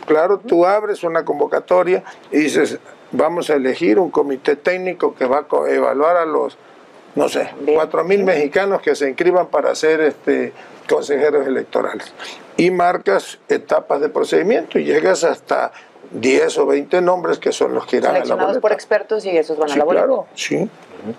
Claro, 0.05 0.39
tú 0.39 0.65
abres 0.65 1.03
una 1.03 1.23
convocatoria 1.23 2.03
y 2.31 2.37
dices, 2.37 2.79
vamos 3.11 3.49
a 3.49 3.55
elegir 3.55 3.99
un 3.99 4.09
comité 4.09 4.55
técnico 4.55 5.15
que 5.15 5.25
va 5.25 5.45
a 5.49 5.69
evaluar 5.69 6.17
a 6.17 6.25
los, 6.25 6.57
no 7.15 7.29
sé, 7.29 7.49
cuatro 7.73 8.03
mil 8.03 8.23
mexicanos 8.23 8.81
que 8.81 8.95
se 8.95 9.07
inscriban 9.09 9.47
para 9.47 9.75
ser 9.75 10.01
este, 10.01 10.53
consejeros 10.87 11.47
electorales. 11.47 12.13
Y 12.57 12.71
marcas 12.71 13.39
etapas 13.47 14.01
de 14.01 14.09
procedimiento 14.09 14.79
y 14.79 14.83
llegas 14.83 15.23
hasta 15.23 15.71
10 16.11 16.57
o 16.57 16.65
20 16.65 17.01
nombres 17.01 17.39
que 17.39 17.51
son 17.51 17.73
los 17.73 17.85
que 17.85 17.97
irán 17.97 18.15
a 18.15 18.25
la 18.25 18.35
boleta. 18.35 18.61
por 18.61 18.71
expertos 18.71 19.25
y 19.25 19.29
esos 19.29 19.57
van 19.57 19.71
a 19.71 19.75
la 19.75 19.83
boleta. 19.83 20.05
Claro, 20.05 20.27
sí. 20.35 20.69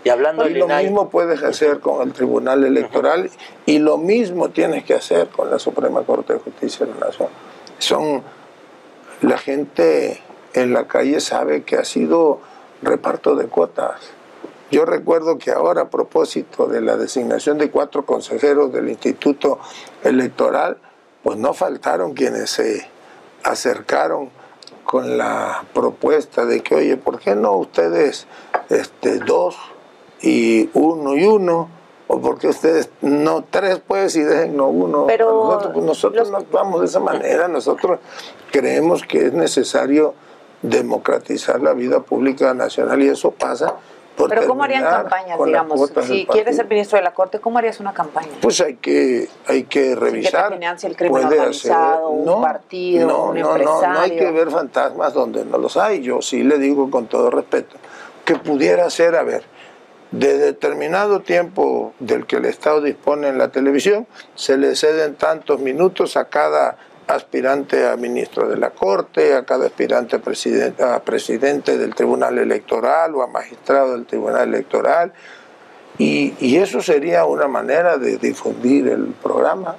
Y 0.05 0.09
hablando 0.09 0.49
y 0.49 0.55
lo 0.55 0.69
mismo 0.69 1.09
puedes 1.09 1.43
hacer 1.43 1.81
con 1.81 2.07
el 2.07 2.13
Tribunal 2.13 2.65
Electoral 2.65 3.31
y 3.67 3.79
lo 3.79 3.97
mismo 3.97 4.51
tienes 4.51 4.85
que 4.85 4.95
hacer 4.95 5.29
con 5.29 5.51
la 5.51 5.59
Suprema 5.59 6.03
Corte 6.03 6.35
de 6.35 6.39
Justicia 6.41 6.87
de 6.87 6.93
la 6.95 7.07
Nación. 7.07 7.29
Son 7.79 8.23
la 9.23 9.39
gente 9.39 10.21
en 10.55 10.73
la 10.73 10.87
calle 10.87 11.21
sabe 11.21 11.63
que 11.63 11.77
ha 11.77 11.85
sido 11.85 12.41
reparto 12.83 13.37
de 13.37 13.47
cuotas. 13.47 14.01
Yo 14.71 14.85
recuerdo 14.85 15.39
que 15.39 15.51
ahora 15.51 15.83
a 15.83 15.91
propósito 15.91 16.67
de 16.67 16.81
la 16.81 16.97
designación 16.97 17.59
de 17.59 17.71
cuatro 17.71 18.05
consejeros 18.05 18.73
del 18.73 18.89
Instituto 18.89 19.59
Electoral, 20.05 20.79
pues 21.23 21.39
no 21.39 21.55
faltaron 21.55 22.15
quienes 22.15 22.51
se 22.51 22.87
acercaron 23.43 24.31
con 24.85 25.19
la 25.19 25.65
propuesta 25.73 26.45
de 26.45 26.63
que, 26.63 26.75
oye, 26.75 26.97
¿por 26.97 27.19
qué 27.19 27.35
no 27.35 27.53
ustedes 27.53 28.27
este, 28.69 29.19
dos 29.19 29.57
y 30.21 30.71
uno 30.75 31.17
y 31.17 31.25
uno? 31.25 31.69
¿O 32.09 32.21
por 32.21 32.39
qué 32.39 32.49
ustedes 32.49 32.91
no 33.03 33.45
tres, 33.49 33.81
pues, 33.87 34.17
y 34.17 34.23
dejen 34.23 34.57
no 34.57 34.69
uno? 34.69 35.07
Pero 35.07 35.45
nosotros, 35.45 35.73
pues, 35.75 35.87
nosotros 35.87 36.31
no 36.31 36.45
vamos 36.51 36.81
de 36.81 36.87
esa 36.87 36.99
manera. 36.99 37.47
Nosotros 37.47 38.01
creemos 38.51 39.05
que 39.05 39.27
es 39.27 39.33
necesario 39.33 40.15
democratizar 40.63 41.63
la 41.63 41.73
vida 41.73 42.01
pública 42.01 42.53
nacional 42.53 43.03
y 43.03 43.09
eso 43.09 43.31
pasa 43.31 43.77
pero 44.17 44.47
¿cómo 44.47 44.63
harían 44.63 44.85
campañas, 44.85 45.39
digamos? 45.45 45.93
Si 46.03 46.27
quieres 46.27 46.57
ser 46.57 46.67
ministro 46.67 46.99
de 46.99 47.05
la 47.05 47.13
Corte, 47.13 47.39
¿cómo 47.41 47.59
harías 47.59 47.81
una 47.81 47.93
campaña? 47.93 48.29
Pues 48.41 48.61
hay 48.61 48.77
que, 48.77 49.29
hay 49.47 49.65
que 49.65 49.95
revisar. 49.95 50.59
Que 50.59 50.87
el 50.87 50.97
crimen 50.97 51.25
organizado, 51.25 52.09
un 52.09 52.43
partido, 52.43 53.09
no, 53.09 53.25
un 53.25 53.39
no, 53.39 53.51
empresario. 53.51 53.89
No, 53.89 53.95
no 53.95 54.01
hay 54.01 54.17
que 54.17 54.31
ver 54.31 54.51
fantasmas 54.51 55.15
donde 55.15 55.45
no 55.45 55.59
los 55.59 55.77
hay. 55.77 56.03
Yo 56.03 56.21
sí 56.21 56.43
le 56.43 56.59
digo 56.59 56.91
con 56.91 57.07
todo 57.07 57.31
respeto 57.31 57.77
que 58.25 58.37
pudiera 58.37 58.89
ser, 58.91 59.17
a 59.17 59.25
ver, 59.25 59.43
de 60.13 60.39
determinado 60.39 61.21
tiempo 61.21 61.95
del 61.99 62.27
que 62.27 62.37
el 62.37 62.45
Estado 62.45 62.81
dispone 62.81 63.29
en 63.29 63.39
la 63.39 63.49
televisión, 63.49 64.07
se 64.35 64.57
le 64.57 64.77
ceden 64.77 65.15
tantos 65.15 65.61
minutos 65.61 66.17
a 66.17 66.27
cada 66.27 66.77
aspirante 67.15 67.87
a 67.87 67.97
ministro 67.97 68.49
de 68.49 68.57
la 68.57 68.71
Corte, 68.71 69.35
a 69.35 69.45
cada 69.45 69.67
aspirante 69.67 70.17
a 70.17 70.19
presidente, 70.21 70.83
a 70.83 71.01
presidente 71.01 71.77
del 71.77 71.95
Tribunal 71.95 72.39
Electoral 72.39 73.15
o 73.15 73.23
a 73.23 73.27
magistrado 73.27 73.93
del 73.93 74.07
Tribunal 74.07 74.49
Electoral. 74.49 75.13
Y, 75.99 76.57
eso 76.57 76.81
sería 76.81 77.27
una 77.27 77.47
manera 77.47 77.99
de 77.99 78.17
difundir 78.17 78.89
el 78.89 79.09
programa. 79.23 79.77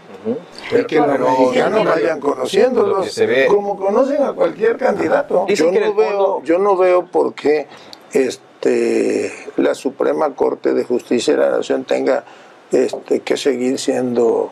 y 0.71 0.83
que 0.83 0.97
los 0.99 1.19
mexicanos 1.19 1.83
vayan 1.83 2.19
conociéndolos 2.19 3.19
como 3.49 3.75
conocen 3.75 4.21
a 4.23 4.33
cualquier 4.33 4.77
candidato. 4.77 5.47
Yo 5.47 5.71
no, 5.71 5.95
veo, 5.95 6.43
yo 6.43 6.59
no 6.59 6.77
veo 6.77 7.07
por 7.07 7.33
qué 7.33 7.67
este, 8.13 9.33
la 9.57 9.73
Suprema 9.73 10.35
Corte 10.35 10.75
de 10.75 10.83
Justicia 10.83 11.33
de 11.33 11.39
la 11.39 11.57
Nación 11.57 11.85
tenga 11.85 12.23
este, 12.71 13.21
que 13.21 13.35
seguir 13.35 13.79
siendo 13.79 14.51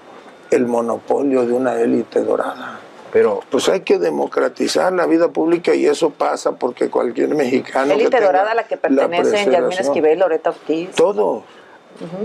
el 0.52 0.66
monopolio 0.66 1.46
de 1.46 1.54
una 1.54 1.80
élite 1.80 2.22
dorada. 2.22 2.80
Pero 3.12 3.42
pues 3.50 3.68
hay 3.70 3.82
que 3.82 3.98
democratizar 3.98 4.94
la 4.94 5.08
vida 5.08 5.30
pública 5.30 5.74
y 5.74 5.86
eso 5.86 6.12
pasa 6.12 6.54
porque 6.54 6.90
cualquier 6.90 7.34
mexicano. 7.36 7.94
Élite 7.94 8.22
dorada 8.22 8.52
a 8.52 8.56
la 8.56 8.64
que 8.68 8.78
pertenecen 8.78 9.52
Yasmín 9.52 9.80
Esquivel, 9.80 10.20
Loreta 10.20 10.52
Ortiz. 10.52 10.92
Todo. 10.92 11.44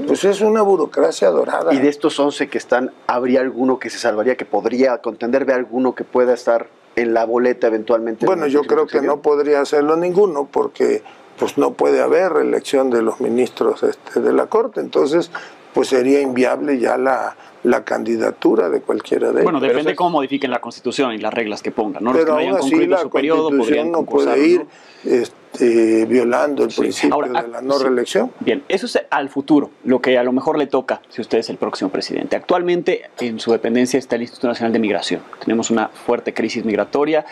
Pues 0.07 0.25
es 0.25 0.41
una 0.41 0.63
burocracia 0.63 1.31
dorada. 1.31 1.73
Y 1.73 1.79
de 1.79 1.89
estos 1.89 2.21
11 2.21 2.49
que 2.49 2.59
están, 2.59 2.93
¿habría 3.07 3.41
alguno 3.41 3.79
que 3.79 3.91
se 3.91 3.99
salvaría, 3.99 4.37
que 4.37 4.45
podría 4.45 4.99
contender? 4.99 5.45
¿Ve 5.45 5.55
alguno 5.55 5.95
que 5.95 6.05
pueda 6.05 6.35
estar 6.35 6.69
en 6.97 7.15
la 7.15 7.25
boleta 7.25 7.67
eventualmente? 7.67 8.25
Bueno, 8.25 8.47
yo 8.47 8.63
creo 8.63 8.87
que 8.87 9.01
no 9.01 9.21
podría 9.21 9.61
hacerlo 9.61 9.97
ninguno 9.97 10.49
porque 10.51 11.03
pues 11.39 11.59
no 11.59 11.73
puede 11.73 12.01
haber 12.01 12.33
reelección 12.33 12.91
de 12.91 13.03
los 13.03 13.21
ministros 13.21 13.83
este, 13.83 14.21
de 14.21 14.33
la 14.33 14.47
Corte. 14.47 14.81
Entonces, 14.81 15.33
pues 15.75 15.89
sería 15.89 16.21
inviable 16.21 16.79
ya 16.79 16.97
la, 16.97 17.37
la 17.65 17.85
candidatura 17.85 18.69
de 18.69 18.81
cualquiera 18.81 19.29
de 19.29 19.33
ellos. 19.33 19.45
Bueno, 19.45 19.61
depende 19.61 19.95
cómo 19.97 20.11
modifiquen 20.11 20.51
la 20.51 20.61
Constitución 20.61 21.13
y 21.13 21.19
las 21.19 21.35
reglas 21.35 21.63
que 21.63 21.73
pongan. 21.73 22.05
¿no? 22.05 22.13
Pero 22.13 22.39
aún 22.39 22.55
así 22.55 22.87
la 22.87 23.05
Constitución 23.05 23.91
no 23.91 24.05
puede 24.05 24.47
ir 24.47 24.67
este, 25.05 25.35
violando 25.59 26.65
el 26.65 26.71
principio 26.71 27.23
de 27.23 27.49
la 27.49 27.61
no 27.61 27.79
reelección. 27.79 28.33
Bien, 28.41 28.63
eso 28.69 28.87
es 28.87 28.99
al 29.11 29.29
futuro, 29.29 29.71
lo 29.85 30.01
que 30.01 30.19
a 30.19 30.23
lo 30.23 30.33
mejor 30.33 30.59
le 30.59 30.67
toca 30.67 31.01
si 31.09 31.21
usted 31.21 31.39
es 31.39 31.51
el 31.51 31.57
próximo 31.57 31.91
presidente. 31.91 32.37
Actualmente 32.37 33.03
en 33.21 33.39
su 33.41 33.53
dependencia 33.53 33.99
está 33.99 34.17
el 34.17 34.23
Instituto 34.23 34.49
Nacional 34.49 34.73
de 34.73 34.79
Migración. 34.79 35.21
Tenemos 35.41 35.71
una 35.71 35.89
fuerte 35.89 36.35
crisis 36.35 36.65
migratoria. 36.65 37.25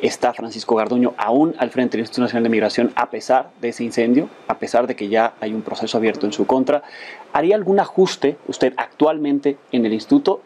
Está 0.00 0.32
Francisco 0.32 0.76
Garduño 0.76 1.14
aún 1.16 1.54
al 1.58 1.70
frente 1.70 1.92
del 1.92 2.00
Instituto 2.00 2.22
Nacional 2.22 2.44
de 2.44 2.50
Migración 2.50 2.92
a 2.94 3.10
pesar 3.10 3.50
de 3.60 3.68
ese 3.68 3.84
incendio, 3.84 4.28
a 4.48 4.58
pesar 4.58 4.86
de 4.86 4.96
que 4.96 5.08
ya 5.08 5.34
hay 5.40 5.54
un 5.54 5.62
proceso 5.62 5.96
abierto 5.98 6.26
en 6.26 6.32
su 6.32 6.46
contra. 6.46 6.82
¿Haría 7.32 7.54
algún 7.56 7.80
ajuste 7.80 8.36
usted 8.46 8.74
actualmente 8.76 9.56
en 9.72 9.86
el 9.86 9.92
instituto? 9.92 10.42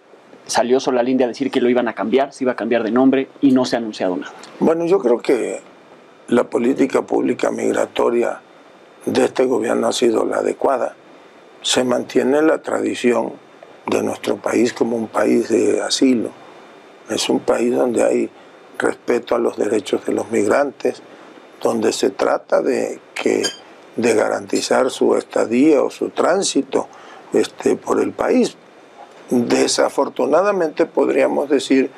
Salió 0.47 0.78
sobre 0.78 0.99
la 0.99 1.03
línea 1.03 1.24
a 1.24 1.28
decir 1.28 1.51
que 1.51 1.61
lo 1.61 1.70
iban 1.70 1.89
a 1.89 1.95
cambiar, 1.95 2.32
se 2.32 2.45
iba 2.45 2.53
a 2.53 2.57
cambiar 2.57 2.82
de 2.82 2.91
nombre 2.91 3.28
y 3.41 3.53
no 3.53 3.64
se 3.64 3.76
ha 3.76 3.78
anunciado 3.78 4.16
nada. 4.16 4.32
Bueno, 4.61 4.85
yo 4.85 4.99
creo 4.99 5.18
que 5.18 5.61
la 6.29 6.45
política 6.45 7.03
pública 7.03 7.51
migratoria 7.51 8.41
de 9.05 9.25
este 9.25 9.45
gobierno 9.45 9.89
ha 9.89 9.93
sido 9.93 10.25
la 10.25 10.39
adecuada. 10.39 10.97
Se 11.62 11.85
mantiene 11.85 12.43
la 12.43 12.62
tradición 12.62 13.33
de 13.87 14.03
nuestro 14.03 14.37
país 14.37 14.72
como 14.72 14.97
un 14.97 15.09
país 15.09 15.49
de 15.49 15.83
asilo. 15.83 16.31
Es 17.11 17.29
un 17.29 17.41
país 17.41 17.75
donde 17.75 18.03
hay 18.03 18.31
respeto 18.79 19.35
a 19.35 19.39
los 19.39 19.57
derechos 19.57 20.05
de 20.07 20.12
los 20.12 20.31
migrantes, 20.31 21.03
donde 21.62 21.93
se 21.93 22.11
trata 22.11 22.62
de 22.62 23.01
que 23.14 23.43
de 23.97 24.14
garantizar 24.14 24.91
su 24.91 25.16
estadía 25.16 25.83
o 25.83 25.91
su 25.91 26.11
tránsito 26.11 26.89
este, 27.33 27.77
por 27.77 28.01
el 28.01 28.12
país. 28.12 28.57
Desafortunadamente 29.31 30.87
podríamos 30.87 31.49
decir 31.49 31.91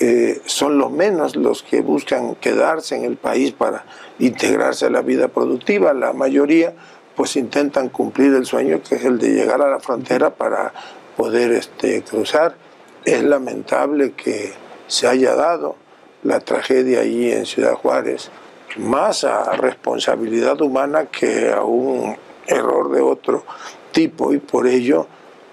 que 0.00 0.40
son 0.46 0.78
los 0.78 0.90
menos 0.90 1.36
los 1.36 1.62
que 1.62 1.82
buscan 1.82 2.34
quedarse 2.36 2.96
en 2.96 3.04
el 3.04 3.18
país 3.18 3.52
para 3.52 3.84
integrarse 4.18 4.86
a 4.86 4.90
la 4.90 5.02
vida 5.02 5.28
productiva. 5.28 5.92
La 5.92 6.14
mayoría 6.14 6.72
pues 7.14 7.36
intentan 7.36 7.90
cumplir 7.90 8.32
el 8.32 8.46
sueño 8.46 8.80
que 8.82 8.94
es 8.94 9.04
el 9.04 9.18
de 9.18 9.28
llegar 9.28 9.60
a 9.60 9.68
la 9.68 9.78
frontera 9.78 10.30
para 10.30 10.72
poder 11.18 11.52
este, 11.52 12.02
cruzar. 12.02 12.54
Es 13.04 13.22
lamentable 13.22 14.12
que 14.12 14.54
se 14.86 15.06
haya 15.06 15.34
dado 15.34 15.76
la 16.22 16.40
tragedia 16.40 17.00
allí 17.00 17.30
en 17.30 17.44
Ciudad 17.44 17.74
Juárez 17.74 18.30
más 18.78 19.24
a 19.24 19.52
responsabilidad 19.52 20.62
humana 20.62 21.06
que 21.06 21.52
a 21.52 21.62
un 21.62 22.16
error 22.46 22.90
de 22.90 23.02
otro 23.02 23.44
tipo 23.92 24.32
y 24.32 24.38
por 24.38 24.66
ello 24.66 25.06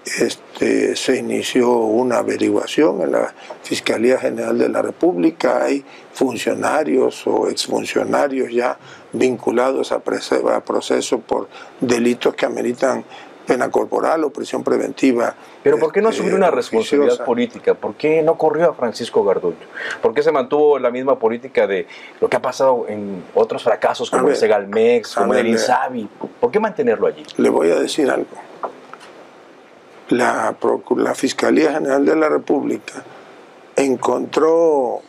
este, 0.04 0.96
se 0.96 1.16
inició 1.16 1.70
una 1.70 2.18
averiguación 2.18 3.02
en 3.02 3.12
la 3.12 3.34
Fiscalía 3.62 4.18
General 4.18 4.56
de 4.56 4.68
la 4.68 4.82
República. 4.82 5.64
Hay 5.64 5.84
funcionarios 6.12 7.26
o 7.26 7.48
exfuncionarios 7.48 8.52
ya 8.52 8.78
vinculados 9.12 9.92
a, 9.92 10.00
proceso 10.00 11.20
por 11.20 11.48
delitos 11.80 12.34
que 12.34 12.46
ameritan 12.46 13.04
pena 13.46 13.70
corporal 13.70 14.24
o 14.24 14.30
prisión 14.30 14.62
preventiva. 14.62 15.34
Pero 15.62 15.78
¿por 15.78 15.90
qué 15.90 16.02
no 16.02 16.10
asumió 16.10 16.36
una 16.36 16.50
responsabilidad 16.50 17.24
política? 17.24 17.74
¿Por 17.74 17.94
qué 17.94 18.22
no 18.22 18.36
corrió 18.36 18.70
a 18.70 18.74
Francisco 18.74 19.24
Garduño? 19.24 19.56
¿Por 20.02 20.12
qué 20.12 20.22
se 20.22 20.30
mantuvo 20.30 20.78
la 20.78 20.90
misma 20.90 21.18
política 21.18 21.66
de 21.66 21.86
lo 22.20 22.28
que 22.28 22.36
ha 22.36 22.42
pasado 22.42 22.84
en 22.88 23.24
otros 23.34 23.62
fracasos 23.62 24.10
como 24.10 24.28
el 24.28 24.36
Segalmex, 24.36 25.14
como 25.14 25.34
el 25.34 25.46
Insabi? 25.46 26.08
¿Por 26.38 26.50
qué 26.50 26.60
mantenerlo 26.60 27.06
allí? 27.06 27.24
Le 27.38 27.48
voy 27.48 27.70
a 27.70 27.76
decir 27.76 28.10
algo. 28.10 28.47
La, 30.10 30.56
la 30.96 31.14
Fiscalía 31.14 31.72
General 31.72 32.04
de 32.04 32.16
la 32.16 32.28
República 32.28 33.04
encontró 33.76 35.00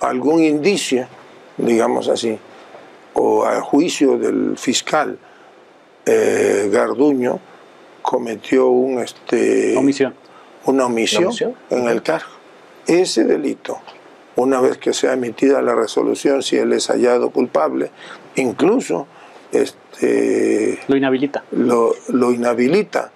algún 0.00 0.42
indicio, 0.42 1.06
digamos 1.56 2.08
así, 2.08 2.38
o 3.14 3.44
a 3.44 3.60
juicio 3.60 4.18
del 4.18 4.56
fiscal 4.56 5.18
eh, 6.06 6.68
Garduño, 6.72 7.38
cometió 8.00 8.68
un, 8.68 8.98
este, 8.98 9.76
omisión. 9.76 10.14
una 10.64 10.86
omisión, 10.86 11.32
en 11.70 11.88
el 11.88 12.02
cargo. 12.02 12.30
Ese 12.86 13.24
delito, 13.24 13.78
una 14.34 14.60
vez 14.60 14.78
que 14.78 14.92
sea 14.92 15.12
emitida 15.12 15.62
la 15.62 15.74
resolución, 15.74 16.42
si 16.42 16.56
él 16.56 16.72
es 16.72 16.88
hallado 16.88 17.30
culpable, 17.30 17.90
incluso 18.34 19.06
este, 19.52 20.80
lo 20.88 20.96
inhabilita. 20.96 21.44
Lo, 21.52 21.94
lo 22.08 22.32
inhabilita, 22.32 23.12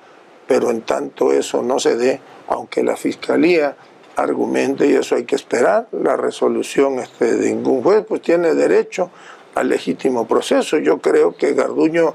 pero 0.46 0.70
en 0.70 0.82
tanto 0.82 1.32
eso 1.32 1.62
no 1.62 1.78
se 1.78 1.96
dé, 1.96 2.20
aunque 2.48 2.82
la 2.82 2.96
fiscalía 2.96 3.76
argumente, 4.16 4.86
y 4.86 4.94
eso 4.94 5.14
hay 5.14 5.24
que 5.24 5.36
esperar, 5.36 5.88
la 5.92 6.16
resolución 6.16 6.98
este, 6.98 7.36
de 7.36 7.50
ningún 7.54 7.82
juez, 7.82 8.04
pues 8.06 8.22
tiene 8.22 8.54
derecho 8.54 9.10
al 9.54 9.68
legítimo 9.68 10.26
proceso. 10.26 10.78
Yo 10.78 10.98
creo 10.98 11.36
que 11.36 11.52
Garduño 11.52 12.14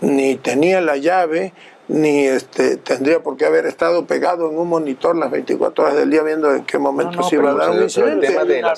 ni 0.00 0.36
tenía 0.36 0.80
la 0.80 0.96
llave, 0.96 1.52
ni 1.88 2.26
este, 2.26 2.76
tendría 2.76 3.22
por 3.22 3.38
qué 3.38 3.46
haber 3.46 3.64
estado 3.64 4.06
pegado 4.06 4.50
en 4.50 4.58
un 4.58 4.68
monitor 4.68 5.16
las 5.16 5.30
24 5.30 5.84
horas 5.84 5.96
del 5.96 6.10
día 6.10 6.22
viendo 6.22 6.54
en 6.54 6.64
qué 6.64 6.78
momento 6.78 7.22
se 7.22 7.36
iba 7.36 7.50
a 7.50 7.54
dar 7.54 7.70
un 7.70 7.82
incidente. 7.82 8.26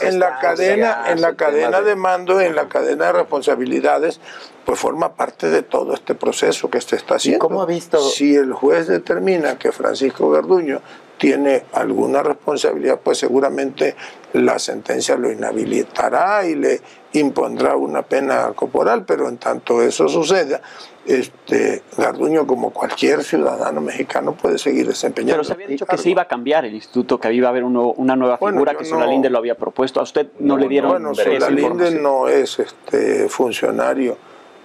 En 0.02 0.20
la 0.20 0.38
cadena, 0.38 1.10
en 1.10 1.20
la 1.20 1.34
cadena 1.34 1.82
de 1.82 1.96
mando, 1.96 2.40
en 2.40 2.54
la 2.54 2.68
cadena 2.68 3.06
de 3.06 3.12
responsabilidades, 3.12 4.20
pues 4.64 4.78
forma 4.78 5.14
parte 5.14 5.50
de 5.50 5.62
todo 5.62 5.94
este 5.94 6.14
proceso 6.14 6.70
que 6.70 6.80
se 6.80 6.96
está 6.96 7.16
haciendo. 7.16 7.40
¿Cómo 7.40 7.62
ha 7.62 7.66
visto? 7.66 7.98
Si 7.98 8.36
el 8.36 8.52
juez 8.52 8.86
determina 8.86 9.58
que 9.58 9.72
Francisco 9.72 10.30
Garduño 10.30 10.80
tiene 11.18 11.64
alguna 11.72 12.22
responsabilidad, 12.22 13.00
pues 13.02 13.18
seguramente 13.18 13.94
la 14.32 14.58
sentencia 14.58 15.16
lo 15.16 15.30
inhabilitará 15.30 16.46
y 16.46 16.54
le 16.54 16.80
impondrá 17.12 17.76
una 17.76 18.02
pena 18.02 18.52
corporal, 18.54 19.04
pero 19.04 19.28
en 19.28 19.36
tanto 19.36 19.82
eso 19.82 20.08
suceda, 20.08 20.62
este, 21.10 21.82
Garduño, 21.96 22.46
como 22.46 22.70
cualquier 22.70 23.24
ciudadano 23.24 23.80
mexicano, 23.80 24.32
puede 24.32 24.58
seguir 24.58 24.86
desempeñando. 24.86 25.34
Pero 25.34 25.44
se 25.44 25.52
había 25.52 25.66
dicho 25.66 25.84
que 25.84 25.98
se 25.98 26.10
iba 26.10 26.22
a 26.22 26.28
cambiar 26.28 26.64
el 26.64 26.74
instituto, 26.74 27.18
que 27.18 27.32
iba 27.32 27.48
a 27.48 27.50
haber 27.50 27.64
una 27.64 28.16
nueva 28.16 28.38
figura, 28.38 28.74
que 28.74 28.84
Solalinde 28.84 29.28
lo 29.28 29.38
había 29.38 29.56
propuesto. 29.56 30.00
¿A 30.00 30.04
usted 30.04 30.28
no, 30.38 30.56
le 30.56 30.68
dieron 30.68 30.90
Bueno, 30.90 31.14
Solalinde 31.14 31.90
no 32.00 32.28
es 32.28 32.58
este, 32.60 33.28
funcionario 33.28 34.16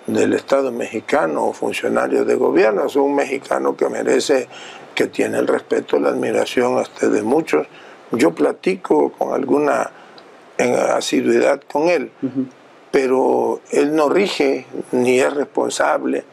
del 0.05 0.33
Estado 0.33 0.71
mexicano 0.71 1.45
o 1.45 1.53
funcionario 1.53 2.25
de 2.25 2.35
gobierno, 2.35 2.85
es 2.85 2.95
un 2.95 3.15
mexicano 3.15 3.75
que 3.75 3.89
merece, 3.89 4.47
que 4.93 5.07
tiene 5.07 5.39
el 5.39 5.47
respeto, 5.47 5.99
la 5.99 6.09
admiración 6.09 6.83
de 7.01 7.23
muchos. 7.23 7.65
Yo 8.11 8.35
platico 8.35 9.11
con 9.13 9.33
alguna 9.33 9.89
asiduidad 10.93 11.61
con 11.61 11.89
él, 11.89 12.11
pero 12.91 13.61
él 13.71 13.95
no 13.95 14.09
rige 14.09 14.67
ni 14.91 15.19
es 15.19 15.33
responsable 15.33 16.23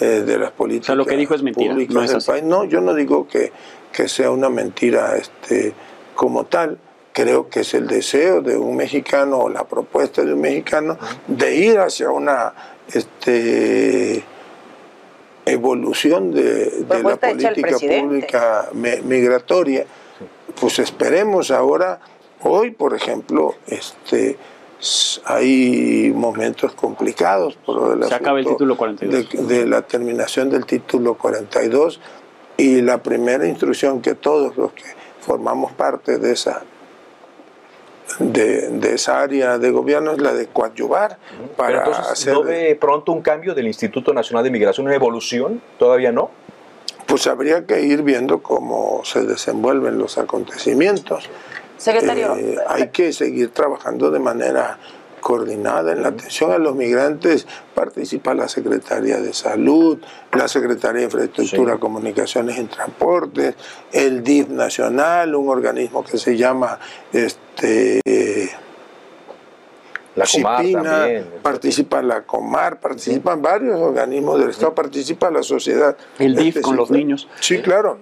eh, 0.00 0.22
de 0.26 0.38
las 0.38 0.50
políticas. 0.52 0.90
O 0.90 0.94
lo 0.94 1.06
que 1.06 1.16
dijo 1.16 1.34
es 1.34 1.42
mentira. 1.42 1.72
No, 1.72 2.02
del 2.02 2.22
país. 2.24 2.42
no, 2.44 2.64
yo 2.64 2.80
no 2.80 2.94
digo 2.94 3.26
que, 3.26 3.52
que 3.92 4.08
sea 4.08 4.30
una 4.30 4.50
mentira 4.50 5.16
este, 5.16 5.72
como 6.14 6.44
tal. 6.44 6.78
Creo 7.12 7.48
que 7.48 7.60
es 7.60 7.72
el 7.72 7.86
deseo 7.86 8.42
de 8.42 8.58
un 8.58 8.76
mexicano 8.76 9.38
o 9.38 9.48
la 9.48 9.64
propuesta 9.64 10.22
de 10.22 10.34
un 10.34 10.40
mexicano 10.42 10.98
de 11.26 11.56
ir 11.56 11.78
hacia 11.78 12.10
una 12.10 12.52
este, 12.92 14.22
evolución 15.46 16.32
de, 16.32 16.84
la 16.88 17.16
política 17.16 17.78
pública 17.78 18.68
migratoria. 18.74 19.86
Pues 20.60 20.78
esperemos 20.78 21.50
ahora, 21.50 22.00
hoy 22.42 22.72
por 22.72 22.94
ejemplo, 22.94 23.54
este, 23.66 24.36
hay 25.24 26.12
momentos 26.14 26.72
complicados 26.74 27.56
por 27.56 27.96
el 27.96 28.04
Se 28.08 28.14
acaba 28.14 28.38
el 28.38 28.46
título 28.46 28.76
42. 28.76 29.48
De, 29.48 29.66
la 29.66 29.82
terminación 29.82 30.50
del 30.50 30.66
título 30.66 31.14
42 31.14 32.00
y 32.56 32.80
la 32.82 33.02
primera 33.02 33.46
instrucción 33.46 34.00
que 34.00 34.14
todos 34.14 34.56
los 34.56 34.72
que 34.72 34.84
formamos 35.20 35.72
parte 35.72 36.18
de 36.18 36.32
esa 36.32 36.62
de, 38.20 38.94
esa 38.94 39.20
área 39.20 39.58
de 39.58 39.70
gobierno 39.70 40.12
es 40.12 40.20
la 40.20 40.32
de 40.32 40.46
coadyuvar 40.46 41.18
para 41.56 41.82
hacer 41.82 42.34
¿No 42.34 42.42
ve 42.44 42.76
pronto 42.80 43.12
un 43.12 43.20
cambio 43.20 43.54
del 43.54 43.66
Instituto 43.66 44.14
Nacional 44.14 44.44
de 44.44 44.50
Migración, 44.50 44.86
una 44.86 44.94
evolución? 44.94 45.60
¿Todavía 45.78 46.12
no? 46.12 46.30
Pues 47.06 47.26
habría 47.26 47.66
que 47.66 47.82
ir 47.82 48.02
viendo 48.02 48.42
cómo 48.42 49.02
se 49.04 49.24
desenvuelven 49.24 49.98
los 49.98 50.18
acontecimientos. 50.18 51.28
Secretario. 51.76 52.36
Eh, 52.36 52.56
hay 52.68 52.88
que 52.88 53.12
seguir 53.12 53.50
trabajando 53.50 54.10
de 54.10 54.18
manera 54.18 54.78
coordinada 55.20 55.92
en 55.92 56.02
la 56.02 56.08
atención 56.08 56.52
a 56.52 56.58
los 56.58 56.76
migrantes. 56.76 57.46
Participa 57.74 58.32
la 58.32 58.48
Secretaría 58.48 59.18
de 59.18 59.32
Salud, 59.32 59.98
la 60.32 60.46
Secretaría 60.46 61.00
de 61.00 61.04
Infraestructura, 61.06 61.78
Comunicaciones 61.78 62.58
y 62.58 62.64
Transportes, 62.64 63.56
el 63.92 64.22
DIF 64.22 64.48
Nacional, 64.50 65.34
un 65.34 65.48
organismo 65.48 66.04
que 66.04 66.16
se 66.16 66.36
llama 66.36 66.78
este 67.12 68.00
la 70.16 70.24
Comar 70.32 70.64
también. 70.72 71.26
participa 71.42 72.02
la 72.02 72.22
Comar, 72.22 72.80
participan 72.80 73.42
varios 73.42 73.78
organismos 73.78 74.40
del 74.40 74.50
Estado, 74.50 74.74
participa 74.74 75.30
la 75.30 75.42
sociedad. 75.42 75.96
El 76.18 76.34
DIF 76.34 76.60
con 76.60 76.76
los 76.76 76.90
niños. 76.90 77.28
Sí, 77.40 77.60
claro. 77.60 77.98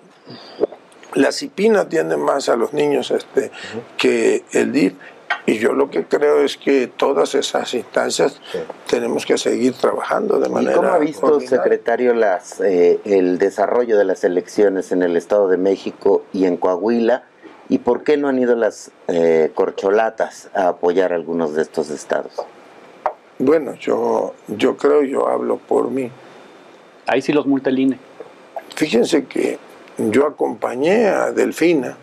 La 1.15 1.33
CIPINA 1.33 1.89
tiene 1.89 2.17
más 2.17 2.49
a 2.49 2.57
los 2.57 2.73
niños 2.73 3.11
este, 3.11 3.51
que 3.97 4.45
el 4.53 4.73
DIF. 4.73 4.95
Y 5.47 5.59
yo 5.59 5.75
lo 5.75 5.91
que 5.91 6.05
creo 6.05 6.41
es 6.41 6.57
que 6.57 6.87
todas 6.87 7.35
esas 7.35 7.75
instancias 7.75 8.41
tenemos 8.89 9.27
que 9.27 9.37
seguir 9.37 9.75
trabajando 9.75 10.39
de 10.39 10.49
manera. 10.49 10.73
¿Y 10.73 10.77
cómo 10.77 10.89
ha 10.89 10.99
visto, 10.99 11.41
secretario, 11.41 12.15
las, 12.15 12.61
eh, 12.61 12.99
el 13.05 13.39
desarrollo 13.39 13.99
de 13.99 14.05
las 14.05 14.25
elecciones 14.25 14.91
en 14.91 15.03
el 15.03 15.17
Estado 15.17 15.49
de 15.49 15.59
México 15.59 16.25
y 16.33 16.47
en 16.47 16.57
Coahuila? 16.57 17.25
¿Y 17.69 17.79
por 17.79 18.05
qué 18.05 18.17
no 18.17 18.29
han 18.29 18.39
ido 18.39 18.57
las 18.57 18.91
eh, 19.09 19.51
corcholatas 19.55 20.49
a 20.55 20.69
apoyar 20.69 21.13
a 21.13 21.17
algunos 21.17 21.55
de 21.55 21.63
estos 21.63 21.91
estados? 21.91 22.33
Bueno, 23.39 23.75
yo, 23.75 24.35
yo 24.49 24.77
creo, 24.77 25.03
yo 25.03 25.29
hablo 25.29 25.59
por 25.59 25.91
mí. 25.91 26.11
Ahí 27.07 27.21
sí 27.21 27.33
los 27.33 27.47
multa 27.47 27.71
el 27.71 27.79
INE. 27.79 27.99
Fíjense 28.77 29.25
que 29.25 29.59
yo 29.99 30.27
acompañé 30.27 31.07
a 31.07 31.31
Delfina 31.31 31.97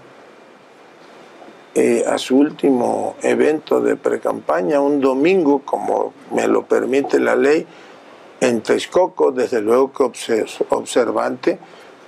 eh, 1.73 2.03
a 2.05 2.17
su 2.17 2.37
último 2.37 3.15
evento 3.21 3.79
de 3.79 3.95
precampaña, 3.95 4.81
un 4.81 4.99
domingo, 4.99 5.61
como 5.63 6.13
me 6.31 6.47
lo 6.47 6.65
permite 6.65 7.19
la 7.19 7.35
ley, 7.35 7.65
en 8.41 8.61
Texcoco, 8.61 9.31
desde 9.31 9.61
luego 9.61 9.91
que 9.91 10.45
observante, 10.69 11.59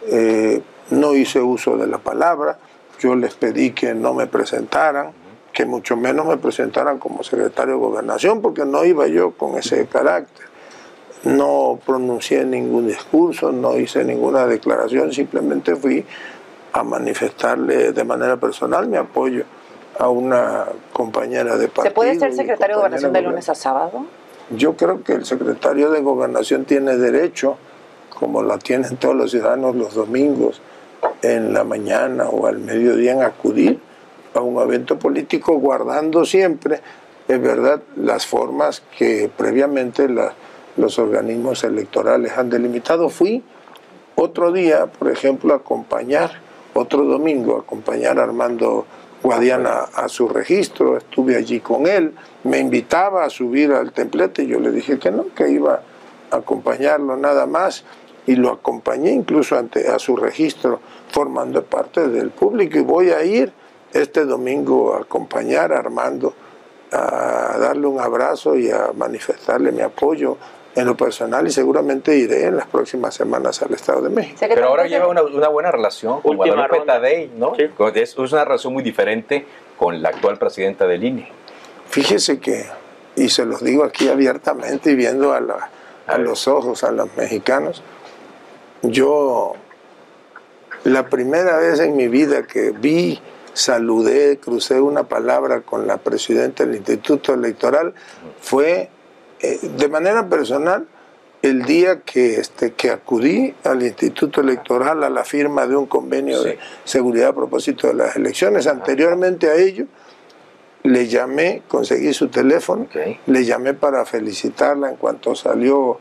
eh, 0.07 0.61
no 0.89 1.13
hice 1.13 1.39
uso 1.39 1.77
de 1.77 1.87
la 1.87 1.97
palabra, 1.97 2.57
yo 2.99 3.15
les 3.15 3.35
pedí 3.35 3.71
que 3.71 3.93
no 3.93 4.13
me 4.13 4.27
presentaran, 4.27 5.11
que 5.53 5.65
mucho 5.65 5.95
menos 5.95 6.25
me 6.25 6.37
presentaran 6.37 6.97
como 6.97 7.23
secretario 7.23 7.75
de 7.75 7.79
gobernación, 7.79 8.41
porque 8.41 8.65
no 8.65 8.83
iba 8.83 9.07
yo 9.07 9.31
con 9.31 9.57
ese 9.57 9.85
carácter 9.85 10.52
no 11.23 11.79
pronuncié 11.85 12.43
ningún 12.45 12.87
discurso, 12.87 13.51
no 13.51 13.77
hice 13.77 14.03
ninguna 14.03 14.45
declaración, 14.45 15.13
simplemente 15.13 15.75
fui 15.75 16.05
a 16.73 16.83
manifestarle 16.83 17.91
de 17.91 18.03
manera 18.03 18.37
personal 18.37 18.87
mi 18.87 18.97
apoyo 18.97 19.43
a 19.97 20.09
una 20.09 20.65
compañera 20.91 21.55
de 21.55 21.67
partido. 21.67 21.83
¿Se 21.83 21.91
puede 21.91 22.19
ser 22.19 22.33
secretario 22.33 22.75
de 22.75 22.81
gobernación 22.81 23.13
de 23.13 23.21
lunes 23.21 23.47
a 23.47 23.55
sábado? 23.55 24.05
Yo 24.49 24.75
creo 24.75 25.03
que 25.03 25.13
el 25.13 25.25
secretario 25.25 25.91
de 25.91 26.01
gobernación 26.01 26.65
tiene 26.65 26.97
derecho, 26.97 27.57
como 28.19 28.43
la 28.43 28.57
tienen 28.57 28.97
todos 28.97 29.15
los 29.15 29.31
ciudadanos 29.31 29.75
los 29.75 29.93
domingos, 29.93 30.61
en 31.21 31.53
la 31.53 31.63
mañana 31.63 32.25
o 32.25 32.47
al 32.47 32.59
mediodía, 32.59 33.13
en 33.13 33.21
acudir 33.21 33.79
a 34.33 34.41
un 34.41 34.61
evento 34.61 34.97
político 34.97 35.53
guardando 35.53 36.25
siempre, 36.25 36.81
es 37.27 37.41
verdad, 37.41 37.81
las 37.95 38.25
formas 38.25 38.83
que 38.97 39.29
previamente 39.35 40.09
las 40.09 40.33
los 40.77 40.99
organismos 40.99 41.63
electorales 41.63 42.37
han 42.37 42.49
delimitado. 42.49 43.09
Fui 43.09 43.43
otro 44.15 44.51
día, 44.51 44.87
por 44.87 45.09
ejemplo, 45.09 45.53
a 45.53 45.57
acompañar, 45.57 46.31
otro 46.73 47.03
domingo, 47.03 47.57
a 47.57 47.59
acompañar 47.61 48.19
a 48.19 48.23
Armando 48.23 48.85
Guadiana 49.21 49.85
a 49.95 50.09
su 50.09 50.27
registro, 50.27 50.97
estuve 50.97 51.35
allí 51.35 51.61
con 51.61 51.87
él, 51.87 52.13
me 52.43 52.59
invitaba 52.59 53.23
a 53.23 53.29
subir 53.29 53.71
al 53.71 53.93
templete, 53.93 54.45
yo 54.45 54.59
le 54.59 54.71
dije 54.71 54.99
que 54.99 55.11
no, 55.11 55.27
que 55.33 55.49
iba 55.49 55.81
a 56.29 56.35
acompañarlo 56.35 57.15
nada 57.15 57.45
más, 57.45 57.85
y 58.25 58.35
lo 58.35 58.51
acompañé 58.51 59.11
incluso 59.11 59.57
ante, 59.57 59.87
a 59.87 59.97
su 59.97 60.15
registro, 60.15 60.79
formando 61.09 61.63
parte 61.63 62.07
del 62.09 62.31
público, 62.31 62.77
y 62.77 62.81
voy 62.81 63.09
a 63.11 63.23
ir 63.23 63.53
este 63.93 64.25
domingo 64.25 64.93
a 64.93 65.01
acompañar 65.01 65.71
a 65.71 65.79
Armando, 65.79 66.33
a 66.91 67.57
darle 67.59 67.87
un 67.87 67.99
abrazo 67.99 68.55
y 68.55 68.69
a 68.69 68.91
manifestarle 68.95 69.71
mi 69.71 69.81
apoyo 69.81 70.37
en 70.75 70.85
lo 70.85 70.97
personal 70.97 71.45
y 71.45 71.51
seguramente 71.51 72.15
iré 72.15 72.45
en 72.45 72.57
las 72.57 72.67
próximas 72.67 73.13
semanas 73.13 73.61
al 73.61 73.73
Estado 73.73 74.01
de 74.01 74.09
México. 74.09 74.37
Pero 74.39 74.67
ahora 74.67 74.87
lleva 74.87 75.07
una, 75.07 75.21
buena 75.49 75.71
relación 75.71 76.21
con 76.21 76.35
Guadalupe 76.35 76.81
Tadei, 76.85 77.31
¿no? 77.35 77.53
Es, 77.55 78.17
una 78.17 78.45
relación 78.45 78.73
muy 78.73 78.83
diferente 78.83 79.45
con 79.77 80.01
la 80.01 80.09
actual 80.09 80.37
presidenta 80.37 80.87
del 80.87 81.03
INE. 81.03 81.31
Fíjese 81.89 82.39
que 82.39 82.65
y 83.15 83.29
se 83.29 83.45
los 83.45 83.63
digo 83.63 83.83
aquí 83.83 84.07
abiertamente 84.07 84.91
y 84.91 84.95
viendo 84.95 85.33
a, 85.33 85.69
a 86.07 86.17
los 86.17 86.47
ojos 86.47 86.83
a 86.83 86.91
los 86.91 87.15
mexicanos, 87.15 87.83
yo 88.81 89.53
la 90.83 91.09
primera 91.09 91.57
vez 91.57 91.79
en 91.79 91.95
mi 91.95 92.07
vida 92.07 92.43
que 92.43 92.71
vi, 92.71 93.21
saludé, 93.53 94.39
crucé 94.39 94.81
una 94.81 95.03
palabra 95.03 95.61
con 95.61 95.87
la 95.87 95.97
presidenta 95.97 96.65
del 96.65 96.75
Instituto 96.75 97.33
Electoral 97.33 97.93
fue 98.41 98.89
eh, 99.43 99.59
de 99.61 99.87
manera 99.89 100.27
personal 100.29 100.87
el 101.41 101.63
día 101.63 101.99
que, 101.99 102.35
este, 102.35 102.71
que 102.71 102.89
acudí 102.89 103.53
al 103.65 103.83
Instituto 103.83 104.39
Electoral 104.39 105.03
a 105.03 105.09
la 105.09 105.25
firma 105.25 105.67
de 105.67 105.75
un 105.75 105.85
convenio 105.85 106.41
de 106.41 106.57
seguridad 106.85 107.29
a 107.29 107.35
propósito 107.35 107.87
de 107.87 107.95
las 107.95 108.15
elecciones. 108.15 108.65
Anteriormente 108.65 109.49
a 109.49 109.55
ello, 109.55 109.85
le 110.83 111.07
llamé, 111.09 111.61
conseguí 111.67 112.13
su 112.13 112.29
teléfono, 112.29 112.87
le 113.25 113.45
llamé 113.45 113.73
para 113.73 114.05
felicitarla 114.05 114.89
en 114.89 114.95
cuanto 114.95 115.35
salió 115.35 115.99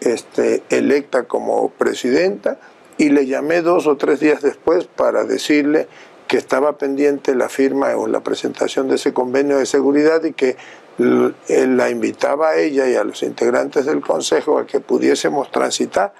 este, 0.00 0.62
electa 0.70 1.24
como 1.24 1.70
presidenta 1.70 2.58
y 2.96 3.08
le 3.08 3.26
llamé 3.26 3.62
dos 3.62 3.88
o 3.88 3.96
tres 3.96 4.20
días 4.20 4.42
después 4.42 4.86
para 4.86 5.24
decirle 5.24 5.88
que 6.28 6.36
estaba 6.36 6.78
pendiente 6.78 7.34
la 7.34 7.48
firma 7.48 7.96
o 7.96 8.06
la 8.06 8.20
presentación 8.20 8.88
de 8.88 8.94
ese 8.94 9.12
convenio 9.12 9.58
de 9.58 9.66
seguridad 9.66 10.22
y 10.22 10.32
que 10.32 10.56
la 10.98 11.90
invitaba 11.90 12.50
a 12.50 12.56
ella 12.56 12.88
y 12.88 12.94
a 12.94 13.04
los 13.04 13.22
integrantes 13.22 13.86
del 13.86 14.00
Consejo 14.00 14.58
a 14.58 14.66
que 14.66 14.80
pudiésemos 14.80 15.50
transitar 15.50 16.12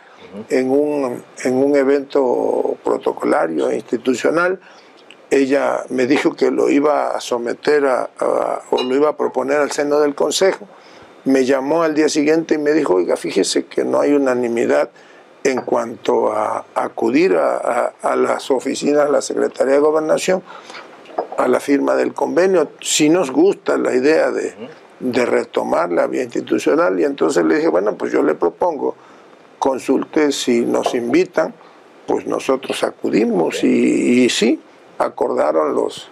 en, 0.48 0.70
un, 0.70 1.22
en 1.44 1.54
un 1.54 1.76
evento 1.76 2.76
protocolario 2.82 3.70
e 3.70 3.76
institucional. 3.76 4.58
Ella 5.30 5.84
me 5.90 6.06
dijo 6.06 6.34
que 6.34 6.50
lo 6.50 6.70
iba 6.70 7.16
a 7.16 7.20
someter 7.20 7.86
a, 7.86 8.10
o 8.70 8.82
lo 8.82 8.94
iba 8.94 9.10
a 9.10 9.16
proponer 9.16 9.58
al 9.58 9.70
seno 9.70 10.00
del 10.00 10.14
Consejo. 10.14 10.68
Me 11.24 11.44
llamó 11.44 11.82
al 11.82 11.94
día 11.94 12.08
siguiente 12.08 12.54
y 12.54 12.58
me 12.58 12.72
dijo, 12.72 12.94
oiga, 12.94 13.16
fíjese 13.16 13.64
que 13.66 13.84
no 13.84 14.00
hay 14.00 14.12
unanimidad 14.12 14.90
en 15.42 15.60
cuanto 15.60 16.32
a, 16.32 16.64
acudir 16.74 17.36
a, 17.36 17.92
a, 18.02 18.16
las 18.16 18.50
oficinas 18.50 19.06
de 19.06 19.12
la 19.12 19.22
Secretaría 19.22 19.74
de 19.74 19.80
Gobernación 19.80 20.42
a 21.36 21.48
la 21.48 21.60
firma 21.60 21.94
del 21.94 22.12
convenio, 22.12 22.70
si 22.80 23.08
nos 23.08 23.30
gusta 23.30 23.76
la 23.76 23.94
idea 23.94 24.30
de, 24.30 24.54
retomar 25.00 25.92
la 25.92 26.06
vía 26.06 26.22
institucional. 26.22 26.98
Y 26.98 27.04
entonces 27.04 27.44
le 27.44 27.56
dije, 27.56 27.68
bueno, 27.68 27.94
pues 27.96 28.12
yo 28.12 28.22
le 28.22 28.34
propongo, 28.34 28.94
consulte 29.58 30.32
si 30.32 30.62
nos 30.62 30.94
invitan, 30.94 31.54
pues 32.06 32.26
nosotros 32.26 32.82
acudimos. 32.84 33.62
Y, 33.64 34.28
sí, 34.30 34.60
acordaron 34.98 35.74
los, 35.74 36.08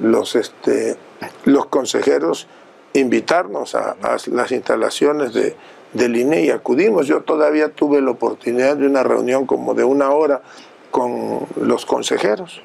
los, 0.00 0.34
este, 0.34 0.96
los 1.44 1.66
consejeros 1.66 2.48
invitarnos 2.94 3.74
a, 3.74 3.96
las 4.00 4.52
instalaciones 4.52 5.32
de, 5.32 5.54
del 5.92 6.16
INE 6.16 6.44
y 6.44 6.50
acudimos. 6.50 7.06
Yo 7.06 7.22
todavía 7.22 7.68
tuve 7.68 8.00
la 8.00 8.10
oportunidad 8.10 8.76
de 8.76 8.86
una 8.86 9.02
reunión 9.02 9.46
como 9.46 9.74
de 9.74 9.84
una 9.84 10.10
hora 10.10 10.42
con 10.90 11.46
los 11.60 11.86
consejeros. 11.86 12.60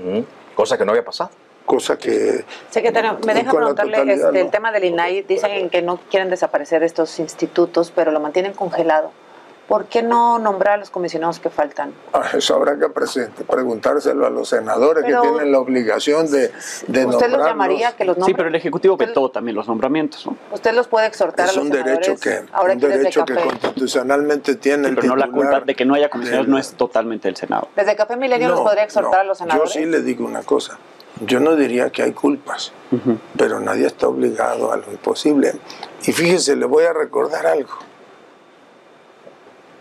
Cosa 0.56 0.78
que 0.78 0.86
no 0.86 0.92
había 0.92 1.06
pasado 1.06 1.30
cosa 1.68 1.98
que... 2.00 2.44
Secretario, 2.72 3.20
me 3.28 3.36
deja 3.36 3.52
preguntarle 3.52 4.14
este, 4.14 4.42
el 4.42 4.50
tema 4.50 4.72
del 4.72 4.86
INAI. 4.86 5.22
Dicen 5.22 5.70
que 5.70 5.84
no 5.84 6.00
quieren 6.10 6.32
desaparecer 6.32 6.82
estos 6.82 7.20
institutos, 7.20 7.92
pero 7.94 8.12
lo 8.12 8.20
mantienen 8.20 8.54
congelado. 8.54 9.12
¿Por 9.68 9.88
qué 9.88 10.02
no 10.02 10.40
nombrar 10.40 10.76
a 10.76 10.78
los 10.78 10.90
comisionados 10.90 11.40
que 11.40 11.50
faltan? 11.50 11.94
Ah, 12.14 12.24
eso 12.34 12.56
habrá 12.56 12.78
que 12.80 12.88
preguntárselo 13.44 14.26
a 14.26 14.30
los 14.30 14.48
senadores 14.48 15.04
que 15.04 15.14
tienen 15.14 15.52
la 15.52 15.60
obligación 15.60 16.32
de, 16.32 16.54
de 16.88 17.06
¿Usted 17.06 17.30
los 17.30 17.46
llamaría 17.46 17.92
que 17.92 18.06
los 18.06 18.18
nombre? 18.18 18.32
Sí, 18.32 18.38
pero 18.38 18.48
el 18.48 18.56
Ejecutivo 18.56 18.96
vetó 18.96 19.30
también 19.30 19.58
los 19.58 19.68
nombramientos. 19.68 20.26
¿no? 20.26 20.38
Usted 20.54 20.74
los 20.74 20.88
puede 20.88 21.08
exhortar 21.08 21.50
a 21.50 21.52
los 21.52 21.58
un 21.58 21.70
derecho 21.70 22.16
que, 22.16 22.46
un 22.62 22.80
derecho 22.80 23.26
que 23.26 23.36
constitucionalmente 23.36 24.56
tiene 24.56 24.88
el 24.88 24.96
Pero 24.96 25.10
no 25.10 25.16
la 25.18 25.28
culpa 25.28 25.60
de 25.60 25.76
que 25.76 25.84
no 25.84 25.96
haya 25.96 26.10
comisionados 26.10 26.48
no 26.48 26.58
es 26.58 26.72
totalmente 26.72 27.28
el 27.28 27.36
Senado. 27.36 27.68
¿Desde 27.76 27.94
Café 27.98 28.16
Milenio 28.16 28.48
los 28.48 28.62
podría 28.62 28.84
exhortar 28.84 29.20
a 29.20 29.24
los 29.26 29.38
senadores? 29.38 29.74
Yo 29.74 29.82
sí 29.82 29.86
le 29.86 30.02
digo 30.02 30.26
una 30.26 30.44
cosa. 30.44 30.80
Yo 31.22 31.40
no 31.40 31.56
diría 31.56 31.90
que 31.90 32.04
hay 32.04 32.12
culpas, 32.12 32.72
pero 33.38 33.60
nadie 33.60 33.88
está 33.88 34.08
obligado 34.08 34.72
a 34.72 34.78
lo 34.78 34.92
imposible. 34.92 35.54
Y 36.06 36.12
fíjese, 36.12 36.56
le 36.56 36.66
voy 36.66 36.86
a 36.86 36.94
recordar 36.94 37.46
algo. 37.48 37.74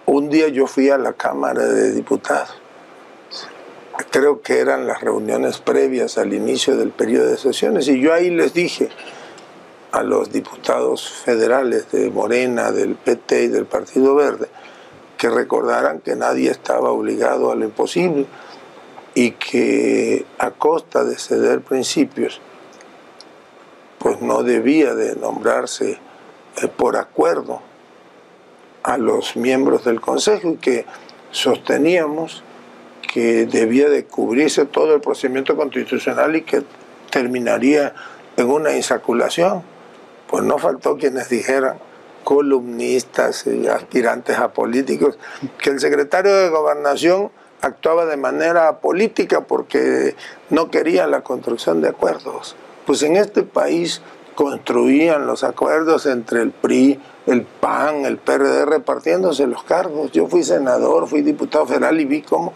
Un 0.06 0.30
día 0.30 0.48
yo 0.48 0.66
fui 0.66 0.88
a 0.90 0.98
la 0.98 1.12
Cámara 1.12 1.64
de 1.64 1.92
Diputados. 1.92 2.54
Creo 4.10 4.40
que 4.40 4.60
eran 4.60 4.86
las 4.86 5.00
reuniones 5.00 5.58
previas 5.58 6.18
al 6.18 6.32
inicio 6.32 6.76
del 6.76 6.90
periodo 6.90 7.30
de 7.30 7.38
sesiones 7.38 7.88
y 7.88 8.00
yo 8.00 8.12
ahí 8.12 8.30
les 8.30 8.52
dije 8.52 8.90
a 9.90 10.02
los 10.02 10.30
diputados 10.30 11.10
federales 11.10 11.90
de 11.90 12.10
Morena, 12.10 12.72
del 12.72 12.94
PT 12.94 13.44
y 13.44 13.48
del 13.48 13.64
Partido 13.64 14.14
Verde 14.14 14.48
que 15.16 15.30
recordaran 15.30 16.00
que 16.00 16.14
nadie 16.14 16.50
estaba 16.50 16.90
obligado 16.90 17.50
a 17.50 17.56
lo 17.56 17.64
imposible 17.64 18.26
y 19.16 19.30
que 19.30 20.26
a 20.38 20.50
costa 20.50 21.02
de 21.02 21.16
ceder 21.16 21.62
principios, 21.62 22.38
pues 23.98 24.20
no 24.20 24.42
debía 24.42 24.94
de 24.94 25.16
nombrarse 25.16 25.98
eh, 26.62 26.68
por 26.68 26.98
acuerdo 26.98 27.62
a 28.82 28.98
los 28.98 29.34
miembros 29.34 29.84
del 29.84 30.02
Consejo 30.02 30.50
y 30.50 30.56
que 30.56 30.84
sosteníamos 31.30 32.44
que 33.10 33.46
debía 33.46 33.88
de 33.88 34.04
cubrirse 34.04 34.66
todo 34.66 34.94
el 34.94 35.00
procedimiento 35.00 35.56
constitucional 35.56 36.36
y 36.36 36.42
que 36.42 36.62
terminaría 37.10 37.94
en 38.36 38.50
una 38.50 38.76
insaculación. 38.76 39.62
Pues 40.26 40.44
no 40.44 40.58
faltó 40.58 40.98
quienes 40.98 41.30
dijeran, 41.30 41.78
columnistas 42.22 43.46
y 43.46 43.66
aspirantes 43.66 44.36
a 44.36 44.52
políticos, 44.52 45.18
que 45.58 45.70
el 45.70 45.80
secretario 45.80 46.36
de 46.36 46.50
Gobernación 46.50 47.30
actuaba 47.60 48.06
de 48.06 48.16
manera 48.16 48.78
política 48.78 49.42
porque 49.42 50.14
no 50.50 50.70
quería 50.70 51.06
la 51.06 51.22
construcción 51.22 51.80
de 51.80 51.88
acuerdos. 51.88 52.56
Pues 52.86 53.02
en 53.02 53.16
este 53.16 53.42
país 53.42 54.02
construían 54.36 55.26
los 55.26 55.42
acuerdos 55.42 56.06
entre 56.06 56.42
el 56.42 56.52
PRI, 56.52 57.00
el 57.26 57.42
PAN, 57.42 58.04
el 58.04 58.18
PRD 58.18 58.66
repartiéndose 58.66 59.46
los 59.46 59.64
cargos. 59.64 60.12
Yo 60.12 60.28
fui 60.28 60.44
senador, 60.44 61.08
fui 61.08 61.22
diputado 61.22 61.66
federal 61.66 61.98
y 62.00 62.04
vi 62.04 62.22
cómo 62.22 62.52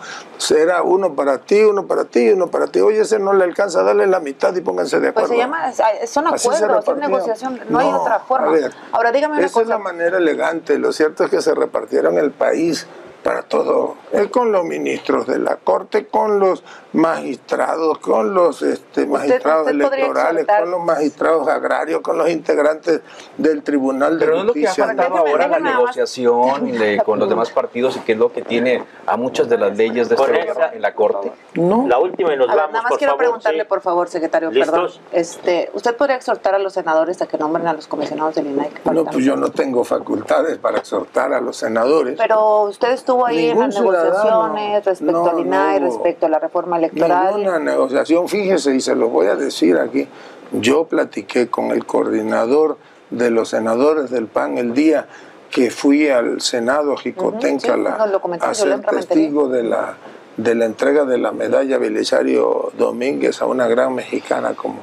era 0.51 0.83
uno 0.83 1.15
para 1.15 1.39
ti, 1.39 1.61
uno 1.63 1.87
para 1.87 2.05
ti, 2.05 2.29
uno 2.29 2.49
para 2.49 2.69
ti. 2.69 2.81
Oye, 2.81 3.01
ese 3.01 3.19
no 3.19 3.33
le 3.33 3.45
alcanza, 3.45 3.83
dale 3.83 4.07
la 4.07 4.21
mitad 4.21 4.55
y 4.55 4.61
pónganse 4.61 5.01
de 5.01 5.09
acuerdo. 5.09 5.29
Pues 5.29 5.39
se 5.39 5.43
llama, 5.43 5.73
son 6.07 6.27
acuerdos, 6.29 6.85
son 6.85 7.01
negociación, 7.01 7.61
no, 7.69 7.79
hay 7.79 7.89
otra 7.89 8.21
forma. 8.21 8.53
Ahora 8.93 9.11
dígame 9.11 9.39
una 9.39 9.47
esa 9.47 9.63
es 9.63 9.67
la 9.67 9.79
manera 9.79 10.19
elegante. 10.19 10.79
Lo 10.79 10.93
cierto 10.93 11.25
es 11.25 11.31
que 11.31 11.43
se 11.43 11.55
repartieron 11.55 12.19
el 12.19 12.31
país 12.31 12.87
para 13.23 13.43
todo, 13.43 13.97
es 14.13 14.29
con 14.29 14.51
los 14.53 14.65
ministros 14.65 15.27
de 15.27 15.39
la 15.39 15.57
Corte, 15.57 16.07
con 16.07 16.39
los 16.39 16.63
magistrados, 16.93 17.99
con 17.99 18.35
los 18.35 18.63
este, 18.63 19.07
magistrados 19.07 19.69
electorales, 19.69 20.47
con 20.47 20.71
los 20.71 20.83
magistrados 20.83 21.49
agrarios, 21.49 22.01
con 22.01 22.19
los 22.19 22.29
integrantes 22.31 23.01
del 23.37 23.63
Tribunal 23.63 24.19
de 24.19 24.27
Pero 24.27 24.43
Justicia. 24.45 24.73
Pero 24.77 24.87
no 24.87 24.93
es 24.93 24.97
lo 24.97 25.03
que 25.05 25.11
ha 25.11 25.15
faltado 25.15 25.29
ahora 25.29 25.49
la 25.49 25.61
negociación 25.61 26.73
con 27.05 27.19
los 27.19 27.29
demás 27.29 27.51
partidos 27.51 27.97
y 27.97 28.01
que 28.01 28.13
es 28.13 28.19
lo 28.19 28.33
que 28.33 28.43
tiene 28.43 28.85
a 29.07 29.17
muchas 29.17 29.49
de 29.49 29.59
las 29.59 29.77
leyes 29.77 30.09
de 30.09 30.15
este 30.15 30.77
en 30.77 30.83
la 30.83 30.95
Corte. 30.95 31.33
No. 31.55 31.87
La 31.87 31.99
última 31.99 32.35
y 32.35 32.37
nos 32.37 32.49
vamos, 32.49 32.73
Nada 32.73 32.83
más 32.83 32.99
quiero 32.99 33.17
preguntarle, 33.17 33.65
por 33.65 33.81
favor, 33.81 34.09
secretario, 34.09 34.51
perdón. 34.51 34.91
Este, 35.13 35.71
¿Usted 35.75 35.97
podría 35.97 36.17
exhortar 36.17 36.55
a 36.55 36.59
los 36.59 36.73
senadores 36.73 37.21
a 37.23 37.27
que 37.27 37.39
nombren 37.39 37.67
a 37.67 37.73
los 37.73 37.87
comisionados 37.87 38.35
del 38.35 38.47
INAI? 38.47 38.71
No, 38.93 39.05
pues 39.05 39.25
yo 39.25 39.37
no 39.37 39.51
tengo 39.51 39.85
facultades 39.85 40.59
para 40.59 40.79
exhortar 40.79 41.33
a 41.33 41.41
los 41.41 41.57
senadores. 41.57 42.17
Pero 42.19 42.63
ustedes 42.63 43.05
estuvo 43.11 43.27
ahí 43.27 43.47
en 43.47 43.59
las 43.59 43.75
negociaciones 43.75 44.85
respecto 44.85 45.31
al 45.31 45.41
INAI, 45.41 45.79
respecto 45.81 46.27
a 46.27 46.29
la 46.29 46.39
reforma 46.39 46.79
electoral. 46.79 47.37
Ninguna 47.37 47.59
negociación, 47.59 48.29
fíjese, 48.29 48.75
y 48.75 48.81
se 48.81 48.95
lo 48.95 49.09
voy 49.09 49.27
a 49.27 49.37
decir 49.37 49.77
aquí, 49.79 50.07
yo 50.53 50.85
platiqué 50.85 51.49
con 51.49 51.71
el 51.73 51.85
coordinador 51.87 52.77
de 53.11 53.31
los 53.31 53.49
senadores 53.49 54.11
del 54.11 54.27
PAN 54.27 54.59
el 54.59 54.75
día 54.75 55.07
que 55.51 55.71
fui 55.71 56.09
al 56.09 56.41
Senado 56.41 56.97
Jicotenca 56.97 57.77
a 58.41 58.55
ser 58.55 58.81
testigo 58.83 59.49
de 59.49 59.65
la, 59.65 59.97
de 60.37 60.55
la 60.55 60.67
entrega 60.67 61.05
de 61.05 61.19
la 61.19 61.33
medalla 61.33 61.79
Belisario 61.79 62.71
Domínguez 62.79 63.43
a 63.43 63.47
una 63.47 63.67
gran 63.67 63.95
mexicana 63.95 64.55
como 64.55 64.79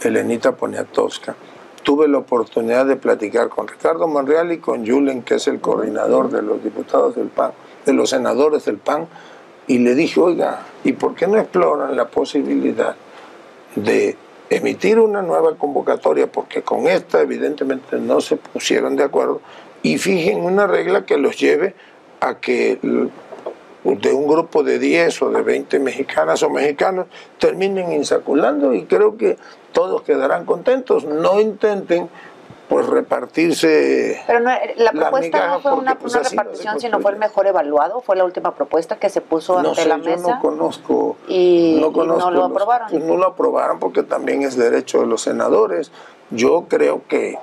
Elenita 0.00 0.52
Poniatowska. 0.52 1.34
Tuve 1.82 2.08
la 2.08 2.18
oportunidad 2.18 2.86
de 2.86 2.96
platicar 2.96 3.50
con 3.50 3.68
Ricardo 3.68 4.08
Monreal 4.08 4.50
y 4.52 4.58
con 4.58 4.86
Julen, 4.86 5.22
que 5.22 5.34
es 5.34 5.46
el 5.48 5.60
coordinador 5.60 6.30
de 6.30 6.42
los 6.42 6.64
diputados 6.64 7.14
del 7.14 7.28
PAN 7.28 7.52
de 7.86 7.92
los 7.94 8.10
senadores 8.10 8.66
del 8.66 8.76
PAN 8.76 9.06
y 9.66 9.78
le 9.78 9.94
dije, 9.94 10.20
oiga, 10.20 10.60
¿y 10.84 10.92
por 10.92 11.14
qué 11.14 11.26
no 11.26 11.38
exploran 11.38 11.96
la 11.96 12.08
posibilidad 12.08 12.94
de 13.74 14.16
emitir 14.50 14.98
una 14.98 15.22
nueva 15.22 15.56
convocatoria? 15.56 16.30
Porque 16.30 16.62
con 16.62 16.86
esta 16.86 17.22
evidentemente 17.22 17.96
no 17.98 18.20
se 18.20 18.36
pusieron 18.36 18.96
de 18.96 19.04
acuerdo 19.04 19.40
y 19.82 19.98
fijen 19.98 20.42
una 20.42 20.66
regla 20.66 21.06
que 21.06 21.16
los 21.16 21.38
lleve 21.38 21.74
a 22.20 22.38
que 22.38 22.78
de 22.82 24.12
un 24.12 24.26
grupo 24.26 24.62
de 24.64 24.78
10 24.78 25.22
o 25.22 25.30
de 25.30 25.42
20 25.42 25.78
mexicanas 25.78 26.42
o 26.42 26.50
mexicanos 26.50 27.06
terminen 27.38 27.92
insaculando 27.92 28.74
y 28.74 28.84
creo 28.84 29.16
que 29.16 29.36
todos 29.72 30.02
quedarán 30.02 30.44
contentos. 30.44 31.04
No 31.04 31.40
intenten 31.40 32.08
pues 32.68 32.86
repartirse. 32.86 34.22
Pero 34.26 34.40
la 34.40 34.92
propuesta 34.92 35.46
no 35.48 35.60
fue 35.60 35.72
una, 35.74 35.98
pues, 35.98 36.14
repartición, 36.14 36.80
sino 36.80 37.00
fue 37.00 37.12
el 37.12 37.18
mejor 37.18 37.46
evaluado, 37.46 38.00
fue 38.00 38.16
la 38.16 38.24
última 38.24 38.54
propuesta 38.54 38.98
que 38.98 39.08
se 39.08 39.20
puso 39.20 39.58
ante 39.58 39.86
la 39.86 39.98
mesa. 39.98 40.22
Yo 40.28 40.34
no 40.34 40.40
conozco. 40.40 41.16
Y 41.28 41.78
no, 41.80 42.30
lo 42.30 42.44
aprobaron. 42.44 42.88
Pues 42.90 43.04
no 43.04 43.16
lo 43.16 43.26
aprobaron 43.26 43.78
porque 43.78 44.02
también 44.02 44.42
es 44.42 44.56
derecho 44.56 45.00
de 45.00 45.06
los 45.06 45.22
senadores. 45.22 45.92
Yo 46.30 46.64
creo 46.68 47.02
que 47.08 47.38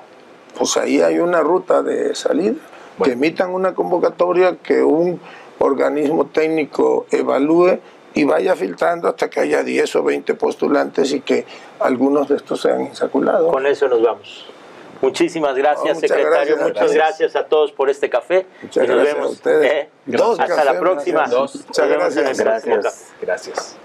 pues 0.58 0.76
ahí 0.76 1.00
hay 1.00 1.18
una 1.18 1.40
ruta 1.40 1.82
de 1.82 2.14
salida. 2.14 2.56
Que 3.02 3.12
emitan 3.12 3.52
una 3.52 3.74
convocatoria, 3.74 4.56
que 4.58 4.84
un 4.84 5.20
organismo 5.58 6.26
técnico 6.26 7.06
evalúe 7.10 7.80
y 8.14 8.22
vaya 8.22 8.54
filtrando 8.54 9.08
hasta 9.08 9.28
que 9.28 9.40
haya 9.40 9.64
10 9.64 9.96
o 9.96 10.02
20 10.04 10.34
postulantes 10.34 11.12
y 11.12 11.20
que 11.20 11.44
algunos 11.80 12.28
de 12.28 12.36
estos 12.36 12.60
sean 12.60 12.82
insaculados. 12.82 13.52
Con 13.52 13.66
eso 13.66 13.88
nos 13.88 14.00
vamos. 14.00 14.53
Muchísimas 15.04 15.54
gracias, 15.54 16.00
secretario. 16.00 16.56
muchas 16.58 16.92
gracias. 16.92 17.36
a 17.36 17.46
todos 17.46 17.72
por 17.72 17.90
este 17.90 18.08
café. 18.08 18.46
Muchas 18.62 18.84
y 18.84 18.88
nos 18.88 19.02
vemos. 19.02 19.26
A 19.26 19.30
ustedes. 19.30 19.72
Eh, 19.72 19.88
hasta 20.38 20.64
la 20.64 20.78
próxima. 20.78 21.26
Muchas 21.26 21.88
gracias. 21.88 23.12
Gracias. 23.20 23.76